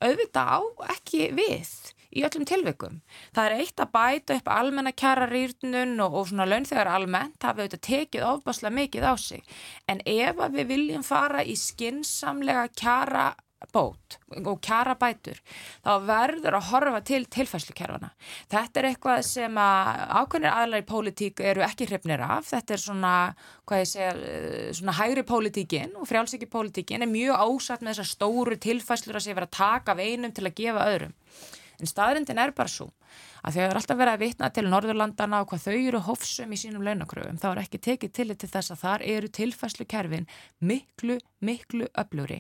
auðvitað 0.04 0.50
á 0.52 0.60
ekki 0.96 1.30
við 1.36 1.72
í 2.16 2.24
öllum 2.24 2.46
tilvikum. 2.48 3.00
Það 3.36 3.48
er 3.48 3.62
eitt 3.62 3.82
að 3.84 3.92
bæta 3.96 4.38
upp 4.40 4.52
almenna 4.52 4.94
kjara 4.96 5.28
rýrnun 5.30 6.00
og, 6.04 6.16
og 6.16 6.30
svona 6.30 6.48
launþegar 6.48 6.92
almennt, 6.92 7.36
það 7.42 7.50
hefur 7.50 7.66
auðvitað 7.66 7.84
tekið 7.90 8.28
ofbáslega 8.30 8.78
mikið 8.80 9.08
á 9.12 9.14
sig. 9.20 9.58
En 9.92 10.04
ef 10.08 10.44
við 10.56 10.70
viljum 10.72 11.04
fara 11.06 11.44
í 11.44 11.58
skinsamlega 11.60 12.70
kjara 12.76 13.28
bót 13.74 14.18
og 14.36 14.60
kjara 14.64 14.96
bætur 15.00 15.40
þá 15.86 15.92
verður 16.06 16.58
að 16.60 16.70
horfa 16.70 17.02
til 17.08 17.22
tilfæslukerfana. 17.32 18.12
Þetta 18.52 18.82
er 18.82 18.88
eitthvað 18.92 19.22
sem 19.28 19.60
að 19.62 20.04
ákveðnir 20.22 20.52
aðlar 20.52 20.84
í 20.84 20.88
pólitík 20.90 21.44
eru 21.52 21.66
ekki 21.66 21.90
hrifnir 21.90 22.24
af. 22.26 22.50
Þetta 22.52 22.76
er 22.76 22.84
svona, 22.86 23.14
hvað 23.66 23.84
ég 23.84 23.92
segja, 23.92 24.16
svona 24.80 24.98
hægri 25.00 25.26
pólitíkin 25.28 25.96
og 26.00 26.10
frjálsiki 26.10 26.50
pólitíkin 26.52 27.06
er 27.06 27.12
mjög 27.12 27.46
ásatt 27.46 27.86
með 27.86 27.96
þessar 27.96 28.12
stóru 28.12 28.60
tilfæslur 28.62 29.20
að 29.20 29.28
sé 29.28 29.38
vera 29.38 29.50
að 29.50 29.58
taka 29.60 29.96
af 29.96 30.04
einum 30.04 30.36
til 30.36 30.48
að 30.50 30.58
gefa 30.62 30.90
öðrum. 30.94 31.16
En 31.80 31.90
staðrindin 31.90 32.42
er 32.42 32.56
bara 32.56 32.72
svo 32.72 32.90
að 32.90 33.26
að 33.46 33.54
það 33.54 33.66
er 33.66 33.78
alltaf 33.80 34.00
verið 34.00 34.16
að 34.16 34.24
vitna 34.24 34.48
til 34.54 34.64
Norðurlandana 34.70 35.40
og 35.44 35.52
hvað 35.52 35.66
þau 35.66 35.76
eru 35.76 36.02
hófsum 36.08 36.54
í 36.56 36.58
sínum 36.60 36.86
launakröfum 36.86 37.38
þá 37.42 37.46
er 37.52 37.62
ekki 37.62 37.82
tekið 37.88 38.14
til 38.18 38.28
til 38.34 38.50
þess 38.50 38.74
að 38.74 38.82
þar 38.82 39.06
eru 39.16 39.30
tilfæslukerfin 39.38 40.26
miklu, 40.66 41.20
miklu 41.46 41.90
öfluri 41.94 42.40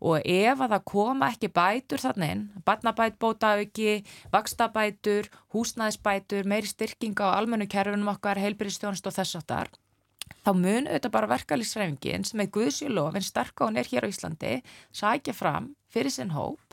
og 0.00 0.26
ef 0.26 0.64
að 0.64 0.74
það 0.74 0.84
koma 0.90 1.30
ekki 1.30 1.52
bætur 1.54 2.02
þannig 2.02 2.34
inn, 2.34 2.42
barnabæt 2.66 3.16
bótaauki, 3.22 4.02
vakstabætur, 4.34 5.30
húsnæðisbætur, 5.54 6.50
meiri 6.50 6.68
styrkinga 6.68 7.30
á 7.30 7.36
almennu 7.38 7.70
kerfinum 7.70 8.12
okkar, 8.12 8.42
heilbyrjastjónust 8.42 9.06
og 9.06 9.16
þess 9.16 9.38
aftar 9.40 9.70
þá 10.44 10.52
mun 10.56 10.88
auðvitað 10.88 11.14
bara 11.14 11.30
verkalýsræfingin 11.30 12.26
sem 12.26 12.42
er 12.42 12.52
guðsjólofin 12.52 13.24
starka 13.24 13.68
hún 13.68 13.78
er 13.78 13.88
hér 13.88 14.08
á 14.08 14.10
Íslandi 14.10 14.54
sækja 14.90 15.36
fram 15.36 15.72
fyrir 15.92 16.12
sinn 16.12 16.34
hóp 16.34 16.63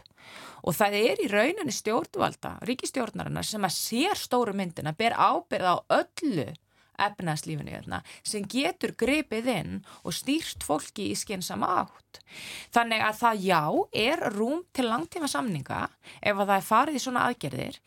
og 0.62 0.76
það 0.78 0.98
er 1.00 1.22
í 1.24 1.30
rauninni 1.32 1.74
stjórnvalda, 1.76 2.58
ríkistjórnarinnar 2.68 3.48
sem 3.48 3.64
að 3.66 3.78
sér 3.78 4.20
stóru 4.20 4.54
myndina, 4.58 4.94
ber 4.98 5.18
ábyrð 5.18 5.72
á 5.72 5.76
öllu 6.02 6.52
efnarslífinu 7.02 7.74
hérna, 7.74 8.02
sem 8.22 8.46
getur 8.46 8.94
grepið 8.98 9.50
inn 9.56 9.80
og 10.06 10.14
stýrt 10.16 10.66
fólki 10.66 11.10
í 11.12 11.18
skynsama 11.18 11.70
átt. 11.82 12.22
Þannig 12.76 13.02
að 13.08 13.20
það 13.24 13.48
já 13.48 13.64
er 14.04 14.24
rúm 14.36 14.62
til 14.76 14.88
langtíma 14.90 15.30
samninga 15.32 15.88
ef 16.22 16.36
að 16.36 16.46
það 16.46 16.56
er 16.60 16.70
farið 16.70 17.00
í 17.00 17.04
svona 17.08 17.26
aðgerðir, 17.30 17.82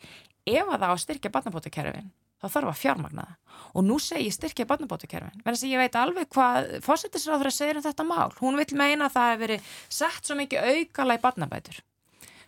ef 0.45 0.67
að 0.67 0.79
það 0.83 0.91
á 0.91 1.03
styrkja 1.05 1.33
barnabótakerfin 1.37 2.13
þá 2.41 2.47
þarf 2.51 2.71
að 2.71 2.79
fjármagna 2.81 3.25
það. 3.25 3.63
Og 3.75 3.85
nú 3.87 3.97
segir 4.03 4.33
styrkja 4.35 4.67
barnabótakerfin. 4.69 5.41
Verðan 5.45 5.61
sem 5.61 5.71
ég 5.71 5.81
veit 5.81 5.97
alveg 5.99 6.29
hvað 6.35 6.69
fósittisráður 6.85 7.49
að 7.49 7.57
segja 7.57 7.77
um 7.79 7.85
þetta 7.85 8.07
mál. 8.07 8.29
Hún 8.41 8.59
vil 8.59 8.67
meina 8.77 9.07
að 9.07 9.15
það 9.15 9.29
hefur 9.31 9.43
verið 9.45 9.73
sett 9.97 10.27
svo 10.27 10.37
mikið 10.39 10.69
aukala 10.75 11.17
í 11.17 11.23
barnabætur. 11.23 11.79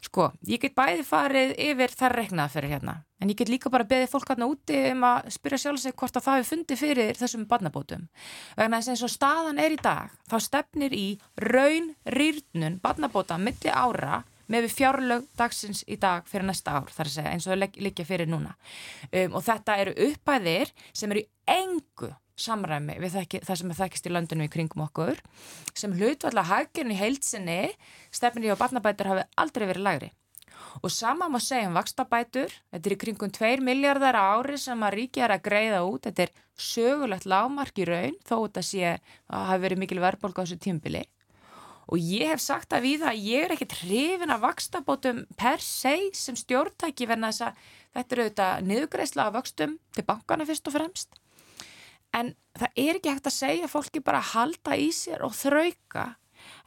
Sko, 0.06 0.30
ég 0.46 0.62
get 0.62 0.76
bæði 0.78 1.04
farið 1.08 1.54
yfir 1.58 1.94
þar 1.98 2.16
reiknað 2.20 2.54
fyrir 2.54 2.74
hérna. 2.76 2.96
En 3.18 3.32
ég 3.32 3.38
get 3.40 3.50
líka 3.50 3.72
bara 3.74 3.88
beðið 3.88 4.12
fólk 4.12 4.30
hérna 4.30 4.48
úti 4.52 4.78
um 4.92 5.06
að 5.08 5.32
spyrja 5.34 5.62
sjálf 5.64 5.82
sig 5.82 5.96
hvort 5.98 6.20
að 6.20 6.28
það 6.28 6.38
hefur 6.38 6.50
fundið 6.52 6.82
fyrir 6.84 7.18
þessum 7.18 7.46
barnabótum. 7.50 8.08
Vegna 8.60 8.78
þess 8.78 8.92
að 8.92 8.94
eins 8.94 9.06
og 9.08 9.14
staðan 9.16 9.62
er 9.64 9.74
í 9.74 9.80
dag, 9.82 10.14
þá 10.30 10.38
stefnir 10.46 10.94
í 10.94 11.08
raun 11.42 11.94
rýrnun 12.14 12.78
barnabóta 12.84 13.40
milli 13.42 13.74
ára 13.74 14.22
með 14.52 14.68
við 14.68 14.76
fjárlög 14.78 15.26
dagsins 15.40 15.84
í 15.88 15.98
dag 16.02 16.28
fyrir 16.30 16.48
næsta 16.48 16.78
ár 16.80 16.94
þar 16.94 17.10
að 17.10 17.16
segja 17.18 17.34
eins 17.34 17.48
og 17.48 17.54
það 17.54 17.82
liggja 17.88 18.08
fyrir 18.08 18.32
núna. 18.32 18.54
Um, 19.12 19.38
og 19.38 19.44
þetta 19.48 19.78
eru 19.84 19.96
uppæðir 20.08 20.74
sem 20.92 21.16
eru 21.16 21.26
engu 21.48 22.14
samræmi 22.38 23.00
við 23.02 23.18
þekki, 23.18 23.42
það 23.48 23.60
sem 23.62 23.74
er 23.74 23.80
þekkist 23.82 24.08
í 24.08 24.14
löndunum 24.14 24.46
í 24.46 24.54
kringum 24.54 24.86
okkur 24.86 25.20
sem 25.78 25.96
hlutvalla 25.98 26.46
haggjörn 26.46 26.94
í 26.94 27.00
heilsinni 27.00 27.60
stefnir 28.14 28.52
í 28.52 28.54
að 28.54 28.62
barnabætur 28.62 29.10
hafi 29.10 29.26
aldrei 29.42 29.66
verið 29.66 29.88
lagri 29.88 30.12
og 30.82 30.92
sama 30.94 31.28
má 31.30 31.40
segja 31.42 31.70
um 31.70 31.78
vakstabætur 31.78 32.54
þetta 32.72 32.90
er 32.90 32.96
í 32.96 33.00
kringum 33.02 33.34
2 33.34 33.54
miljardar 33.66 34.18
ári 34.20 34.58
sem 34.62 34.84
að 34.86 34.96
ríkja 35.00 35.26
er 35.28 35.36
að 35.38 35.46
greiða 35.48 35.84
út. 35.88 36.08
Þetta 36.08 36.28
er 36.28 36.34
sögulegt 36.58 37.28
lámark 37.30 37.82
í 37.82 37.88
raun 37.88 38.18
þó 38.26 38.36
þetta 38.46 38.66
sé 38.66 38.94
að 38.94 39.48
hafi 39.52 39.64
verið 39.66 39.84
mikil 39.84 40.02
verðbólk 40.04 40.42
á 40.42 40.44
þessu 40.44 40.60
tímbili 40.62 41.04
og 41.88 42.04
ég 42.04 42.28
hef 42.34 42.44
sagt 42.44 42.76
að 42.76 42.88
við 42.90 43.06
að 43.08 43.22
ég 43.24 43.46
er 43.46 43.56
ekkert 43.56 43.78
hrifin 43.82 44.34
að 44.34 44.44
vakstabótum 44.44 45.24
per 45.40 45.64
se 45.64 45.96
sem 46.18 46.36
stjórntæki 46.36 47.08
verna 47.08 47.32
þess 47.32 47.48
að 47.48 47.64
þetta 47.96 48.16
eru 48.16 48.28
auðvitað 48.28 48.68
niðugreisla 48.68 49.28
af 49.28 49.36
vöxtum 49.38 49.80
til 49.96 50.06
bankana 50.08 50.48
fyrst 50.48 50.68
og 50.68 50.76
fremst. 50.76 51.20
En 52.16 52.36
það 52.58 52.80
er 52.84 53.00
ekki 53.00 53.12
hægt 53.14 53.30
að 53.30 53.38
segja 53.38 53.72
fólki 53.72 54.04
bara 54.04 54.22
að 54.22 54.32
halda 54.36 54.78
í 54.80 54.88
sér 54.96 55.24
og 55.26 55.36
þrauka 55.38 56.06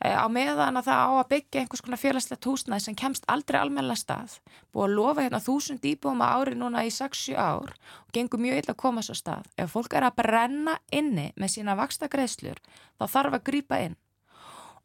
eh, 0.01 0.17
á 0.17 0.27
meðan 0.33 0.81
að 0.81 0.91
það 0.91 1.01
á 1.05 1.11
að 1.13 1.31
byggja 1.35 1.63
einhvers 1.63 1.85
konar 1.85 2.01
félagslegt 2.01 2.49
húsnæði 2.49 2.87
sem 2.87 2.99
kemst 2.99 3.29
aldrei 3.29 3.61
almenna 3.61 3.97
stað. 3.99 4.39
Búið 4.73 4.87
að 4.89 4.97
lofa 4.97 5.25
hérna 5.27 5.43
þúsund 5.45 5.89
íbúum 5.93 6.25
að 6.25 6.37
ári 6.37 6.61
núna 6.61 6.85
í 6.89 6.93
6-7 6.95 7.37
ár 7.37 7.73
og 7.77 8.13
gengur 8.17 8.41
mjög 8.41 8.63
illa 8.63 8.77
að 8.77 8.83
koma 8.85 9.05
svo 9.05 9.17
stað. 9.19 9.49
Ef 9.57 9.75
fólk 9.75 9.97
er 9.97 10.09
að 10.09 10.21
brenna 10.23 10.79
inni 10.93 11.31
með 11.37 11.57
sína 11.57 11.77
vaksta 11.77 12.09
greiðslur 12.13 12.61
þá 13.01 13.05
þarf 13.09 13.41
að 13.41 13.47
grýpa 13.51 13.85
inn 13.89 13.99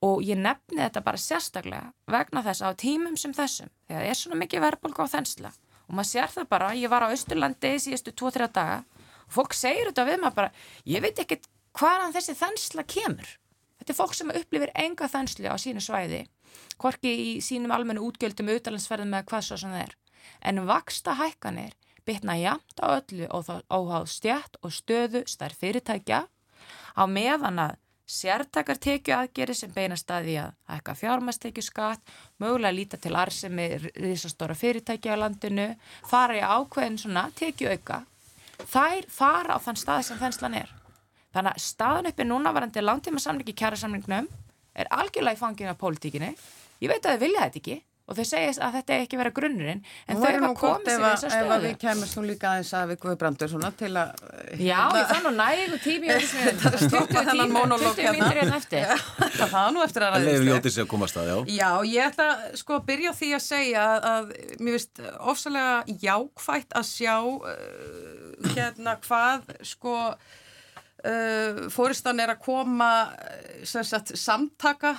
og 0.06 0.22
ég 0.26 0.40
nefni 0.40 0.82
þetta 0.82 1.04
bara 1.06 1.22
sérstaklega 1.22 1.92
vegna 2.12 2.44
þess 2.46 2.66
á 2.66 2.70
tímum 2.78 3.18
sem 3.18 3.34
þessum 3.34 3.72
þegar 3.88 4.04
það 4.04 4.12
er 4.12 4.20
svona 4.20 4.42
mikið 4.42 4.66
verðbólka 4.66 5.08
á 5.08 5.14
þensla 5.16 5.52
og 5.86 5.98
maður 5.98 6.12
sér 6.12 6.32
það 6.34 6.52
bara, 6.52 6.74
ég 6.78 6.92
var 6.92 7.06
á 7.06 7.14
Östurlandi 7.14 7.74
síðustu 7.82 8.14
2-3 8.14 8.50
daga 8.54 8.78
og 9.26 9.34
fólk 9.38 9.58
segir 9.58 9.90
þetta 9.90 10.06
við 10.08 10.22
maður 10.22 10.38
bara, 10.40 10.54
ég 10.90 11.04
veit 11.06 11.20
ekki 11.22 11.42
hvaðan 11.76 12.14
þessi 12.16 12.36
þensla 12.40 12.86
kemur. 12.88 13.28
Þetta 13.80 13.92
er 13.92 13.98
fólk 13.98 14.16
sem 14.16 14.32
upplifir 14.32 14.72
enga 14.82 15.10
þenslu 15.12 15.52
á 15.52 15.58
sínu 15.62 15.84
svæði 15.84 16.24
hvorki 16.80 17.12
í 17.12 17.32
sínum 17.44 17.74
almennu 17.76 18.04
útgjöldum 18.08 18.50
auðvitaðlandsferðum 18.52 19.12
með 19.12 19.26
hvað 19.30 19.48
svo 19.48 19.58
sem 19.60 19.74
það 19.74 19.84
er. 19.86 19.96
En 20.42 20.62
vaksta 20.70 21.16
hækkanir 21.20 21.76
bitna 22.08 22.38
jæmt 22.40 22.80
á 22.82 22.88
öllu 22.96 23.28
og 23.34 23.46
þá 23.48 23.56
óháð 23.70 24.08
stjætt 24.14 24.60
og 24.62 24.74
stöðu 24.74 25.26
starf 25.30 25.60
fyrirtækja 25.62 26.26
á 26.96 27.04
meðan 27.10 27.62
að 27.66 27.76
sértakar 28.06 28.78
tekju 28.78 29.16
aðgeri 29.16 29.56
sem 29.58 29.72
beina 29.74 29.98
staði 29.98 30.38
að 30.42 30.54
hækka 30.70 30.96
fjármastekju 31.00 31.64
skatt, 31.66 32.02
mögulega 32.40 32.76
líta 32.76 33.00
til 33.02 33.16
arsemi 33.18 33.68
risastóra 33.98 34.56
fyrirtæki 34.58 35.10
á 35.10 35.18
landinu, 35.18 35.72
fara 36.06 36.38
í 36.38 36.44
ákveðin 36.44 37.00
svona 37.02 37.28
tekju 37.36 37.72
auka, 37.74 38.04
þær 38.62 39.10
fara 39.10 39.58
á 39.58 39.60
þann 39.64 39.82
stað 39.82 40.06
sem 40.10 40.22
þenslan 40.22 40.60
er. 40.62 40.70
Þannig 41.34 41.58
að 41.58 41.66
staðan 41.66 42.12
uppi 42.12 42.28
núna 42.28 42.54
varandi 42.56 42.84
langtíma 42.84 43.20
samlingi 43.20 43.58
kjæra 43.58 43.80
samlingnum 43.80 44.30
er 44.76 44.92
algjörlega 44.94 45.36
í 45.36 45.42
fangina 45.42 45.76
pólitíkinni. 45.76 46.32
Ég 46.84 46.92
veit 46.92 47.04
að 47.04 47.18
þau 47.18 47.26
vilja 47.26 47.48
þetta 47.48 47.62
ekki 47.62 47.82
og 48.06 48.14
þau 48.20 48.26
segist 48.30 48.62
að 48.62 48.76
þetta 48.78 48.98
ekki 49.02 49.18
vera 49.18 49.32
grunnurinn 49.34 49.80
en 50.06 50.20
þau 50.22 50.26
hafa 50.30 50.50
komið 50.60 50.90
sér 50.92 51.00
í 51.00 51.06
þessa 51.06 51.30
stöðu. 51.34 51.56
Ef 51.56 51.64
við 51.66 51.78
kemast 51.82 52.18
nú 52.20 52.26
líka 52.28 52.52
aðeins 52.52 52.74
að 52.78 52.92
við 52.92 53.00
Guðbrandur 53.06 53.50
svona 53.50 53.72
til 53.80 53.90
að 53.98 54.12
Já, 54.62 54.78
hérna- 54.78 55.00
ég 55.00 55.10
fann 55.10 55.26
nú 55.26 55.32
nægu 55.40 55.80
tími 55.86 56.08
20 56.14 58.12
mínutir 58.16 58.40
hérna. 58.40 58.60
eftir. 58.60 58.86
Það 59.40 59.52
var 59.56 59.74
nú 59.74 59.84
eftir 59.86 60.06
að 60.06 60.16
ræðist 60.16 60.38
Það 60.38 60.48
ljótið 60.52 60.76
sér 60.76 60.86
að 60.86 60.92
komast 60.94 61.18
að, 61.20 61.32
já. 61.32 61.38
Já, 61.56 61.70
ég 61.90 62.10
ætla 62.12 62.30
sko 62.62 62.78
að 62.80 62.86
byrja 62.92 63.16
því 63.20 63.30
að 63.40 63.44
segja 63.50 63.86
að 64.14 64.32
mér 64.60 64.78
finnst 64.78 65.04
ofsalega 65.34 66.00
jákvægt 66.06 66.76
að 66.80 66.90
sjá 66.92 67.16
uh, 67.26 68.56
hérna 68.56 68.98
hvað 69.06 69.54
sko 69.66 69.96
Uh, 71.06 71.68
fóristan 71.70 72.18
er 72.24 72.32
að 72.34 72.40
koma 72.42 72.90
sagt, 73.62 74.16
samtaka 74.18 74.96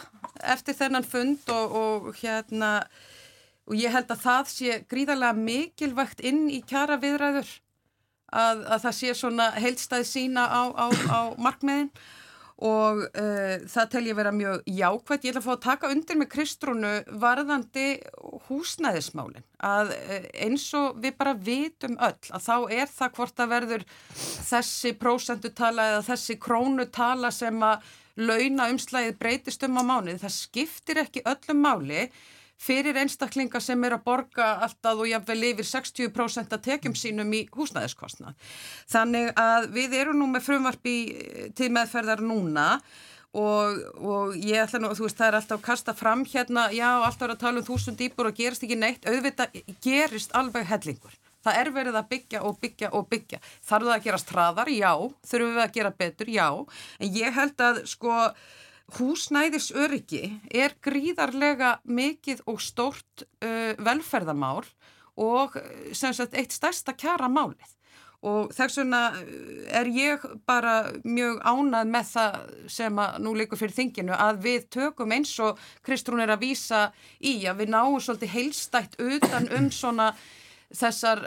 eftir 0.47 0.77
þennan 0.79 1.07
fund 1.07 1.49
og, 1.51 1.73
og 1.75 2.11
hérna 2.21 2.71
og 3.67 3.75
ég 3.75 3.91
held 3.91 4.13
að 4.15 4.23
það 4.23 4.53
sé 4.53 4.77
gríðarlega 4.87 5.35
mikilvægt 5.41 6.23
inn 6.23 6.45
í 6.53 6.61
kjara 6.63 7.01
viðræður 7.03 7.49
að, 8.31 8.63
að 8.63 8.85
það 8.85 8.97
sé 9.01 9.17
svona 9.19 9.49
heilstæði 9.57 10.07
sína 10.13 10.47
á, 10.47 10.63
á, 10.71 10.87
á 11.11 11.21
markmiðin 11.43 11.91
og 12.57 13.03
uh, 13.05 13.57
það 13.69 13.89
tel 13.93 14.03
ég 14.09 14.17
vera 14.17 14.33
mjög 14.33 14.63
jákvæmt. 14.65 15.27
Ég 15.27 15.35
ætla 15.35 15.43
að 15.43 15.47
fá 15.47 15.53
að 15.53 15.65
taka 15.67 15.91
undir 15.93 16.17
með 16.17 16.31
Kristrúnu 16.33 16.93
varðandi 17.21 17.87
húsnæðismálin 18.47 19.45
að 19.61 19.93
uh, 19.97 20.31
eins 20.47 20.65
og 20.79 20.97
við 21.03 21.19
bara 21.19 21.35
vitum 21.37 21.99
öll 22.01 22.33
að 22.33 22.47
þá 22.47 22.57
er 22.79 22.89
það 22.95 23.13
hvort 23.19 23.45
að 23.45 23.53
verður 23.53 23.87
þessi 24.49 24.95
prósendutala 24.97 25.91
eða 25.93 26.07
þessi 26.09 26.39
krónutala 26.41 27.33
sem 27.35 27.61
að 27.61 27.93
launa 28.17 28.71
umslægið 28.73 29.21
breytist 29.21 29.69
um 29.69 29.77
á 29.77 29.83
mánuði. 29.85 30.23
Það 30.25 30.37
skiptir 30.39 31.03
ekki 31.05 31.27
öllum 31.29 31.61
máli 31.61 32.07
fyrir 32.61 32.97
einstaklinga 33.01 33.61
sem 33.61 33.83
er 33.85 33.97
að 33.97 34.05
borga 34.07 34.53
alltaf 34.65 35.03
og 35.03 35.11
jáfnvel 35.11 35.51
yfir 35.51 35.69
60% 35.69 36.57
að 36.57 36.65
tekjum 36.71 36.97
sínum 36.97 37.35
í 37.37 37.43
húsnæðiskostnað. 37.57 38.39
Þannig 38.93 39.35
að 39.41 39.69
við 39.77 39.99
erum 40.01 40.23
nú 40.23 40.31
með 40.33 40.49
frumvarp 40.49 40.89
í 40.89 40.97
til 41.59 41.69
meðferðar 41.75 42.25
núna 42.25 42.69
og, 43.37 43.85
og 44.01 44.35
ég 44.41 44.65
ætla 44.65 44.81
nú, 44.81 44.95
þú 44.97 45.07
veist, 45.07 45.21
það 45.21 45.29
er 45.29 45.39
alltaf 45.41 45.61
að 45.61 45.69
kasta 45.69 45.95
fram 45.97 46.25
hérna, 46.29 46.69
já, 46.73 46.89
alltaf 46.97 47.35
að 47.35 47.41
tala 47.45 47.61
um 47.61 47.69
þúsund 47.69 48.03
íbúr 48.09 48.31
og 48.31 48.41
gerist 48.41 48.65
ekki 48.65 48.81
neitt, 48.81 49.05
auðvitað 49.05 49.61
gerist 49.85 50.37
alveg 50.37 50.69
hellingur. 50.71 51.17
Það 51.47 51.61
er 51.61 51.69
verið 51.71 51.97
að 52.01 52.07
byggja 52.11 52.43
og 52.43 52.57
byggja 52.63 52.89
og 52.97 53.05
byggja. 53.11 53.39
Þarf 53.63 53.87
það 53.87 53.95
að 53.95 54.07
gera 54.07 54.19
straðar? 54.19 54.71
Já. 54.75 54.93
Þurfum 55.31 55.53
við 55.55 55.63
að 55.63 55.75
gera 55.77 55.93
betur? 56.01 56.31
Já. 56.35 56.49
En 56.99 57.13
ég 57.15 57.37
held 57.37 57.63
að 57.63 57.85
sko 57.87 58.15
húsnæðisöryggi 58.95 60.25
er 60.55 60.77
gríðarlega 60.85 61.81
mikið 61.85 62.45
og 62.47 62.61
stórt 62.63 63.27
uh, 63.43 63.75
velferðamál 63.83 64.63
og 65.17 65.57
sem 65.97 66.15
sagt 66.15 66.37
eitt 66.37 66.55
stærsta 66.55 66.95
kjara 66.95 67.29
málið 67.33 67.73
og 68.27 68.53
þess 68.57 68.81
vegna 68.81 69.01
er 69.77 69.91
ég 69.93 70.25
bara 70.49 70.91
mjög 71.05 71.43
ánað 71.47 71.93
með 71.93 72.09
það 72.13 72.39
sem 72.73 73.03
að 73.03 73.19
nú 73.23 73.35
líkur 73.37 73.61
fyrir 73.61 73.77
þinginu 73.77 74.17
að 74.17 74.41
við 74.47 74.67
tökum 74.79 75.13
eins 75.15 75.35
og 75.45 75.61
Kristrún 75.87 76.25
er 76.25 76.33
að 76.35 76.47
vísa 76.47 76.89
í 77.21 77.39
að 77.47 77.63
við 77.63 77.73
náum 77.77 78.01
svolítið 78.01 78.35
heilstætt 78.35 78.99
utan 79.03 79.51
um 79.59 79.71
svona 79.71 80.13
þessar, 80.75 81.23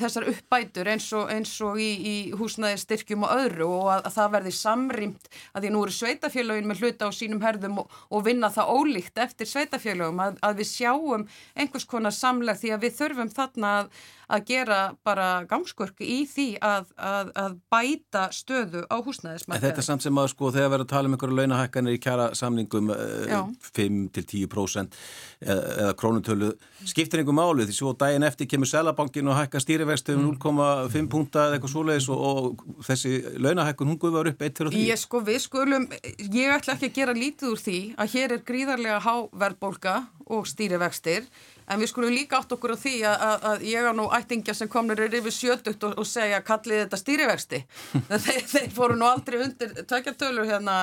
þessar 0.00 0.26
uppbætur 0.32 0.90
eins 0.92 1.06
og, 1.16 1.30
eins 1.32 1.52
og 1.64 1.78
í, 1.80 1.90
í 1.96 2.14
húsnaði 2.36 2.80
styrkjum 2.82 3.24
og 3.26 3.34
öðru 3.38 3.68
og 3.68 3.90
að, 3.94 4.02
að 4.08 4.16
það 4.18 4.32
verði 4.36 4.54
samrýmt 4.58 5.30
að 5.52 5.64
því 5.64 5.72
nú 5.72 5.84
eru 5.86 5.96
sveitafélagin 5.96 6.68
með 6.68 6.82
hluta 6.82 7.08
á 7.08 7.10
sínum 7.16 7.44
herðum 7.44 7.82
og, 7.82 8.00
og 8.12 8.26
vinna 8.26 8.52
það 8.52 8.72
ólíkt 8.76 9.22
eftir 9.24 9.48
sveitafélagum 9.48 10.24
að, 10.26 10.40
að 10.44 10.60
við 10.60 10.70
sjáum 10.72 11.28
einhvers 11.56 11.88
konar 11.88 12.16
samleg 12.16 12.60
því 12.60 12.74
að 12.76 12.84
við 12.86 12.98
þurfum 13.00 13.32
þarna 13.32 13.76
að 13.80 13.94
að 14.32 14.44
gera 14.48 14.80
bara 15.04 15.28
gangskurki 15.48 16.06
í 16.08 16.18
því 16.28 16.46
að, 16.64 16.88
að, 16.96 17.32
að 17.38 17.56
bæta 17.72 18.24
stöðu 18.34 18.84
á 18.88 18.96
húsnæðismarkaði. 19.04 19.66
Þetta 19.66 19.82
er 19.82 19.86
samt 19.88 20.06
sem 20.06 20.20
að 20.22 20.30
sko 20.32 20.52
þegar 20.54 20.76
erum 20.78 20.86
að 20.86 20.92
tala 20.92 21.10
um 21.10 21.16
einhverju 21.16 21.38
launahækkanir 21.38 21.96
í 21.96 22.00
kjara 22.02 22.28
samningum 22.38 22.92
uh, 22.94 23.42
5-10% 23.76 24.98
eða, 25.42 25.58
eða 25.84 25.96
krónutölu 26.00 26.52
skiptir 26.88 27.22
einhver 27.22 27.36
málu 27.36 27.66
því 27.68 27.76
svo 27.76 27.92
daginn 27.98 28.26
eftir 28.26 28.48
kemur 28.50 28.70
selabankin 28.70 29.28
og 29.30 29.38
hækka 29.38 29.62
stýrivextu 29.62 30.16
um 30.16 30.30
0,5 30.32 31.10
punta 31.12 31.46
eða 31.46 31.58
eitthvað 31.58 31.74
svoleiðis 31.74 32.08
og, 32.12 32.22
og 32.22 32.82
þessi 32.88 33.14
launahækkun 33.42 33.92
hún 33.92 34.00
guðvar 34.02 34.32
upp 34.32 34.42
eitt 34.42 34.58
fyrir 34.58 34.74
því? 34.74 34.86
Ég 34.88 35.02
sko, 35.02 35.22
við 35.26 35.40
skulum, 35.44 35.88
ég 36.32 36.56
ætla 36.56 36.76
ekki 36.76 36.90
að 36.90 36.98
gera 37.00 37.16
lítið 37.16 37.52
úr 37.52 37.62
því 37.62 37.78
að 38.00 38.16
hér 38.16 38.36
er 38.38 38.44
gríðarlega 38.48 39.00
háverðbólka 39.06 39.96
og 40.32 40.48
stýrivextir 40.48 41.28
En 41.70 41.80
við 41.80 41.92
skulum 41.92 42.12
líka 42.12 42.40
átt 42.40 42.52
okkur 42.52 42.74
á 42.74 42.78
því 42.78 42.94
að, 43.06 43.22
að, 43.26 43.44
að 43.50 43.64
ég 43.70 43.86
á 43.86 43.92
nú 43.94 44.06
ættingja 44.12 44.54
sem 44.56 44.70
komnur 44.70 45.00
er 45.00 45.14
yfir 45.14 45.34
sjötugt 45.34 45.84
og, 45.86 45.94
og 46.00 46.08
segja 46.08 46.42
kallið 46.44 46.82
þetta 46.82 47.00
stýrivexti. 47.00 47.60
þeir, 48.26 48.42
þeir 48.50 48.68
fóru 48.74 48.98
nú 48.98 49.06
aldrei 49.08 49.38
undir 49.44 49.74
tökjartölur 49.88 50.48
hérna 50.50 50.76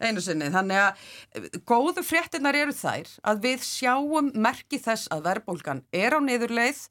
einu 0.00 0.22
sinni. 0.24 0.50
Þannig 0.54 0.80
að 0.84 1.60
góðu 1.68 2.04
fréttinar 2.06 2.58
eru 2.58 2.74
þær 2.76 3.10
að 3.32 3.44
við 3.48 3.66
sjáum 3.66 4.30
merki 4.38 4.80
þess 4.80 5.10
að 5.12 5.26
verðbólgan 5.28 5.84
er 5.92 6.16
á 6.16 6.20
niðurleið 6.24 6.86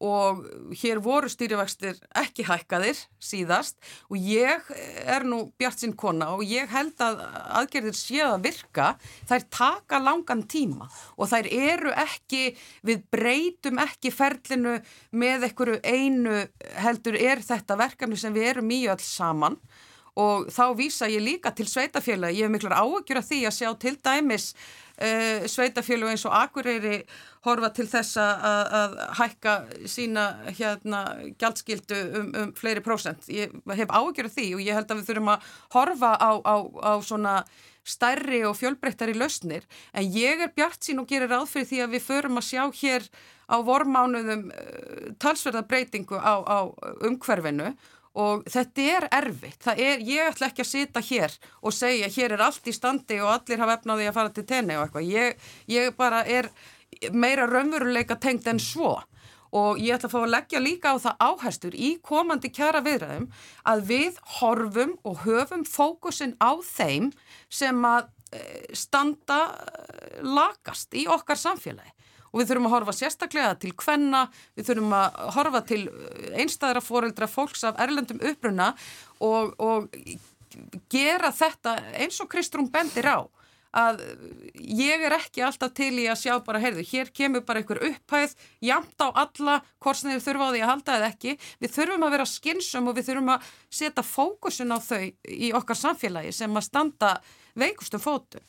og 0.00 0.46
hér 0.80 1.00
voru 1.04 1.28
stýrivextir 1.28 1.98
ekki 2.16 2.46
hækkaðir 2.48 2.98
síðast 3.20 3.76
og 4.08 4.16
ég 4.16 4.70
er 5.04 5.26
nú 5.28 5.42
bjart 5.60 5.82
sinn 5.82 5.92
kona 5.98 6.30
og 6.36 6.44
ég 6.48 6.70
held 6.72 6.96
að 7.04 7.20
aðgerðir 7.60 7.98
séu 7.98 8.24
að 8.30 8.46
virka, 8.48 8.94
þær 9.28 9.46
taka 9.52 10.00
langan 10.00 10.46
tíma 10.48 10.88
og 11.16 11.28
þær 11.28 11.50
eru 11.52 11.92
ekki, 11.92 12.56
við 12.86 13.04
breytum 13.12 13.82
ekki 13.84 14.14
ferlinu 14.14 14.78
með 15.12 15.50
einhverju 15.50 15.78
einu 15.84 16.40
heldur 16.80 17.20
er 17.20 17.44
þetta 17.44 17.76
verkefni 17.80 18.16
sem 18.20 18.34
við 18.34 18.54
erum 18.54 18.72
í 18.72 18.86
öll 18.88 19.04
saman 19.04 19.60
og 20.20 20.48
þá 20.52 20.64
vísa 20.78 21.08
ég 21.10 21.22
líka 21.22 21.52
til 21.54 21.68
sveitafélagi, 21.70 22.40
ég 22.40 22.48
hef 22.48 22.52
miklar 22.52 22.80
áökjur 22.80 23.20
af 23.20 23.28
því 23.28 23.44
að 23.46 23.56
sjá 23.56 23.70
til 23.80 23.96
dæmis 24.02 24.54
uh, 25.00 25.48
sveitafélagi 25.50 26.14
eins 26.14 26.26
og 26.28 26.36
Akureyri 26.36 27.00
horfa 27.46 27.70
til 27.72 27.86
þess 27.88 28.18
að, 28.20 28.74
að 28.80 28.96
hækka 29.20 29.54
sína 29.88 30.26
hérna 30.52 31.00
gjaldskildu 31.40 32.00
um, 32.20 32.30
um 32.42 32.52
fleiri 32.56 32.84
prósent. 32.84 33.24
Ég 33.32 33.54
hef 33.76 33.90
ágjörð 33.90 34.36
því 34.36 34.46
og 34.58 34.64
ég 34.66 34.76
held 34.76 34.92
að 34.92 35.00
við 35.00 35.10
þurfum 35.10 35.34
að 35.34 35.50
horfa 35.76 36.14
á, 36.20 36.30
á, 36.44 36.56
á 36.84 36.92
svona 37.00 37.34
stærri 37.86 38.42
og 38.44 38.58
fjölbreyttari 38.58 39.14
lausnir 39.16 39.64
en 39.96 40.04
ég 40.12 40.42
er 40.44 40.52
bjart 40.54 40.84
sín 40.84 41.00
og 41.00 41.08
gerir 41.08 41.32
ráð 41.32 41.48
fyrir 41.54 41.70
því 41.70 41.78
að 41.84 41.94
við 41.96 42.04
förum 42.04 42.40
að 42.40 42.48
sjá 42.50 42.64
hér 42.82 43.08
á 43.50 43.56
vormánuðum 43.66 44.44
uh, 44.52 45.08
talsverðarbreytingu 45.22 46.20
á, 46.20 46.34
á 46.44 46.58
umhverfinu 47.08 47.72
og 48.18 48.42
þetta 48.50 48.86
er 48.96 49.06
erfitt, 49.20 49.66
er, 49.76 50.02
ég 50.02 50.32
ætla 50.32 50.50
ekki 50.50 50.64
að 50.64 50.70
sita 50.70 51.02
hér 51.04 51.36
og 51.62 51.74
segja 51.74 52.08
hér 52.10 52.34
er 52.34 52.42
allt 52.48 52.66
í 52.66 52.74
standi 52.74 53.20
og 53.22 53.30
allir 53.36 53.62
hafa 53.62 53.76
efnaði 53.78 54.08
að 54.10 54.16
fara 54.16 54.34
til 54.34 54.46
tenni 54.48 54.76
og 54.78 54.88
eitthvað, 54.88 55.12
ég, 55.12 55.46
ég 55.70 55.94
bara 55.98 56.24
er 56.26 56.50
meira 57.12 57.46
raunveruleika 57.46 58.18
tengt 58.18 58.48
en 58.50 58.58
svo. 58.58 58.98
Og 59.50 59.80
ég 59.82 59.96
ætla 59.96 60.06
að 60.06 60.12
fá 60.14 60.18
að 60.20 60.32
leggja 60.34 60.62
líka 60.62 60.92
á 60.94 60.96
það 61.02 61.22
áherstur 61.26 61.74
í 61.74 61.90
komandi 62.06 62.52
kjara 62.54 62.82
viðræðum 62.86 63.30
að 63.66 63.80
við 63.88 64.20
horfum 64.38 64.92
og 65.02 65.24
höfum 65.24 65.64
fókusin 65.66 66.36
á 66.38 66.54
þeim 66.62 67.10
sem 67.50 67.80
að 67.86 68.10
eh, 68.30 68.68
standa 68.78 69.40
eh, 69.50 70.20
lakast 70.22 70.94
í 70.94 71.08
okkar 71.10 71.38
samfélagi 71.38 71.90
og 72.30 72.40
við 72.40 72.50
þurfum 72.50 72.68
að 72.70 72.74
horfa 72.76 72.96
sérstaklega 72.96 73.58
til 73.60 73.72
hvenna, 73.82 74.24
við 74.58 74.70
þurfum 74.70 74.96
að 74.98 75.20
horfa 75.36 75.64
til 75.68 75.82
eh, 75.88 76.40
einstæðra 76.42 76.84
foreldra 76.84 77.30
fólks 77.30 77.66
af 77.68 77.80
erlendum 77.82 78.22
uppruna 78.30 78.72
og, 79.20 79.54
og 79.58 79.90
gera 80.90 81.30
þetta 81.34 81.76
eins 81.98 82.18
og 82.22 82.30
Kristrún 82.32 82.70
bendir 82.72 83.06
á 83.10 83.26
að 83.70 84.00
ég 84.58 85.02
er 85.06 85.14
ekki 85.14 85.44
alltaf 85.46 85.72
til 85.78 85.92
í 86.02 86.06
að 86.10 86.18
sjá 86.24 86.32
bara, 86.42 86.60
heyrðu, 86.62 86.82
hér 86.90 87.10
kemur 87.14 87.44
bara 87.46 87.62
einhver 87.62 87.78
upphæð, 87.86 88.34
jamt 88.66 88.98
á 88.98 89.08
alla 89.14 89.60
korsniður 89.82 90.24
þurfa 90.24 90.48
á 90.50 90.52
því 90.52 90.62
að 90.64 90.70
halda 90.72 90.96
eða 90.98 91.10
ekki. 91.12 91.36
Við 91.62 91.74
þurfum 91.76 92.06
að 92.06 92.14
vera 92.16 92.30
skynsum 92.32 92.90
og 92.90 92.98
við 92.98 93.10
þurfum 93.10 93.34
að 93.36 93.50
setja 93.80 94.06
fókusin 94.06 94.74
á 94.74 94.78
þau 94.82 95.04
í 95.30 95.52
okkar 95.54 95.78
samfélagi 95.78 96.34
sem 96.34 96.58
að 96.58 96.66
standa 96.66 97.12
veikustum 97.58 98.02
fótu 98.02 98.42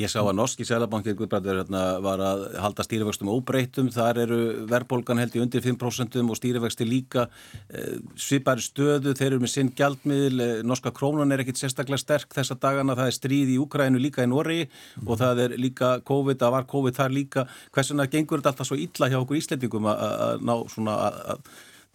Ég 0.00 0.10
sá 0.10 0.20
að 0.22 0.34
Norski 0.38 0.66
Sælabankir 0.66 1.14
hérna, 1.14 1.82
var 2.02 2.22
að 2.22 2.44
halda 2.58 2.84
stýrivextum 2.86 3.30
óbreytum, 3.30 3.90
þar 3.94 4.20
eru 4.24 4.38
verðbólgan 4.70 5.20
held 5.22 5.36
í 5.36 5.42
undir 5.42 5.62
5% 5.62 6.18
og 6.22 6.38
stýrivexti 6.38 6.86
líka 6.88 7.28
eh, 7.70 8.00
svipari 8.16 8.64
stöðu, 8.64 9.14
þeir 9.14 9.32
eru 9.32 9.40
með 9.44 9.52
sinn 9.54 9.72
gjaldmiðl, 9.76 10.40
eh, 10.40 10.62
norska 10.66 10.90
krónan 10.94 11.32
er 11.32 11.44
ekkit 11.44 11.62
sérstaklega 11.62 12.02
sterk 12.02 12.34
þessa 12.34 12.58
dagana, 12.58 12.96
það 12.98 13.12
er 13.12 13.18
stríð 13.18 13.54
í 13.54 13.58
Úkrænu 13.62 14.02
líka 14.02 14.26
í 14.26 14.30
Norri 14.30 14.60
og 15.06 15.18
það 15.20 15.44
er 15.46 15.58
líka 15.60 15.96
COVID, 16.06 16.40
það 16.42 16.56
var 16.58 16.70
COVID 16.74 16.98
þar 16.98 17.14
líka, 17.14 17.46
hversuna 17.74 18.10
gengur 18.10 18.42
þetta 18.42 18.54
alltaf 18.54 18.70
svo 18.70 18.80
illa 18.80 19.10
hjá 19.12 19.20
okkur 19.22 19.38
íslendingum 19.40 19.90
að 19.94 20.42
ná 20.42 20.56
svona 20.72 20.98
að 21.34 21.44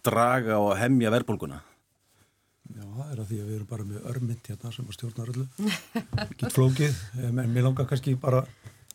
draga 0.06 0.60
og 0.60 0.78
hemja 0.80 1.12
verðbólguna? 1.12 1.60
Já, 2.70 2.84
það 2.96 3.08
er 3.12 3.20
að 3.22 3.30
því 3.30 3.38
að 3.40 3.48
við 3.48 3.54
erum 3.56 3.68
bara 3.70 3.86
með 3.88 4.04
örmynd 4.10 4.50
hérna 4.50 4.70
sem 4.74 4.86
að 4.90 4.96
stjórnar 4.96 5.30
öllu. 5.32 5.46
Gitt 6.40 6.54
flókið, 6.54 7.00
en 7.26 7.40
mér 7.54 7.66
langar 7.66 7.88
kannski 7.90 8.14
bara 8.20 8.42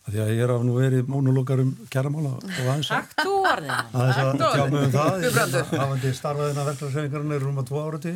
að 0.05 0.13
því 0.13 0.21
að 0.23 0.31
ég 0.35 0.43
er 0.45 0.53
af 0.53 0.63
nú 0.67 0.75
verið 0.77 1.09
mónulokar 1.11 1.63
um 1.63 1.71
kæramála 1.91 2.31
og 2.37 2.45
aðeins 2.61 2.91
að. 2.93 3.15
Aðeins 3.25 4.21
að 4.21 4.43
tjá 4.43 4.63
mig 4.71 4.85
um 4.85 4.93
það. 4.93 5.27
Hafandi 5.73 6.13
starfaðina 6.19 6.67
verðlarsreifingarinn 6.69 7.35
er 7.35 7.45
rúma 7.47 7.65
tvo 7.67 7.81
ára 7.83 7.99
til. 8.05 8.15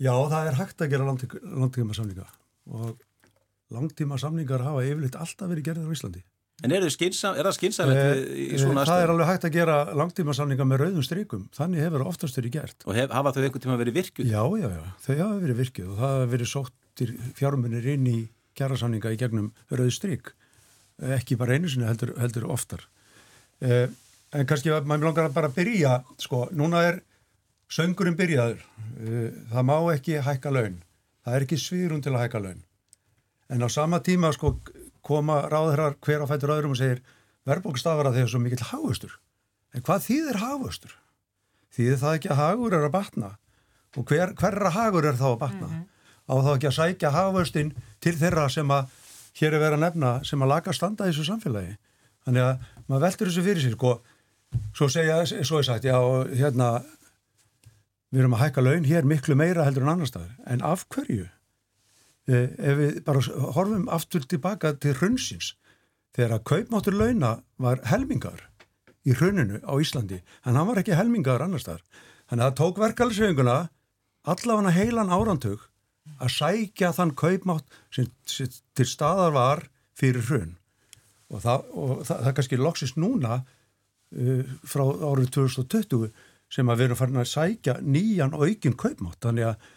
Já, 0.00 0.14
það 0.32 0.50
er 0.50 0.58
hægt 0.62 0.80
að 0.80 0.92
gera 0.94 1.06
langtíma 1.12 1.96
samninga 1.96 2.26
og 2.72 2.94
langtíma 3.74 4.16
samningar 4.18 4.64
hafa 4.64 4.86
yfirleitt 4.88 5.18
alltaf 5.20 5.50
verið 5.52 5.66
gerðið 5.68 5.90
á 5.92 5.94
Íslandi. 5.94 6.22
En 6.60 6.74
er, 6.76 6.84
skynsam, 6.92 7.36
er 7.38 7.46
það 7.48 7.54
skynsamlegt 7.56 8.00
eh, 8.00 8.40
í 8.44 8.58
svona 8.60 8.82
aðstöðu? 8.82 8.90
Það 8.90 9.02
er 9.04 9.12
alveg 9.14 9.28
hægt 9.30 9.46
að 9.48 9.54
gera 9.54 9.76
langtíma 9.96 10.34
samninga 10.36 10.66
með 10.68 10.82
rauðum 10.82 11.06
strykum. 11.06 11.46
Þannig 11.56 11.84
hefur 11.86 12.04
oftast 12.10 12.36
verið 12.36 12.56
gert. 12.58 12.84
Og 12.84 12.98
hef, 12.98 13.14
hafa 13.16 13.32
þau 13.32 13.40
einhvern 13.46 13.64
tíma 13.64 13.78
verið 13.80 13.96
virkið? 13.96 14.28
Já, 14.28 14.42
já, 14.60 14.68
já. 14.74 14.82
Þau 15.06 15.14
hafa 15.14 15.38
verið 15.46 15.62
virkið 15.62 15.88
og 15.88 15.96
það 15.96 16.14
hafa 16.14 16.28
verið 16.34 16.50
sóttir 16.52 17.14
fjármunir 17.38 17.88
inn 17.94 18.06
í 18.10 18.18
kjærasamninga 18.60 19.14
í 19.14 19.20
gegnum 19.20 19.50
rauð 19.72 19.92
stryk. 19.96 20.32
Ekki 21.16 21.38
bara 21.40 21.56
einu 21.56 21.70
sinni 21.72 21.88
heldur, 21.88 22.12
heldur 22.20 22.48
oftar. 22.52 22.84
Eh, 23.64 23.86
en 24.36 24.48
kannski 24.48 24.72
að 24.74 24.88
maður 24.88 25.10
langar 25.10 25.30
að 25.30 25.36
bara 25.38 25.52
byrja, 25.54 25.94
sko, 26.20 26.46
núna 26.52 26.84
er 26.90 27.00
söngurinn 27.72 28.18
byrjaður. 28.18 28.60
Eh, 29.00 29.30
það 29.54 29.68
má 29.70 29.76
ekki 29.94 30.20
hækka 30.26 30.52
laun. 30.52 30.82
Það 31.24 31.36
er 31.38 31.46
ekki 31.46 31.60
svirun 31.60 32.04
til 32.04 32.12
að 32.12 32.26
hækka 32.26 32.44
laun. 32.44 32.60
En 33.50 33.64
á 33.64 33.68
sama 33.72 34.00
tíma, 34.04 34.30
sko, 34.36 34.58
koma 35.06 35.42
ráðherrar 35.50 35.96
hver 36.04 36.24
á 36.24 36.30
fættur 36.30 36.54
öðrum 36.54 36.74
og 36.74 36.80
segir 36.80 37.02
verðbólkstafara 37.48 38.12
þegar 38.14 38.32
svo 38.32 38.40
mikill 38.42 38.66
hagustur. 38.70 39.14
En 39.74 39.84
hvað 39.86 40.06
þýðir 40.08 40.40
hagustur? 40.42 40.96
Þýðir 41.74 42.00
það 42.00 42.16
ekki 42.18 42.32
að 42.32 42.40
hagur 42.40 42.76
er 42.76 42.86
að 42.86 42.94
batna? 42.96 43.30
Og 43.98 44.06
hver, 44.06 44.34
hverra 44.38 44.72
hagur 44.74 45.06
er 45.06 45.18
þá 45.18 45.28
að 45.32 45.38
batna? 45.44 45.68
Mm 45.68 45.76
-hmm. 45.76 45.86
Á 46.30 46.34
þá 46.46 46.50
ekki 46.54 46.68
að 46.70 46.78
sækja 46.78 47.10
hagustinn 47.10 47.72
til 48.00 48.14
þeirra 48.18 48.48
sem 48.48 48.70
að 48.70 48.90
hér 49.40 49.54
er 49.54 49.62
verið 49.62 49.78
að 49.78 49.84
nefna 49.84 50.10
sem 50.24 50.42
að 50.42 50.50
laga 50.52 50.72
standa 50.72 51.06
í 51.06 51.10
þessu 51.10 51.26
samfélagi. 51.26 51.76
Þannig 52.26 52.42
að 52.42 52.58
maður 52.86 53.02
veldur 53.06 53.30
þessu 53.30 53.42
fyrir 53.42 53.62
sér. 53.62 53.72
Sko, 53.72 53.92
svo 54.74 54.88
segja, 54.88 55.26
svo 55.26 55.58
er 55.58 55.64
sagt, 55.64 55.84
já, 55.84 55.96
hérna, 56.34 56.82
við 58.10 58.20
erum 58.20 58.34
að 58.34 58.42
hækka 58.44 58.60
laun 58.60 58.84
hér 58.84 59.04
miklu 59.04 59.34
meira 59.34 59.64
heldur 59.64 59.82
en 59.82 59.94
annar 59.94 60.10
staðar. 60.10 60.34
En 60.46 60.62
af 60.62 60.86
hverju? 60.88 61.28
Eh, 62.28 62.52
ef 62.58 62.76
við 62.78 63.00
bara 63.06 63.22
horfum 63.56 63.88
aftur 63.90 64.26
tilbaka 64.28 64.74
til 64.78 64.92
hrunnsins 64.98 65.54
þegar 66.14 66.36
að 66.36 66.46
kaupmáttur 66.50 66.96
launa 66.98 67.30
var 67.56 67.80
helmingar 67.88 68.44
í 69.08 69.14
hruninu 69.16 69.62
á 69.64 69.72
Íslandi 69.80 70.20
en 70.44 70.58
hann 70.58 70.68
var 70.68 70.82
ekki 70.82 70.98
helmingar 70.98 71.42
annar 71.42 71.62
staðar. 71.62 71.82
Þannig 72.28 72.44
að 72.44 72.50
það 72.50 72.58
tók 72.60 72.80
verkefælsveifinguna 72.84 73.56
allavega 74.30 74.74
heilan 74.76 75.14
árantug 75.14 75.64
að 76.20 76.34
sækja 76.36 76.92
þann 76.94 77.16
kaupmátt 77.16 77.80
sem 77.94 78.10
til 78.28 78.86
staðar 78.86 79.34
var 79.34 79.64
fyrir 79.96 80.26
hrun. 80.28 80.54
Og 81.30 81.42
það, 81.42 81.66
og 81.72 82.04
það, 82.04 82.22
það 82.26 82.36
kannski 82.36 82.60
loksist 82.60 83.00
núna 83.00 83.40
uh, 83.40 84.54
frá 84.66 84.84
árið 84.84 85.32
2020 85.38 86.10
sem 86.50 86.70
að 86.70 86.80
við 86.80 86.88
erum 86.88 86.98
farin 86.98 87.22
að 87.22 87.30
sækja 87.30 87.78
nýjan 87.80 88.34
aukinn 88.34 88.76
kaupmátt. 88.78 89.22
Þannig 89.22 89.52
að 89.52 89.68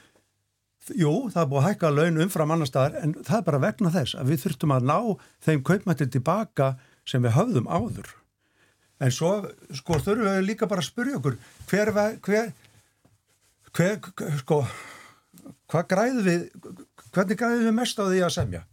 Jú, 0.91 1.11
það 1.31 1.39
er 1.39 1.49
búið 1.51 1.61
að 1.61 1.67
hækka 1.69 1.91
laun 1.93 2.23
umfram 2.25 2.51
annar 2.51 2.67
staðar 2.67 2.97
en 2.99 3.13
það 3.23 3.37
er 3.37 3.45
bara 3.47 3.61
vegna 3.63 3.91
þess 3.93 4.17
að 4.19 4.33
við 4.33 4.41
þurftum 4.43 4.73
að 4.75 4.89
ná 4.89 4.97
þeim 5.45 5.61
kaupmættir 5.69 6.09
tilbaka 6.11 6.73
sem 7.07 7.23
við 7.23 7.35
höfðum 7.37 7.69
áður. 7.71 8.09
En 9.03 9.11
svo, 9.11 9.31
sko, 9.75 9.99
þurfum 10.03 10.27
við 10.27 10.45
líka 10.47 10.67
bara 10.71 10.83
að 10.83 10.89
spyrja 10.89 11.19
okkur 11.19 11.37
hver, 11.71 11.91
hver, 12.23 12.51
hver, 13.71 14.11
sko, 14.41 14.59
hvað 15.71 15.87
græðum 15.93 16.27
við, 16.27 16.45
hvernig 17.09 17.39
græðum 17.39 17.65
við 17.69 17.75
mest 17.79 17.99
á 17.99 18.03
því 18.03 18.21
að 18.27 18.35
semja? 18.37 18.63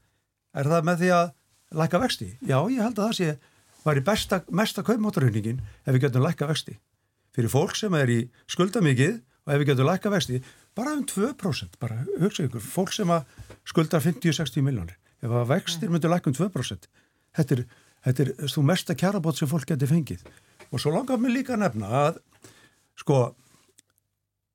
Er 0.50 0.70
það 0.70 0.86
með 0.90 1.02
því 1.02 1.10
að 1.14 1.32
læka 1.80 2.02
vexti? 2.02 2.30
Já, 2.42 2.58
ég 2.66 2.82
held 2.82 2.98
að 2.98 3.04
það 3.06 3.16
sé, 3.20 3.32
var 3.86 3.98
í 3.98 4.04
besta, 4.06 4.42
mesta 4.50 4.86
kaupmáttarhundingin 4.86 5.62
ef 5.86 5.94
við 5.94 6.04
getum 6.06 6.26
læka 6.26 6.50
vexti. 6.50 6.76
Fyrir 7.34 7.52
fólk 7.52 7.78
sem 7.78 7.94
er 7.94 8.10
í 8.10 8.20
skuldamikið 8.50 9.20
og 9.46 9.54
ef 9.54 9.62
við 9.62 9.70
getum 9.72 9.88
læka 9.88 10.12
vexti, 10.12 10.42
bara 10.78 10.94
um 10.96 11.04
2% 11.06 11.78
bara 11.82 12.04
hugsa 12.20 12.46
ykkur, 12.46 12.62
fólk 12.62 12.94
sem 12.94 13.10
að 13.10 13.26
skuldar 13.68 14.02
50-60 14.04 14.64
miljónir, 14.64 14.96
ef 15.20 15.30
að 15.30 15.50
vextir 15.50 15.88
mm. 15.88 15.96
myndur 15.96 16.12
lækka 16.14 16.32
um 16.32 16.38
2% 16.38 16.88
þetta 17.36 17.56
er, 17.56 17.64
þetta 18.06 18.24
er 18.24 18.32
þú 18.54 18.64
mesta 18.70 18.96
kjarabót 18.98 19.38
sem 19.38 19.50
fólk 19.50 19.68
getur 19.70 19.90
fengið. 19.90 20.24
Og 20.70 20.82
svo 20.82 20.92
langar 20.94 21.18
mér 21.18 21.34
líka 21.34 21.56
að 21.56 21.64
nefna 21.64 21.90
að 22.04 22.20
sko 23.00 23.20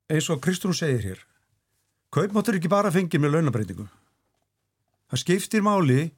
eins 0.08 0.28
og 0.32 0.42
Kristrún 0.42 0.76
segir 0.76 1.04
hér 1.10 1.22
kaupmáttur 2.14 2.56
ekki 2.56 2.70
bara 2.72 2.92
fengið 2.94 3.24
með 3.24 3.36
launabreitingum 3.36 3.88
það 5.10 5.22
skiptir 5.22 5.64
máli 5.66 6.12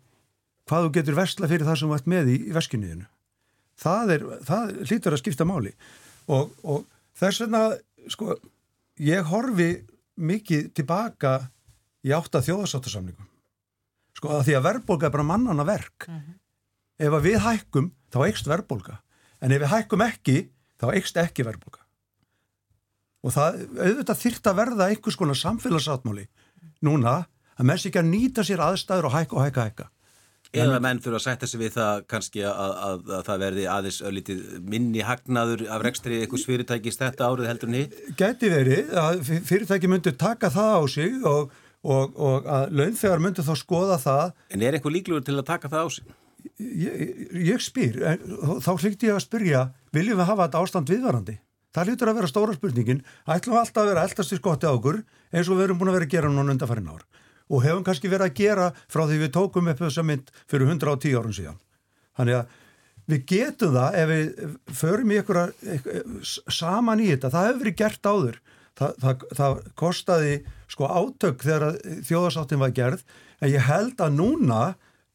hvað 0.69 0.85
þú 0.85 0.91
getur 0.99 1.17
versla 1.17 1.49
fyrir 1.49 1.67
það 1.67 1.81
sem 1.81 1.89
þú 1.89 1.97
ert 1.97 2.11
með 2.13 2.35
í, 2.35 2.37
í 2.51 2.55
veskinniðinu 2.55 3.09
það, 3.79 4.15
er, 4.15 4.27
það 4.47 4.77
hlýtur 4.87 5.17
að 5.17 5.23
skipta 5.23 5.47
máli. 5.49 5.73
Og, 6.29 6.53
og 6.65 6.87
þess 7.19 7.45
vegna 7.45 7.63
sko, 8.13 8.37
ég 8.99 9.31
horfi 9.31 9.71
mikið 10.19 10.73
tilbaka 10.75 11.39
í 12.07 12.13
átta 12.15 12.43
þjóðasáttarsamlingum 12.45 13.27
sko 14.19 14.33
að 14.35 14.49
því 14.49 14.55
að 14.59 14.65
verðbólka 14.67 15.07
er 15.07 15.15
bara 15.15 15.27
mannana 15.27 15.65
verk. 15.67 16.09
Mm 16.09 16.15
-hmm. 16.19 16.39
ef 16.99 17.13
að 17.15 17.27
við 17.27 17.39
hækkum 17.45 17.93
þá 18.11 18.19
eikst 18.27 18.49
verðbólka 18.51 19.03
en 19.41 19.53
ef 19.53 19.61
við 19.63 19.73
hækkum 19.73 20.03
ekki 20.03 20.39
þá 20.81 20.87
eikst 20.95 21.17
ekki 21.17 21.47
verðbólka 21.47 21.85
og 23.23 23.35
það 23.35 23.61
auðvitað 23.79 24.21
þyrrt 24.23 24.51
að 24.51 24.59
verða 24.59 24.89
einhvers 24.89 25.19
konar 25.19 25.39
samfélagsáttmáli 25.39 26.27
núna 26.83 27.27
að 27.59 27.67
menn 27.67 27.79
sér 27.79 27.91
ekki 27.91 28.03
að 28.03 28.11
nýta 28.13 28.45
sér 28.47 28.63
aðstæður 28.63 29.09
og 29.11 29.15
hækka 29.15 29.37
og 29.37 29.45
hækka 29.47 29.65
hækka 29.69 29.87
Eða 30.57 30.79
menn 30.81 31.01
þurfa 31.05 31.19
að 31.19 31.25
setja 31.27 31.49
sig 31.51 31.61
við 31.61 31.75
það 31.75 32.05
kannski 32.09 32.43
að, 32.49 32.61
að, 32.65 32.77
að, 32.89 33.01
að 33.17 33.25
það 33.27 33.41
verði 33.43 33.65
aðeins 33.69 33.99
öllítið 34.09 34.45
minni 34.73 35.03
hagnaður 35.05 35.65
af 35.69 35.83
rekstri 35.85 36.21
eitthvað 36.23 36.45
fyrirtækis 36.49 37.01
þetta 37.03 37.29
árið 37.29 37.51
heldur 37.51 37.73
niður? 37.75 37.99
Gæti 38.17 38.53
verið 38.53 38.95
að 39.03 39.21
fyrirtæki 39.51 39.91
myndur 39.93 40.17
taka 40.21 40.49
það 40.55 40.77
á 40.81 40.83
sig 40.95 41.19
og, 41.29 41.53
og, 41.85 42.17
og 42.17 42.49
að 42.49 42.73
launþegar 42.81 43.25
myndur 43.27 43.49
þá 43.49 43.53
skoða 43.61 44.01
það. 44.07 44.33
En 44.57 44.65
er 44.65 44.79
eitthvað 44.79 44.97
líkluður 44.97 45.29
til 45.29 45.37
að 45.37 45.47
taka 45.53 45.73
það 45.75 45.85
á 45.85 45.89
sig? 45.99 46.17
Ég, 46.57 47.15
ég 47.45 47.61
spyr, 47.61 48.01
þá 48.65 48.73
hlýtti 48.79 49.11
ég 49.11 49.19
að 49.19 49.25
spyrja, 49.27 49.63
viljum 49.93 50.23
við 50.23 50.31
hafa 50.31 50.47
þetta 50.47 50.65
ástand 50.65 50.93
viðvarandi? 50.95 51.37
Það 51.77 51.91
hlýtur 51.91 52.09
að 52.09 52.19
vera 52.23 52.31
stóra 52.31 52.55
spurningin, 52.57 53.01
ætlum 53.29 53.59
við 53.59 53.61
alltaf 53.61 53.83
að 53.83 53.91
vera 53.91 54.05
eldast 54.09 54.33
í 54.33 54.39
skotti 54.39 54.71
á 54.71 54.73
okkur 54.73 55.03
eins 55.29 55.51
og 55.51 55.59
við 55.59 55.67
erum 55.67 55.81
búin 55.83 55.91
að 55.93 55.99
vera 55.99 56.09
að 56.09 56.15
gera 56.15 56.31
núna 56.33 56.55
undanfærin 56.55 56.89
ár 56.89 57.05
og 57.49 57.65
hefum 57.65 57.85
kannski 57.87 58.11
verið 58.13 58.31
að 58.31 58.39
gera 58.39 58.71
frá 58.87 59.05
því 59.07 59.21
við 59.25 59.35
tókum 59.37 59.71
upp 59.73 59.83
þessa 59.83 60.05
mynd 60.07 60.33
fyrir 60.51 60.73
110 60.73 61.19
árum 61.19 61.37
síðan. 61.37 61.61
Þannig 62.19 62.39
að 62.41 62.57
við 63.09 63.25
getum 63.33 63.75
það 63.77 63.99
ef 64.03 64.13
við 64.13 64.29
förum 64.81 65.13
í 65.13 65.21
einhverja 65.21 66.33
saman 66.53 67.03
í 67.03 67.09
þetta, 67.13 67.33
það 67.33 67.49
hefur 67.49 67.63
verið 67.65 67.79
gert 67.83 68.11
áður. 68.11 68.41
Það, 68.79 68.99
það, 69.03 69.23
það 69.35 69.57
kostaði 69.81 70.35
sko 70.71 70.87
átök 70.87 71.41
þegar 71.43 71.79
þjóðarsáttin 72.07 72.61
var 72.63 72.75
gerð 72.77 73.01
en 73.43 73.51
ég 73.51 73.65
held 73.67 73.99
að 74.05 74.15
núna 74.21 74.61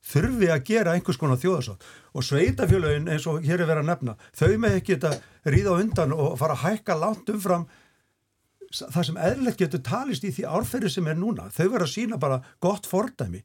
þurfi 0.03 0.49
að 0.51 0.65
gera 0.67 0.95
einhvers 0.97 1.19
konar 1.19 1.39
þjóðarsátt 1.39 1.85
og 2.13 2.25
sveitafjölögin 2.27 3.07
eins 3.13 3.27
og 3.29 3.43
hér 3.45 3.61
er 3.61 3.69
verið 3.69 3.85
að 3.85 3.89
nefna 3.91 4.15
þau 4.35 4.57
með 4.59 4.77
ekki 4.79 4.97
þetta 4.97 5.53
ríða 5.53 5.77
undan 5.79 6.15
og 6.17 6.35
fara 6.41 6.57
að 6.57 6.65
hækka 6.65 6.97
langt 6.99 7.31
umfram 7.31 7.63
það 8.73 9.07
sem 9.09 9.19
eðlert 9.29 9.59
getur 9.61 9.83
talist 9.85 10.23
í 10.25 10.31
því 10.33 10.47
árferði 10.57 10.93
sem 10.93 11.09
er 11.11 11.19
núna, 11.19 11.49
þau 11.53 11.65
verður 11.65 11.87
að 11.87 11.93
sína 11.93 12.19
bara 12.21 12.39
gott 12.63 12.89
fordæmi. 12.89 13.43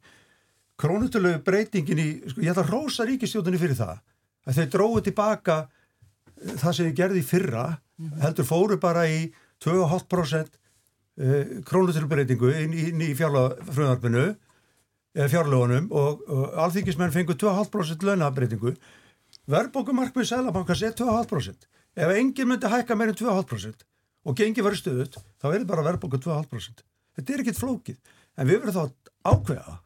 Krónutulegu 0.79 1.43
breytingin 1.45 2.01
í, 2.01 2.09
sko, 2.31 2.45
ég 2.45 2.53
ætla 2.53 2.65
að 2.65 2.73
rosa 2.73 3.07
ríkistjóðunni 3.09 3.61
fyrir 3.61 3.79
það 3.79 3.99
að 4.49 4.61
þau 4.61 4.71
dróðu 4.75 5.05
tilbaka 5.09 5.59
eh, 5.65 6.55
það 6.55 6.73
sem 6.73 6.89
þið 6.89 6.97
gerði 7.03 7.25
fyrra 7.27 7.67
mm 7.69 8.09
-hmm. 8.09 8.21
heldur 8.25 8.49
fóru 8.49 8.79
bara 8.81 9.05
í 9.11 9.21
2,5% 9.65 10.59
krónutulegu 11.67 12.11
breytingu 12.11 12.53
inn 12.55 12.75
í, 12.75 12.85
í 13.11 13.15
fjárlöfunarfinu 13.19 14.29
eða 15.19 15.29
fjárlöfunum 15.33 15.89
og, 15.91 16.23
og 16.31 16.61
alþýkismenn 16.65 17.15
fengur 17.15 17.39
2,5% 17.41 18.07
launabreitingu 18.07 18.75
verðbókumarkmið 19.51 20.29
Sælabankars 20.31 20.85
er 20.87 20.95
2,5% 21.01 21.67
ef 21.99 22.15
enginn 22.15 22.53
myndi 22.53 22.71
hækka 22.71 22.95
meirinn 22.95 23.19
2,5% 23.19 23.88
og 24.29 24.37
gengi 24.39 24.65
verið 24.65 24.83
stöðut, 24.83 25.19
þá 25.41 25.47
er 25.49 25.57
þetta 25.57 25.71
bara 25.73 25.87
verðbóku 25.87 26.21
2,5%. 26.21 26.85
Þetta 27.19 27.35
er 27.35 27.43
ekkit 27.45 27.61
flókið, 27.61 27.99
en 28.37 28.49
við 28.49 28.61
verðum 28.63 28.77
þá 28.77 28.83
að 28.85 29.33
ákveða. 29.33 29.77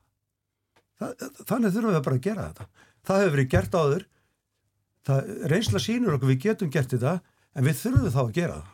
Það, 1.02 1.24
þannig 1.48 1.74
þurfum 1.76 1.94
við 1.94 2.04
bara 2.08 2.18
að 2.18 2.26
gera 2.26 2.48
þetta. 2.48 2.68
Það 3.02 3.22
hefur 3.22 3.34
verið 3.36 3.50
gert 3.54 3.78
áður, 3.78 4.06
það, 5.08 5.32
reynsla 5.52 5.82
sínur 5.82 6.16
okkur 6.18 6.32
við 6.32 6.44
getum 6.46 6.72
gert 6.74 6.94
þetta, 6.94 7.16
en 7.54 7.68
við 7.68 7.80
þurfum 7.80 8.14
þá 8.14 8.22
að 8.26 8.36
gera 8.38 8.60
það. 8.60 8.70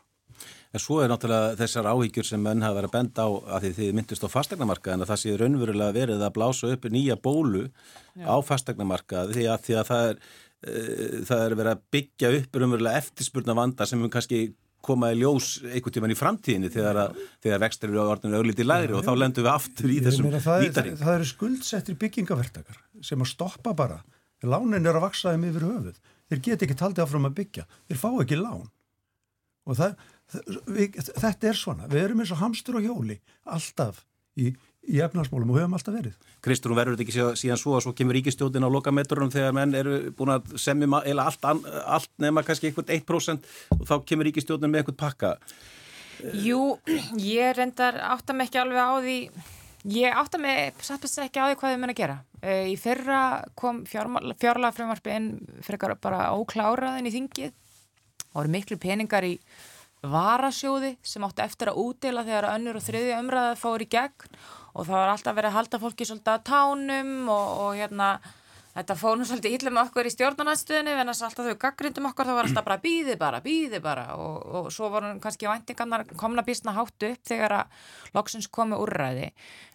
En 0.69 0.83
svo 0.83 0.99
er 1.01 1.09
náttúrulega 1.09 1.57
þessar 1.57 1.87
áhyggjur 1.89 2.27
sem 2.29 2.43
menn 2.45 2.61
hafa 2.61 2.77
verið 2.77 2.91
að 2.91 2.97
benda 2.99 3.25
á 3.25 3.29
að 3.57 3.63
því 3.65 3.71
þið 3.79 3.95
myndist 3.97 4.27
á 4.29 4.29
fastegnamarka 4.29 4.93
en 4.93 5.05
að 5.05 5.11
það 5.13 5.21
sé 5.23 5.37
raunverulega 5.41 5.97
verið 5.97 6.25
að 6.27 6.35
blása 6.37 6.73
upp 6.75 6.85
nýja 6.93 7.17
bólu 7.25 7.63
Já. 7.65 8.27
á 8.29 8.37
fastegnamarka 8.45 9.25
því 9.31 9.47
að, 9.49 9.63
því 9.65 9.79
að 9.81 9.89
það, 9.89 10.11
er, 10.11 10.21
uh, 10.69 11.17
það 11.31 11.45
er 11.47 11.57
verið 11.63 11.73
að 11.73 11.87
byggja 11.97 12.33
upp 12.41 12.61
raunverulega 12.61 13.01
eftirspurna 13.01 13.57
vanda 13.57 13.89
sem 13.89 14.05
við 14.05 14.13
kannski 14.19 14.43
koma 14.89 15.11
í 15.13 15.19
ljós 15.21 15.49
einhvern 15.69 15.95
tíman 15.95 16.15
í 16.15 16.19
framtíðinni 16.19 16.71
þegar, 16.73 17.15
þegar 17.45 17.63
vextur 17.65 17.93
eru 17.93 18.05
á 18.05 18.13
orðinu 18.15 18.41
auglítið 18.41 18.69
læri 18.69 18.97
og 18.97 19.05
þá 19.07 19.13
lendum 19.21 19.47
við 19.47 19.53
aftur 19.53 19.93
í 19.93 19.99
þessum 20.05 20.29
vítari. 20.33 20.95
Það, 20.99 21.15
eru 21.15 21.29
skuldsettir 21.29 21.99
byggingavertakar 22.01 22.81
sem 23.05 23.25
að 23.25 23.33
stoppa 23.33 23.75
bara. 23.79 24.01
Lánin 24.47 24.87
er 24.87 24.99
að 24.99 25.07
vaksa 25.09 25.35
þeim 25.35 25.49
yfir 25.51 25.67
höfuð. 25.67 26.03
Þeir 26.29 26.43
get 26.45 26.65
ekki 26.67 26.79
taldið 26.79 27.05
áfram 27.05 27.29
að 27.29 27.39
byggja. 27.41 27.65
Þeir 27.89 28.01
fá 28.03 28.09
ekki 28.23 28.39
lán. 28.39 28.67
Og 29.69 29.79
það, 29.79 29.97
við, 30.69 30.99
þetta 31.09 31.51
er 31.51 31.59
svona. 31.59 31.89
Við 31.91 32.05
erum 32.05 32.23
eins 32.23 32.33
og 32.35 32.43
hamstur 32.43 32.79
og 32.79 32.87
hjóli 32.87 33.19
alltaf 33.49 34.05
í 34.39 34.53
í 34.89 35.01
efnarsmálum 35.05 35.51
og 35.53 35.59
höfum 35.61 35.77
alltaf 35.77 35.95
verið. 35.95 36.15
Kristur, 36.45 36.73
hún 36.73 36.79
verður 36.81 36.97
þetta 36.97 37.05
ekki 37.05 37.41
síðan 37.43 37.61
svo 37.61 37.75
að 37.77 37.85
svo 37.85 37.93
kemur 37.99 38.17
ríkistjóðin 38.17 38.65
á 38.65 38.71
lokametrunum 38.73 39.33
þegar 39.33 39.57
menn 39.57 39.77
eru 39.77 39.99
búin 40.17 40.33
að 40.33 40.55
semjum 40.61 40.97
eða 41.03 41.29
allt, 41.29 41.45
allt 41.85 42.11
nema 42.23 42.45
kannski 42.47 42.71
einhvern 42.71 42.95
1% 42.97 43.53
og 43.77 43.85
þá 43.91 43.95
kemur 44.09 44.29
ríkistjóðin 44.31 44.73
með 44.73 44.83
einhvern 44.83 45.01
pakka. 45.03 45.35
Jú, 46.43 46.63
ég 47.21 47.55
reyndar 47.59 48.01
áttam 48.09 48.43
ekki 48.43 48.59
alveg 48.63 48.81
á 48.81 48.95
því, 49.05 49.19
ég 49.95 50.19
áttam 50.19 50.49
ekki 50.49 51.39
á 51.39 51.47
því 51.47 51.61
hvað 51.61 51.73
þið 51.75 51.81
mun 51.85 51.95
að 51.95 52.01
gera. 52.01 52.19
Eh, 52.43 52.67
í 52.73 52.77
fyrra 52.81 53.23
kom 53.59 53.85
fjárlega 53.87 54.75
frumvarfi 54.75 55.15
inn 55.15 55.33
fyrir 55.67 55.99
bara 56.01 56.31
ókláraðin 56.35 57.11
í 57.11 57.15
þingið 57.15 57.53
og 58.29 58.41
voru 58.41 58.53
miklu 58.53 58.79
peningar 58.81 59.27
í 59.27 59.37
varasjóði 60.07 60.95
sem 61.03 61.25
átti 61.27 61.43
eftir 61.43 61.73
að 61.73 61.81
útdela 61.83 62.23
þegar 62.27 62.53
önnur 62.53 62.79
og 62.79 62.85
þriðja 62.85 63.19
umræða 63.23 63.57
fór 63.59 63.83
í 63.83 63.89
gegn 63.91 64.39
og 64.75 64.85
það 64.85 64.99
var 64.99 65.15
alltaf 65.15 65.39
verið 65.39 65.51
að 65.53 65.59
halda 65.59 65.81
fólki 65.83 66.09
svolítið 66.09 66.35
að 66.35 66.45
tánum 66.49 67.33
og, 67.33 67.49
og 67.65 67.73
hérna 67.79 68.11
þetta 68.79 68.95
fór 68.99 69.17
nú 69.19 69.27
svolítið 69.27 69.55
íllum 69.57 69.79
okkur 69.81 70.07
í 70.07 70.13
stjórnarnæðstöðinu 70.13 70.93
en 70.95 71.11
þess 71.11 71.23
að 71.23 71.29
alltaf 71.29 71.49
þau 71.49 71.61
gaggrindum 71.65 72.09
okkur 72.11 72.29
þá 72.29 72.33
var 72.37 72.49
alltaf 72.49 72.67
bara 72.69 72.79
býði 72.83 73.17
bara, 73.19 73.41
býði 73.43 73.81
bara 73.83 74.05
og, 74.15 74.37
og 74.61 74.69
svo 74.75 74.91
voru 74.93 75.11
kannski 75.23 75.49
væntingarnar 75.51 76.05
komna 76.21 76.45
bísna 76.47 76.75
háttu 76.77 77.11
upp 77.11 77.27
þegar 77.27 77.57
að 77.59 77.83
loksins 78.15 78.49
komi 78.55 78.79
úrræði. 78.79 79.33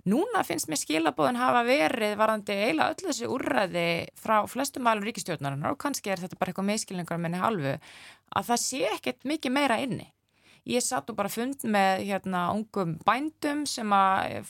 Núna 0.09 0.45
finnst 0.47 0.71
mér 0.71 0.79
skilabóðin 0.79 1.41
hafa 1.41 1.65
verið 1.67 2.15
varandi 2.19 2.55
eiginlega 2.55 2.95
öll 2.95 3.07
þessi 3.09 3.29
úrræði 3.33 3.87
frá 4.23 4.37
flestum 4.51 4.87
alveg 4.91 5.11
ríkistjórnarinnar 5.11 5.75
og 5.75 5.81
kannski 5.83 6.13
er 6.13 6.23
þetta 6.23 6.39
bara 6.39 6.53
eitthvað 6.53 6.69
meðskilningar 6.71 7.23
minni 7.23 7.43
halvu 7.43 7.75
að 7.75 8.51
það 8.51 8.63
sé 8.63 8.83
ekkert 8.93 9.27
mikið 9.27 9.57
meira 9.57 9.81
inni 9.83 10.13
Ég 10.64 10.80
satt 10.80 11.09
og 11.11 11.18
bara 11.18 11.28
fund 11.28 11.66
með 11.68 12.05
hérna 12.07 12.45
ungum 12.53 12.93
bændum 13.03 13.66
sem 13.68 13.89
að 13.91 14.47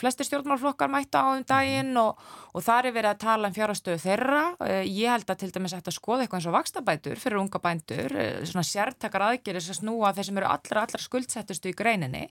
flestir 0.00 0.24
stjórnmálflokkar 0.24 0.88
mætta 0.88 1.20
á 1.20 1.36
um 1.36 1.42
daginn 1.44 1.90
og, 2.00 2.16
og 2.56 2.64
þar 2.64 2.88
er 2.88 2.94
verið 2.94 3.10
að 3.10 3.18
tala 3.26 3.50
um 3.50 3.56
fjárastöðu 3.58 4.00
þeirra. 4.00 4.44
Eh, 4.64 4.86
ég 4.88 5.12
held 5.12 5.28
að 5.28 5.42
til 5.42 5.50
dæmis 5.52 5.74
ætti 5.76 5.92
að 5.92 5.98
skoða 5.98 6.24
eitthvað 6.24 6.40
eins 6.40 6.48
og 6.48 6.54
vakstabætur 6.54 7.20
fyrir 7.20 7.40
unga 7.42 7.60
bændur, 7.60 8.14
eh, 8.16 8.38
svona 8.48 8.64
sértakar 8.64 9.26
aðgerir 9.26 9.66
sem 9.66 9.76
snúa 9.76 10.14
þeir 10.16 10.28
sem 10.30 10.40
eru 10.40 10.48
allra, 10.48 10.86
allra 10.86 11.02
skuldsettustu 11.04 11.74
í 11.74 11.76
greininni. 11.76 12.24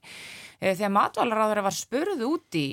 Eh, 0.57 0.73
þegar 0.73 0.95
matválaráður 0.97 1.63
var 1.69 1.77
spurð 1.77 2.25
út 2.25 2.57
í 2.57 2.65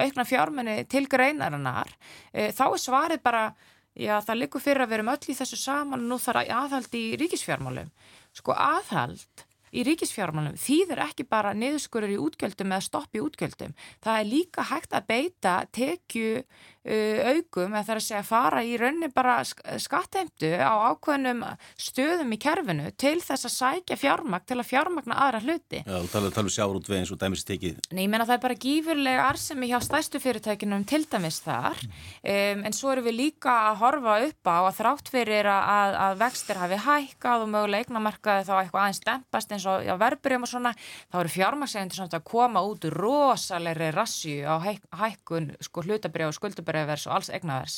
aukna 0.00 0.24
fjármenni 0.24 0.78
til 0.88 1.04
greinarinnar, 1.12 1.92
þá 2.32 2.64
er 2.70 2.80
svarið 2.80 3.22
bara, 3.22 3.44
já 3.92 4.16
það 4.24 4.40
likur 4.46 4.64
fyrir 4.64 4.86
að 4.86 4.94
við 4.94 4.98
erum 5.00 5.12
öll 5.12 5.28
í 5.28 5.36
þessu 5.36 5.60
saman 5.60 6.00
og 6.00 6.08
nú 6.08 6.16
þarf 6.16 6.48
aðhald 6.48 6.96
í 6.96 7.04
ríkisfjármálum. 7.20 7.92
Sko 8.32 8.56
aðhald 8.56 9.49
í 9.70 9.84
ríkisfjármálum 9.86 10.58
þýðir 10.60 11.02
ekki 11.06 11.26
bara 11.30 11.54
niðurskurur 11.54 12.14
í 12.14 12.18
útgjöldum 12.20 12.74
eða 12.74 12.86
stopp 12.86 13.14
í 13.16 13.22
útgjöldum. 13.22 13.76
Það 14.02 14.20
er 14.20 14.30
líka 14.30 14.66
hægt 14.70 14.96
að 14.96 15.08
beita 15.10 15.54
tekju 15.74 16.42
uh, 16.86 17.20
augum 17.34 17.74
eða 17.74 17.84
það 17.84 17.94
er 17.94 18.00
að 18.00 18.06
segja 18.06 18.22
fara 18.26 18.62
í 18.64 18.76
raunin 18.80 19.12
bara 19.14 19.36
skatteimtu 19.44 20.50
á 20.56 20.74
ákveðnum 20.90 21.44
stöðum 21.80 22.34
í 22.34 22.38
kerfinu 22.40 22.90
til 23.00 23.18
þess 23.24 23.48
að 23.48 23.54
sækja 23.56 23.98
fjármagn 24.00 24.46
til 24.48 24.58
að 24.58 24.68
fjármagna 24.70 25.18
aðra 25.26 25.42
hluti. 25.44 25.82
Já, 25.84 25.96
þú 26.00 26.10
talar 26.12 26.40
um 26.40 26.50
sjárótvegin 26.54 27.08
svo 27.08 27.18
dæmis 27.20 27.44
tekið. 27.48 27.80
Nei, 27.92 28.04
ég 28.04 28.12
menna 28.12 28.26
það 28.28 28.36
er 28.36 28.44
bara 28.44 28.58
gífurlega 28.64 29.26
arsemi 29.28 29.70
hjá 29.70 29.78
stæstu 29.84 30.20
fyrirtækinum 30.22 30.86
til 30.88 31.02
dæmis 31.10 31.40
þar 31.44 31.80
um, 31.80 32.64
en 32.68 32.76
svo 32.76 32.94
eru 32.94 33.04
við 33.06 33.18
líka 33.18 33.56
að 33.70 33.80
horfa 33.82 34.16
upp 34.28 34.50
á 34.50 34.58
að 34.60 34.78
þrátt 34.80 35.12
fyrir 35.12 35.50
að, 35.50 35.98
að 36.06 36.18
vextir 36.24 36.60
hafi 36.60 36.80
hækkað 36.86 37.44
og 37.44 37.52
mögulega 37.54 37.84
eignamarkaði 37.84 38.46
þá 38.48 38.54
eitthvað 38.60 38.82
aðeins 38.84 39.02
dempast 39.06 39.54
eins 39.54 39.66
og 39.70 39.88
verbreyum 40.00 40.46
og 40.46 40.50
svona, 40.50 40.74
þá 41.10 41.20
eru 41.22 41.34
fjármagssegjandi 41.34 42.18
að 42.18 42.26
koma 42.30 42.62
út 42.66 42.86
rosalegri 42.94 43.90
rassi 43.94 44.36
á 44.44 44.56
hækkun 44.60 45.50
sko, 45.64 45.84
hlutabrið 45.86 46.30
og 46.30 46.36
skuldabrið 46.36 46.69
hlutabræðavers 46.70 47.06
og 47.08 47.14
alls 47.16 47.30
egnavers 47.30 47.76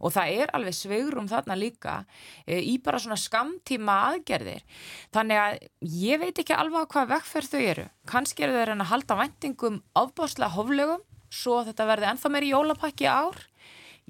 og 0.00 0.12
það 0.14 0.42
er 0.42 0.52
alveg 0.56 0.76
sveigrum 0.76 1.28
þarna 1.30 1.56
líka 1.56 1.94
e, 2.46 2.60
í 2.60 2.78
bara 2.82 2.98
svona 2.98 3.18
skamtíma 3.20 3.98
aðgerðir 4.10 4.62
þannig 5.14 5.42
að 5.42 5.58
ég 5.82 6.20
veit 6.22 6.38
ekki 6.42 6.56
alveg 6.56 6.90
hvað 6.92 7.12
vekkferð 7.14 7.52
þau 7.52 7.62
eru 7.62 7.86
kannski 8.06 8.46
eru 8.46 8.58
þau 8.58 8.74
að 8.76 8.90
halda 8.92 9.18
vendingum 9.22 9.80
ábáslega 9.94 10.52
hoflegum 10.56 11.02
svo 11.32 11.62
þetta 11.64 11.88
verði 11.88 12.10
ennþá 12.10 12.32
meiri 12.32 12.52
jólapakki 12.52 13.08
ár 13.08 13.38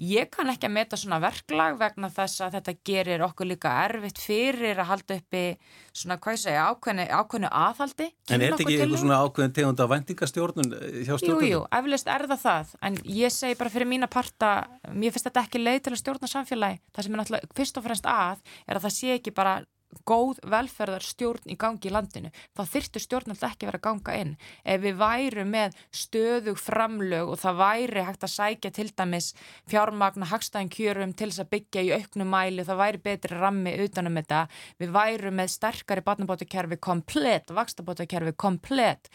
Ég 0.01 0.29
kann 0.33 0.49
ekki 0.49 0.65
að 0.65 0.73
meta 0.73 0.97
svona 0.97 1.19
verklag 1.21 1.75
vegna 1.77 2.09
þess 2.09 2.41
að 2.41 2.55
þetta 2.57 2.73
gerir 2.89 3.23
okkur 3.27 3.45
líka 3.51 3.73
erfitt 3.83 4.17
fyrir 4.17 4.79
að 4.81 4.89
halda 4.89 5.17
uppi 5.19 5.43
svona, 5.93 6.17
hvað 6.17 6.33
ég 6.33 6.41
segja, 6.41 6.63
ákveðinu, 6.71 7.05
ákveðinu 7.13 7.51
aðhaldi. 7.61 8.07
En 8.29 8.41
er 8.41 8.55
þetta 8.55 8.65
ekki 8.65 8.77
eitthvað 8.79 9.03
svona 9.03 9.19
ákveðin 9.21 9.53
tegund 9.59 9.83
af 9.85 9.91
vendingastjórnun 9.91 10.73
eh, 10.79 10.97
hjá 11.05 11.13
stjórnum? 11.21 11.45
Jú, 11.45 11.51
jú, 11.51 11.61
eflust 11.77 12.09
er 12.09 12.25
það 12.31 12.41
það, 12.47 12.73
en 12.89 12.97
ég 13.19 13.35
segi 13.37 13.59
bara 13.61 13.73
fyrir 13.75 13.91
mína 13.93 14.09
parta, 14.09 14.53
mér 14.89 15.13
finnst 15.13 15.29
þetta 15.29 15.45
ekki 15.45 15.61
leið 15.61 15.79
til 15.85 15.93
að 15.93 16.01
stjórna 16.01 16.31
samfélagi. 16.33 16.81
Það 16.89 17.07
sem 17.07 17.13
er 17.13 17.21
náttúrulega 17.21 17.53
fyrst 17.61 17.77
og 17.77 17.85
fremst 17.85 18.09
að 18.09 18.43
er 18.65 18.79
að 18.79 18.87
það 18.87 18.97
sé 18.97 19.15
ekki 19.19 19.35
bara 19.37 19.59
góð 20.07 20.39
velferðar 20.49 21.05
stjórn 21.05 21.51
í 21.53 21.57
gangi 21.59 21.89
í 21.89 21.93
landinu, 21.93 22.31
þá 22.55 22.61
þyrftur 22.73 23.03
stjórn 23.03 23.33
alltaf 23.33 23.53
ekki 23.53 23.69
verið 23.69 23.81
að 23.81 23.85
ganga 23.87 24.15
inn. 24.21 24.33
Ef 24.63 24.81
við 24.83 24.97
væru 25.01 25.45
með 25.49 25.77
stöðug 26.03 26.61
framlög 26.61 27.33
og 27.33 27.41
það 27.43 27.59
væri 27.61 28.07
hægt 28.07 28.25
að 28.27 28.33
sækja 28.33 28.73
til 28.77 28.89
dæmis 28.93 29.29
fjármagna 29.71 30.29
hagstæðin 30.31 30.73
kjörum 30.73 31.13
til 31.13 31.29
þess 31.29 31.43
að 31.45 31.53
byggja 31.53 31.85
í 31.85 31.93
auknum 31.99 32.33
mæli, 32.33 32.65
það 32.67 32.81
væri 32.83 33.03
betri 33.09 33.37
rammi 33.37 33.77
utanum 33.85 34.19
þetta, 34.21 34.41
við 34.81 34.97
væru 34.97 35.35
með 35.35 35.55
sterkari 35.57 36.05
batnabótakerfi 36.05 36.81
komplett, 36.81 37.53
vakstabótakerfi 37.53 38.35
komplett, 38.37 39.09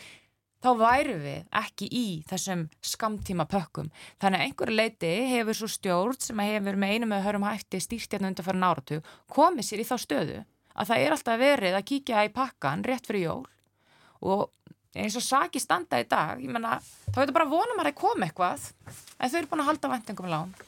þá 0.62 0.70
væru 0.79 1.16
við 1.22 1.59
ekki 1.61 1.89
í 1.95 2.07
þessum 2.29 2.66
skamtíma 2.83 3.47
pökkum. 3.51 3.91
Þannig 4.18 4.41
að 4.41 4.47
einhverju 4.47 4.76
leiti 4.76 5.12
hefur 5.33 5.59
svo 5.61 5.70
stjórn 5.70 6.20
sem 6.22 6.43
hefur 6.43 6.79
með 6.81 6.95
einu 6.95 7.11
með 7.12 7.26
hörum 7.29 7.47
hætti 7.47 7.83
stýrstjarnu 7.85 8.33
undan 8.33 8.47
fyrir 8.47 8.62
náratu 8.62 9.03
komið 9.35 9.68
sér 9.68 9.85
í 9.85 9.89
þá 9.89 9.97
stöðu 10.03 10.41
að 10.79 10.93
það 10.93 11.05
er 11.05 11.16
alltaf 11.16 11.41
verið 11.41 11.79
að 11.79 11.89
kíkja 11.91 12.24
í 12.26 12.33
pakkan 12.35 12.87
rétt 12.87 13.09
fyrir 13.09 13.26
jól 13.26 13.45
og 14.29 14.49
eins 14.99 15.18
og 15.18 15.24
saki 15.24 15.61
standa 15.62 16.01
í 16.01 16.07
dag, 16.09 16.41
ég 16.43 16.51
menna 16.51 16.79
þá 16.81 17.18
er 17.18 17.20
þetta 17.20 17.37
bara 17.37 17.51
vonum 17.51 17.83
að 17.83 17.91
það 17.91 18.01
kom 18.01 18.26
eitthvað 18.26 18.66
en 19.18 19.31
þau 19.31 19.39
eru 19.39 19.51
búin 19.51 19.62
að 19.64 19.70
halda 19.72 19.93
vendingum 19.95 20.33
lán 20.33 20.59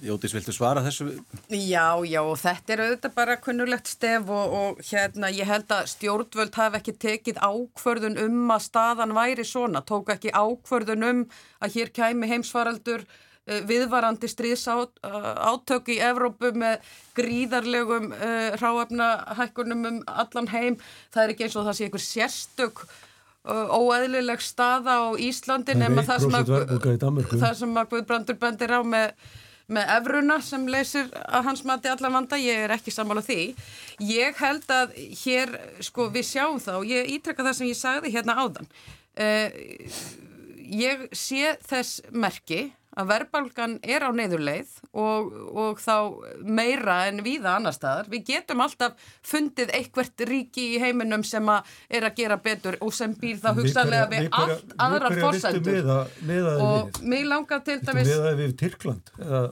Jótis, 0.00 0.32
viltu 0.32 0.54
svara 0.56 0.80
þessu? 0.80 1.10
Já, 1.52 2.00
já, 2.08 2.20
og 2.24 2.38
þetta 2.40 2.72
er 2.72 2.82
auðvitað 2.86 3.16
bara 3.18 3.34
kunnulegt 3.44 3.90
stef 3.90 4.30
og, 4.32 4.54
og 4.56 4.78
hérna 4.88 5.28
ég 5.28 5.44
held 5.44 5.74
að 5.76 5.90
stjórnvöld 5.92 6.56
hafi 6.56 6.78
ekki 6.80 6.94
tekið 7.04 7.40
ákvörðun 7.44 8.16
um 8.22 8.54
að 8.54 8.64
staðan 8.70 9.12
væri 9.18 9.44
svona, 9.44 9.84
tók 9.84 10.08
ekki 10.14 10.32
ákvörðun 10.32 11.04
um 11.10 11.20
að 11.60 11.76
hér 11.76 11.92
kæmi 12.00 12.30
heimsfaraldur 12.32 13.04
Eh, 13.04 13.29
viðvarandi 13.68 14.28
stríðsátök 14.30 15.90
í 15.94 15.98
Evrópu 16.04 16.52
með 16.56 16.88
gríðarlegum 17.18 18.10
uh, 18.14 18.24
eh, 18.30 18.56
ráefnahækkunum 18.60 19.86
um 19.90 20.00
allan 20.06 20.50
heim. 20.52 20.78
Það 21.12 21.22
er 21.24 21.34
ekki 21.34 21.46
eins 21.46 21.58
og 21.58 21.68
það 21.68 21.78
sé 21.78 21.86
einhver 21.88 22.04
sérstök 22.04 22.82
uh, 22.86 23.74
óæðileg 23.74 24.42
staða 24.44 24.96
á 25.02 25.08
Íslandi 25.18 25.76
nema 25.78 26.06
það 26.06 26.26
sem, 26.26 26.38
að, 26.38 26.54
það 27.34 27.54
sem 27.62 27.78
að 27.82 27.92
Guðbrandur 27.94 28.40
bendir 28.40 28.74
á 28.76 28.80
með, 28.86 29.12
með 29.70 29.92
Evruna 29.98 30.40
sem 30.44 30.66
leysir 30.70 31.10
að 31.26 31.50
hans 31.50 31.66
mati 31.66 31.92
allan 31.92 32.20
vanda. 32.20 32.40
Ég 32.40 32.66
er 32.66 32.74
ekki 32.78 32.94
sammála 32.94 33.24
því. 33.26 33.52
Ég 34.06 34.40
held 34.40 34.66
að 34.74 34.96
hér, 35.24 35.56
sko, 35.84 36.10
við 36.14 36.28
sjáum 36.32 36.62
það 36.62 36.82
og 36.82 36.90
ég 36.94 37.14
ítrekka 37.18 37.46
það 37.46 37.60
sem 37.60 37.72
ég 37.72 37.80
sagði 37.82 38.14
hérna 38.14 38.38
áðan. 38.40 38.74
Uh, 39.20 39.48
ég 40.70 41.08
sé 41.16 41.56
þess 41.66 42.04
merki 42.14 42.68
að 42.98 43.10
verðbalgan 43.12 43.76
er 43.86 44.02
á 44.02 44.10
neyðurleið 44.14 44.72
og, 44.98 45.28
og 45.62 45.78
þá 45.82 45.94
meira 46.42 46.96
en 47.10 47.22
víða 47.26 47.54
annar 47.58 47.76
staðar. 47.76 48.10
Við 48.10 48.24
getum 48.32 48.62
alltaf 48.64 48.96
fundið 49.26 49.70
eitthvert 49.78 50.24
ríki 50.26 50.66
í 50.74 50.80
heiminum 50.82 51.24
sem 51.26 51.46
að 51.52 51.70
er 51.88 52.08
að 52.08 52.18
gera 52.18 52.40
betur 52.42 52.78
og 52.82 52.94
sem 52.96 53.14
býr 53.20 53.38
það 53.44 53.62
hugsanlega 53.62 54.10
við 54.10 54.28
allt 54.42 54.74
aðrar 54.86 55.18
fórsendur. 55.22 55.90
Og 56.66 57.00
mér 57.06 57.30
langar 57.30 57.62
til 57.66 57.78
dæmis... 57.84 58.10
Við 58.10 58.28
að 58.32 58.42
við 58.42 58.58
Tyrkland, 58.64 59.14
eða 59.22 59.46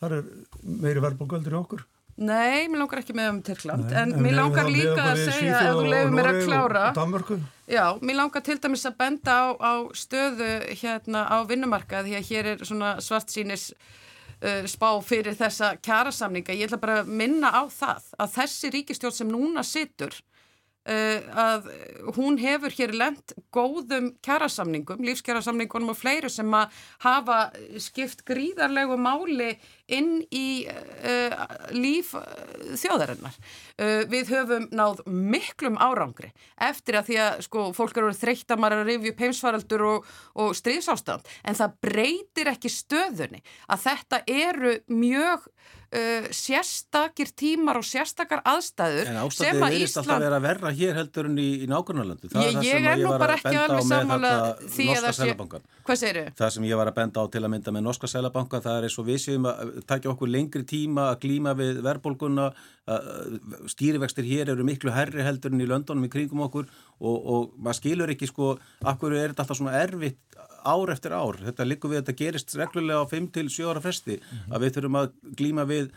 þar 0.00 0.18
er 0.20 0.34
meiri 0.62 1.04
verðbalgaldur 1.04 1.56
í 1.56 1.60
okkur? 1.60 1.86
Nei, 2.18 2.66
mér 2.66 2.80
langar 2.80 2.98
ekki 2.98 3.14
með 3.14 3.28
um 3.30 3.36
Tyrkland, 3.46 3.92
en, 3.92 4.12
en 4.16 4.24
mér 4.24 4.34
langar 4.40 4.66
líka 4.66 5.04
að 5.12 5.20
segja 5.28 5.60
að 5.60 5.76
þú 5.78 5.84
lefur 5.92 6.16
mér 6.16 6.28
að 6.32 6.38
klára. 6.48 6.86
Já, 7.70 7.84
mér 8.02 8.18
langar 8.18 8.42
til 8.48 8.56
dæmis 8.58 8.86
að 8.88 8.96
benda 8.98 9.36
á, 9.38 9.46
á 9.54 9.72
stöðu 9.94 10.48
hérna 10.80 11.22
á 11.30 11.38
vinnumarkað, 11.46 12.08
því 12.08 12.16
að 12.18 12.32
hér 12.32 12.50
er 12.54 12.64
svona 12.66 12.96
svart 13.04 13.30
sínis 13.30 13.68
uh, 13.70 14.66
spá 14.66 14.88
fyrir 15.06 15.38
þessa 15.38 15.76
kjærasamninga. 15.78 16.56
Ég 16.58 16.66
ætla 16.66 16.80
bara 16.82 16.98
að 17.04 17.12
minna 17.22 17.52
á 17.54 17.62
það 17.70 18.10
að 18.18 18.34
þessi 18.40 18.72
ríkistjórn 18.74 19.18
sem 19.20 19.30
núna 19.30 19.62
situr 19.66 20.18
Uh, 20.88 21.20
að 21.36 21.66
hún 22.16 22.38
hefur 22.40 22.72
hér 22.72 22.94
lent 22.96 23.34
góðum 23.52 24.06
kjærasamningum, 24.24 25.02
lífskjærasamningunum 25.04 25.92
og 25.92 25.98
fleiru 25.98 26.30
sem 26.32 26.48
að 26.56 26.78
hafa 27.02 27.40
skipt 27.82 28.22
gríðarlegu 28.24 28.96
máli 28.96 29.50
inn 29.88 30.20
í 30.34 30.66
uh, 30.68 31.46
líf 31.74 32.14
uh, 32.18 32.24
þjóðarinnar. 32.78 33.36
Við 34.10 34.30
höfum 34.34 34.64
náð 34.74 35.04
miklum 35.06 35.76
árangri 35.78 36.32
eftir 36.66 36.98
að 36.98 37.10
því 37.10 37.18
að 37.22 37.42
sko 37.46 37.66
fólk 37.76 38.00
eru 38.00 38.10
þreytt 38.16 38.50
að 38.50 38.62
maður 38.64 38.82
að 38.82 38.90
rifja 38.90 39.12
upp 39.12 39.22
heimsvaraldur 39.22 39.84
og, 39.86 40.08
og 40.42 40.56
stríðsástand 40.58 41.30
en 41.46 41.58
það 41.58 41.76
breytir 41.86 42.50
ekki 42.50 42.72
stöðunni 42.72 43.42
að 43.70 43.84
þetta 43.86 44.22
eru 44.26 44.74
mjög 44.90 45.46
uh, 45.94 46.28
sérstakir 46.34 47.30
tímar 47.36 47.80
og 47.80 47.86
sérstakar 47.86 48.42
aðstæður 48.46 49.10
En 49.12 49.20
ástæðið 49.22 49.62
verðist 49.62 49.84
Ísland... 49.84 50.02
alltaf 50.02 50.16
að 50.16 50.26
vera 50.26 50.40
verra 50.44 50.72
hér 50.80 50.98
heldur 51.00 51.30
en 51.30 51.40
í, 51.40 51.48
í 51.64 51.68
nákvæmlega 51.70 52.32
Ég, 52.44 52.58
ég 52.66 52.88
er 52.92 53.02
nú 53.02 53.14
bara 53.20 53.38
ekki 53.38 53.54
alveg 53.56 53.86
sammála 53.88 54.32
því 54.64 54.88
að 54.94 55.08
það 55.08 55.18
sé 55.18 55.62
Hvað 55.88 56.00
segir 56.02 56.20
þau? 56.20 56.38
Það 56.42 56.54
sem 56.56 56.68
ég 56.68 56.80
var 56.80 56.92
að 56.92 56.98
benda 56.98 57.24
á 57.24 57.26
til 57.32 57.42
að 57.44 57.52
mynda 57.54 57.74
með 57.74 57.86
Norska 57.88 58.10
Sælabanka 58.10 58.62
það 58.64 58.80
er 58.80 58.88
eins 58.88 58.98
og 59.00 59.08
við 59.08 59.22
séum 59.24 59.48
að 59.48 59.77
takja 59.86 60.10
okkur 60.12 60.30
lengri 60.30 60.64
tíma 60.68 61.10
að 61.12 61.20
glíma 61.26 61.54
við 61.58 61.82
verðbólguna 61.86 62.50
stýrivextir 63.68 64.24
hér 64.24 64.54
eru 64.54 64.64
miklu 64.64 64.92
herri 64.94 65.22
heldur 65.22 65.52
en 65.52 65.60
í 65.60 65.68
löndunum 65.68 66.06
í 66.08 66.12
kringum 66.12 66.46
okkur 66.46 66.66
og, 66.98 67.16
og 67.16 67.50
maður 67.56 67.80
skilur 67.82 68.12
ekki 68.14 68.30
sko, 68.30 68.54
akkur 68.80 69.12
er 69.12 69.34
þetta 69.34 69.44
alltaf 69.44 69.60
svona 69.60 69.76
erfitt 69.76 70.38
ár 70.68 70.92
eftir 70.92 71.14
ár, 71.14 71.38
þetta 71.44 71.66
likur 71.66 71.92
við, 71.92 72.02
þetta 72.02 72.18
gerist 72.18 72.54
reglulega 72.58 73.04
á 73.04 73.10
5-7 73.10 73.68
ára 73.68 73.82
fresti 73.84 74.16
mm 74.16 74.22
-hmm. 74.22 74.54
að 74.54 74.64
við 74.64 74.74
þurfum 74.76 75.00
að 75.00 75.12
glíma 75.38 75.64
við 75.68 75.92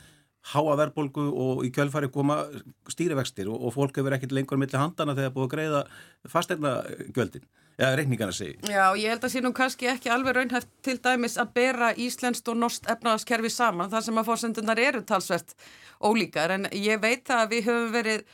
háa 0.52 0.76
verðbólgu 0.80 1.26
og 1.38 1.66
í 1.66 1.72
kjölfari 1.74 2.10
koma 2.10 2.42
stýrivextir 2.90 3.50
og, 3.50 3.62
og 3.62 3.74
fólk 3.74 3.98
hefur 3.98 4.14
ekkert 4.14 4.32
lengur 4.32 4.58
millir 4.58 4.82
handana 4.82 5.16
þegar 5.18 5.36
búið 5.36 5.48
að 5.48 5.54
greiða 5.56 5.82
fastegna 6.30 6.72
göldin, 7.14 7.46
eða 7.80 7.96
reikningarna 8.00 8.36
segi. 8.36 8.58
Já, 8.70 8.92
ég 9.00 9.14
held 9.14 9.26
að 9.26 9.34
sé 9.34 9.42
nú 9.44 9.54
kannski 9.56 9.90
ekki 9.92 10.12
alveg 10.14 10.38
raunhæft 10.38 10.70
til 10.86 10.98
dæmis 11.02 11.38
að 11.42 11.54
bera 11.58 11.92
Íslenskt 11.96 12.48
og 12.52 12.60
Nost 12.62 12.88
efnaðaskerfi 12.92 13.52
saman, 13.54 13.92
þar 13.92 14.08
sem 14.08 14.22
að 14.22 14.30
fórsendunar 14.30 14.82
eru 14.82 15.04
talsvert 15.08 15.56
ólíkar, 16.02 16.56
en 16.58 16.70
ég 16.76 17.02
veit 17.02 17.30
að 17.34 17.56
við 17.56 17.70
höfum 17.70 17.94
verið 17.96 18.26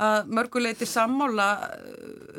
að 0.00 0.30
mörguleiti 0.32 0.88
sammála 0.88 1.48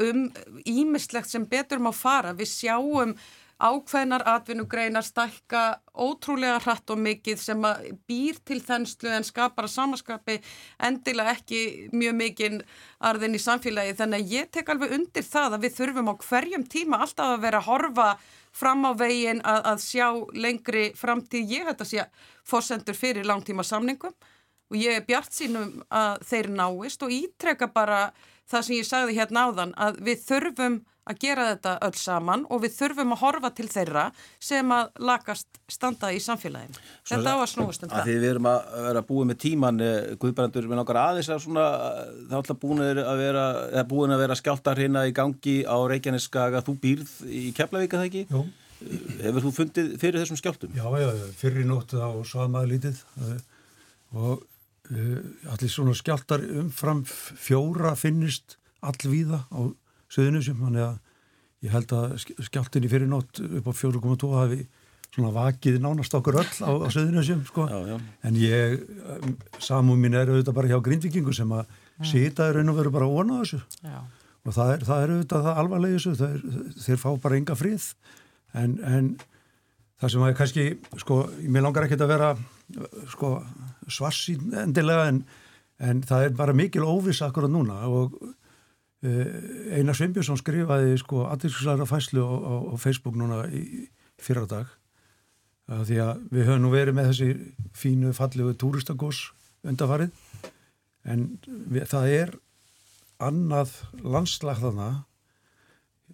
um 0.02 0.24
ímislegt 0.66 1.30
sem 1.30 1.46
betur 1.46 1.82
má 1.84 1.92
fara. 1.94 2.34
Við 2.34 2.50
sjáum 2.50 3.14
ákveðnar 3.62 4.24
atvinnugreinar 4.26 5.06
stækka 5.06 5.62
ótrúlega 5.94 6.58
hratt 6.64 6.92
og 6.94 7.00
mikið 7.02 7.40
sem 7.42 7.66
býr 8.10 8.40
til 8.48 8.60
þennslu 8.66 9.12
en 9.14 9.28
skapar 9.28 9.68
að 9.68 9.74
samaskapi 9.76 10.38
endilega 10.88 11.36
ekki 11.38 11.62
mjög 11.94 12.18
mikinn 12.18 12.60
arðin 13.12 13.38
í 13.38 13.42
samfélagi. 13.44 13.96
Þannig 14.00 14.26
að 14.26 14.36
ég 14.36 14.52
tek 14.58 14.74
alveg 14.74 14.98
undir 14.98 15.28
það 15.28 15.58
að 15.58 15.66
við 15.68 15.78
þurfum 15.78 16.12
á 16.12 16.16
hverjum 16.26 16.68
tíma 16.76 17.02
alltaf 17.06 17.36
að 17.36 17.46
vera 17.46 17.62
að 17.62 17.70
horfa 17.70 18.10
fram 18.52 18.86
á 18.90 18.92
veginn 18.98 19.42
að, 19.46 19.62
að 19.72 19.86
sjá 19.86 20.08
lengri 20.34 20.86
framtíð. 20.98 21.56
Ég 21.56 21.72
að 21.72 21.88
sé 21.88 22.06
fórsendur 22.48 22.98
fyrir 22.98 23.28
langtíma 23.28 23.64
samningum 23.68 24.16
og 24.72 24.80
ég 24.80 24.98
er 24.98 25.08
bjart 25.08 25.36
sínum 25.36 25.82
að 25.92 26.22
þeir 26.30 26.54
náist 26.56 27.04
og 27.04 27.12
ítreka 27.12 27.68
bara 27.72 28.08
það 28.52 28.66
sem 28.66 28.78
ég 28.78 28.88
sagði 28.88 29.18
hérna 29.20 29.48
áðan 29.48 29.76
að 29.80 30.00
við 30.08 30.24
þurfum 30.28 30.80
að 31.12 31.20
gera 31.22 31.48
þetta 31.52 31.74
öll 31.88 31.98
saman 32.00 32.46
og 32.50 32.64
við 32.64 32.76
þurfum 32.78 33.16
að 33.16 33.22
horfa 33.22 33.52
til 33.58 33.68
þeirra 33.72 34.06
sem 34.42 34.74
að 34.76 34.90
lakast 35.12 35.62
standa 35.72 36.12
í 36.12 36.20
samfélaginu. 36.24 36.80
Svo 37.04 37.20
þetta 37.20 37.36
á 37.36 37.40
að 37.40 37.52
snúast 37.54 37.86
um 37.86 37.92
það. 37.92 38.08
Því 38.08 38.16
við 38.24 38.30
erum 38.32 38.50
að 38.52 38.72
vera 38.88 39.04
búið 39.12 39.30
með 39.32 39.40
tíman 39.46 39.84
eh, 39.86 40.00
Guðbrandur 40.22 40.70
með 40.72 40.82
nokkar 40.82 41.02
aðeins 41.04 41.32
að 41.32 41.44
svona 41.46 41.68
þá 42.32 42.36
ætla 42.42 42.58
búin 42.64 42.84
að 42.86 43.22
vera, 43.22 43.46
búin 43.92 44.16
að 44.16 44.24
vera 44.26 44.40
skjáltar 44.40 44.82
hérna 44.82 45.06
í 45.10 45.16
gangi 45.16 45.58
á 45.68 45.78
Reykjaneskaga 45.92 46.64
þú 46.66 46.78
býrð 46.82 47.16
í 47.28 47.46
Keflavíka 47.58 48.02
það 48.02 48.10
ekki? 48.10 48.26
Jú. 48.32 48.46
Hefur 49.22 49.46
þú 49.46 49.52
fundið 49.54 49.92
fyrir 50.02 50.24
þessum 50.24 50.40
skjáltum? 50.40 50.72
Já, 50.74 50.86
já, 50.98 51.10
fyrir 51.38 51.68
nóttu 51.70 52.02
á 52.02 52.10
Svaðmaður 52.26 52.72
lítið 52.72 53.04
og 54.18 54.42
uh, 54.42 55.20
allir 55.54 55.72
svona 55.72 55.94
skjáltar 55.98 56.44
umfram 56.64 57.04
fjóra 57.06 57.94
finnist 58.00 58.58
allvíða 58.82 59.44
á 59.54 59.62
söðunusum, 60.12 60.62
þannig 60.66 60.86
að 60.86 61.00
ég 61.62 61.76
held 61.76 61.96
að 61.98 62.16
skjáltinni 62.48 62.90
fyrir 62.92 63.10
nótt 63.10 63.42
upp 63.42 63.70
á 63.70 63.74
4.2 63.78 64.32
hafi 64.36 64.62
svona 65.12 65.32
vakið 65.36 65.78
nánast 65.84 66.14
okkur 66.16 66.40
öll 66.40 66.52
á, 66.64 66.72
á 66.72 66.88
söðunum 66.92 67.44
sko. 67.48 67.68
Já, 67.68 67.80
já. 67.92 67.98
en 68.28 68.38
ég 68.40 68.78
um, 69.18 69.34
samú 69.60 69.98
mín 70.00 70.16
er 70.16 70.32
auðvitað 70.32 70.56
bara 70.56 70.72
hjá 70.72 70.80
grindvikingu 70.84 71.36
sem 71.36 71.52
að 71.52 71.68
sita 72.08 72.48
í 72.50 72.56
raun 72.56 72.72
og 72.72 72.80
veru 72.80 72.94
bara 72.94 73.08
að 73.08 73.18
vona 73.18 73.42
þessu 73.42 73.60
Já. 73.84 74.00
og 74.48 74.56
það 74.56 74.72
er, 74.74 74.86
það 74.88 75.04
er 75.04 75.14
auðvitað 75.16 75.46
það 75.48 75.60
alvarlega 75.64 76.00
þessu 76.00 76.14
þeir, 76.22 76.64
þeir 76.86 77.02
fá 77.04 77.10
bara 77.26 77.38
enga 77.38 77.58
frið 77.60 77.88
en, 78.62 78.78
en 78.88 79.12
það 80.02 80.14
sem 80.14 80.26
að 80.26 80.36
kannski 80.40 80.66
sko, 81.04 81.20
mér 81.44 81.66
langar 81.68 81.88
ekki 81.88 82.00
að 82.00 82.14
vera 82.16 82.32
sko, 83.12 83.34
svarsi 83.92 84.38
endilega 84.64 85.10
en, 85.12 85.22
en 85.84 86.02
það 86.08 86.30
er 86.30 86.38
bara 86.40 86.58
mikil 86.58 86.88
óviss 86.88 87.22
akkurat 87.26 87.52
núna 87.52 87.84
og 87.90 88.16
Einar 89.02 89.98
Sveinbjörnsson 89.98 90.38
skrifaði 90.38 90.94
sko 91.02 91.26
aðeinslæra 91.26 91.88
fæslu 91.90 92.22
á, 92.22 92.34
á, 92.38 92.54
á 92.70 92.76
Facebook 92.78 93.18
núna 93.18 93.48
í 93.50 93.88
fyrra 94.22 94.46
dag 94.46 94.70
að 95.72 95.86
því 95.90 96.00
að 96.04 96.24
við 96.36 96.48
höfum 96.50 96.64
nú 96.66 96.72
verið 96.74 96.98
með 96.98 97.10
þessi 97.10 97.30
fínu 97.82 98.14
fallegu 98.14 98.54
túristagós 98.62 99.24
undarfarið 99.66 100.12
en 101.10 101.28
við, 101.46 101.86
það 101.90 102.08
er 102.14 102.34
annað 103.22 103.74
landslag 104.02 104.60
þarna. 104.62 104.90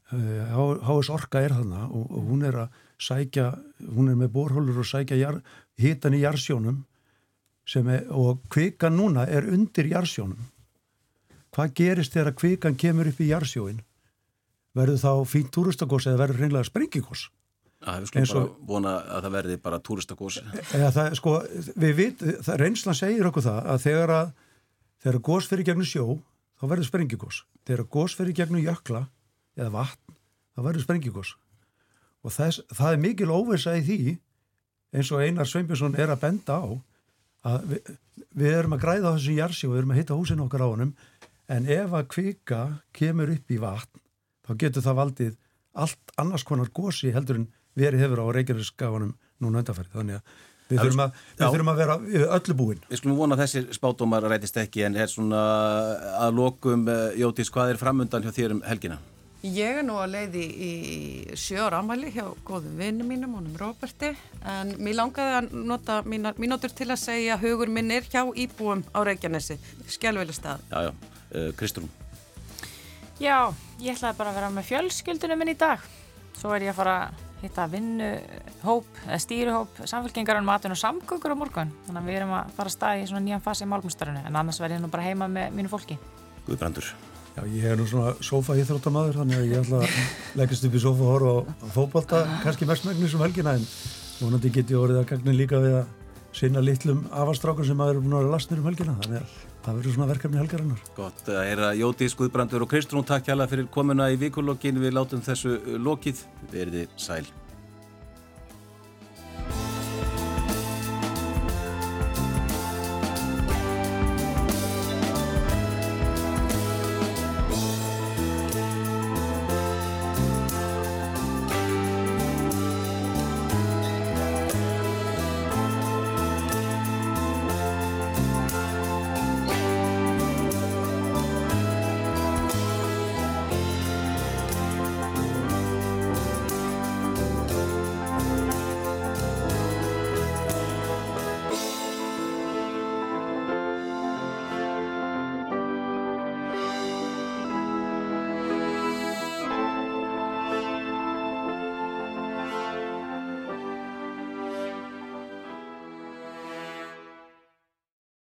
H.S. 0.08 1.10
Orka 1.12 1.42
er 1.44 1.56
þarna 1.56 1.88
og, 1.90 2.06
og 2.08 2.28
hún 2.30 2.46
er 2.48 2.62
að 2.64 2.84
sækja, 3.04 3.50
hún 3.96 4.12
er 4.12 4.20
með 4.20 4.32
borhólur 4.36 4.80
og 4.80 4.88
sækja 4.88 5.34
hitan 5.82 6.16
í 6.16 6.22
jarsjónum 6.24 6.86
er, 7.84 8.06
og 8.16 8.46
kvikan 8.48 8.96
núna 8.96 9.26
er 9.28 9.50
undir 9.52 9.90
jarsjónum 9.92 10.40
hvað 11.56 11.74
gerist 11.80 12.16
þegar 12.16 12.36
kvikan 12.38 12.78
kemur 12.80 13.10
upp 13.12 13.22
í 13.24 13.30
jarsjóin 13.32 13.82
verður 14.78 15.02
þá 15.02 15.12
fínt 15.30 15.52
túristagós 15.56 16.08
eða 16.10 16.22
verður 16.24 16.44
hreinlega 16.44 16.70
sprengikós 16.70 17.28
Það 17.78 18.08
hefur 18.08 18.26
sko 18.28 18.40
bara 18.40 18.68
vona 18.72 18.92
að 19.06 19.26
það 19.26 19.34
verði 19.36 19.56
bara 19.62 19.80
túristakós 19.86 20.40
Eða 20.74 20.88
það, 20.96 21.12
sko, 21.20 21.34
við 21.78 21.92
vit, 22.00 22.24
það, 22.26 22.56
reynslan 22.64 22.98
segir 22.98 23.30
okkur 23.30 23.46
það 23.46 23.68
að 23.74 23.84
þegar 23.84 24.14
að 24.16 24.32
þegar 25.06 25.20
gós 25.28 25.50
fyrir 25.52 25.68
gegnum 25.68 25.86
sjó, 25.88 26.06
þá 26.58 26.64
verður 26.72 26.90
sprengigós 26.90 27.42
þegar 27.70 27.90
gós 27.94 28.16
fyrir 28.18 28.38
gegnum 28.40 28.64
jökla 28.66 29.04
eða 29.58 29.70
vatn, 29.76 30.18
þá 30.58 30.64
verður 30.66 30.88
sprengigós 30.88 31.36
og 32.26 32.34
þess, 32.34 32.64
það 32.74 32.96
er 32.96 33.04
mikil 33.06 33.30
óvisa 33.30 33.76
í 33.78 33.86
því 33.86 34.18
eins 34.98 35.12
og 35.14 35.22
Einar 35.22 35.50
Sveinbjörnsson 35.50 36.00
er 36.02 36.12
að 36.12 36.24
benda 36.24 36.58
á 36.58 36.66
að 37.48 37.70
við, 37.72 37.94
við 38.42 38.58
erum 38.58 38.74
að 38.74 38.84
græða 38.88 39.14
á 39.14 39.16
þessum 39.20 39.38
jarsjó, 39.38 39.70
við 39.72 39.84
erum 39.84 39.94
að 39.94 40.02
hitta 40.02 40.18
húsin 40.18 40.44
okkar 40.44 40.66
á 40.66 40.68
honum 40.72 40.96
en 41.48 41.70
ef 41.72 41.96
að 41.96 42.10
kvika 42.14 42.62
kemur 42.96 43.32
upp 43.34 43.54
í 43.54 43.62
vatn, 43.62 44.04
þá 44.48 44.52
getur 44.64 44.86
það 44.86 45.00
valdið 45.02 45.40
allt 45.78 46.14
annars 46.18 46.46
konar 46.48 46.72
gósi 46.74 47.14
heldur 47.16 47.42
en 47.42 47.50
verið 47.78 48.04
hefur 48.06 48.24
á 48.26 48.36
Reykjavíkskafanum 48.36 49.16
núna 49.44 49.62
undanfærið, 49.62 49.92
þannig 49.94 50.18
að 50.20 50.46
við 50.68 50.82
þurfum 50.82 51.04
að, 51.04 51.20
við 51.38 51.52
þurfum 51.54 51.70
að 51.72 51.82
vera 51.82 51.98
öllu 52.38 52.56
búin. 52.60 52.80
Við 52.90 53.00
skulum 53.02 53.20
vona 53.22 53.38
að 53.38 53.44
þessir 53.46 53.68
spátumar 53.78 54.26
rætist 54.28 54.58
ekki 54.60 54.88
en 54.88 54.98
er 55.00 55.12
svona 55.12 55.44
að 56.26 56.40
lokum, 56.42 56.88
Jótís, 57.20 57.52
hvað 57.54 57.76
er 57.76 57.80
framundan 57.80 58.26
hjá 58.26 58.34
þér 58.36 58.58
um 58.58 58.66
helgina? 58.68 58.98
Ég 59.46 59.80
er 59.80 59.86
nú 59.86 60.00
að 60.02 60.16
leiði 60.16 60.44
í 60.44 60.72
sjö 61.38 61.68
ára 61.68 61.84
ámæli 61.84 62.10
hjá 62.12 62.26
góðum 62.44 62.80
vinnum 62.82 63.08
mínum, 63.08 63.36
honum 63.38 63.54
Róberti, 63.62 64.10
en 64.42 64.74
mér 64.82 64.98
langaði 64.98 65.36
að 65.38 65.52
nota 65.70 66.00
mínar 66.10 66.40
mínútur 66.42 66.74
til 66.76 66.90
að 66.90 67.04
segja 67.04 67.38
hugur 67.40 67.70
minn 67.72 67.94
er 67.94 68.08
hjá 68.10 68.26
íbúum 68.26 68.82
á 68.92 69.00
Reykjanesi, 69.06 69.60
skjálfveili 69.94 70.36
stað. 70.36 70.66
Já, 70.74 70.90
já, 70.90 71.17
Kristrún. 71.60 71.90
Já, 73.18 73.50
ég 73.82 73.96
ætlaði 73.96 74.20
bara 74.20 74.34
að 74.34 74.38
vera 74.42 74.52
með 74.54 74.68
fjölskyldunum 74.72 75.42
minn 75.42 75.54
í 75.56 75.58
dag. 75.58 75.82
Svo 76.38 76.52
er 76.54 76.68
ég 76.68 76.74
að 76.76 76.80
fara 76.82 76.98
að 77.08 77.24
hitta 77.42 77.66
vinnuhóp, 77.70 78.88
eða 79.06 79.18
stýruhóp, 79.22 79.82
samfélkingar 79.90 80.40
um 80.40 80.48
matun 80.50 80.74
og 80.74 80.80
samgöngur 80.82 81.34
á 81.34 81.38
morgun. 81.38 81.74
Þannig 81.86 82.02
að 82.02 82.08
við 82.10 82.18
erum 82.18 82.34
að 82.38 82.56
fara 82.58 82.72
að 82.72 82.76
staði 82.78 83.04
í 83.04 83.10
svona 83.12 83.26
nýjan 83.26 83.44
fasi 83.46 83.66
í 83.66 83.70
málmstarinu, 83.70 84.24
en 84.26 84.40
annars 84.42 84.62
verð 84.62 84.78
ég 84.78 84.82
nú 84.82 84.90
bara 84.94 85.06
heima 85.06 85.28
með 85.30 85.54
mínu 85.58 85.70
fólki. 85.70 86.00
Guðbrandur. 86.48 86.90
Já, 87.38 87.44
ég 87.54 87.68
er 87.70 87.78
nú 87.78 87.86
svona 87.86 88.16
sofa 88.26 88.56
íþróttamaður, 88.58 89.20
þannig 89.22 89.38
að 89.38 89.52
ég 89.52 89.62
ætla 89.62 89.84
að 89.84 90.40
leggast 90.42 90.66
upp 90.66 90.78
í 90.78 90.82
sofa 90.82 91.06
og 91.06 91.12
horfa 91.14 91.34
á, 91.38 91.70
fókbalta, 91.76 92.24
kannski 92.42 92.70
mestmægnis 92.70 93.14
um 93.14 93.22
helgina, 93.22 93.54
en 93.54 93.68
vonandi 94.18 94.54
get 94.56 94.74
ég 94.74 94.82
orðið 94.82 95.04
að 95.04 95.10
gagna 95.12 95.38
líka 95.38 95.62
við 95.62 95.78
að 95.84 95.92
sinna 96.38 96.66
litlum 96.66 97.06
afastrákur 97.14 97.70
sem 97.70 97.86
aður 97.86 98.02
búin 98.02 98.18
að 98.18 98.26
vera 98.26 98.34
lastnir 98.34 98.64
um 98.64 98.70
helgina, 98.72 98.98
þannig 99.04 99.22
að 99.22 99.38
það 99.68 99.80
verður 99.82 99.96
svona 99.98 100.12
verkefni 100.14 100.40
helgarinnar. 100.40 100.86
Gott 100.96 101.28
að 101.32 101.42
heyra 101.44 101.74
Jótís, 101.76 102.16
Guðbrandur 102.18 102.64
og 102.64 102.72
Kristrún, 102.72 103.08
takk 103.08 103.28
hjá 103.28 103.36
það 103.36 103.52
fyrir 103.54 103.68
komuna 103.74 104.08
í 104.14 104.22
vikulokkin, 104.22 104.80
við 104.80 104.96
látum 104.96 105.24
þessu 105.26 105.58
lokið, 105.84 106.24
verði 106.54 106.88
sæl. 106.96 107.26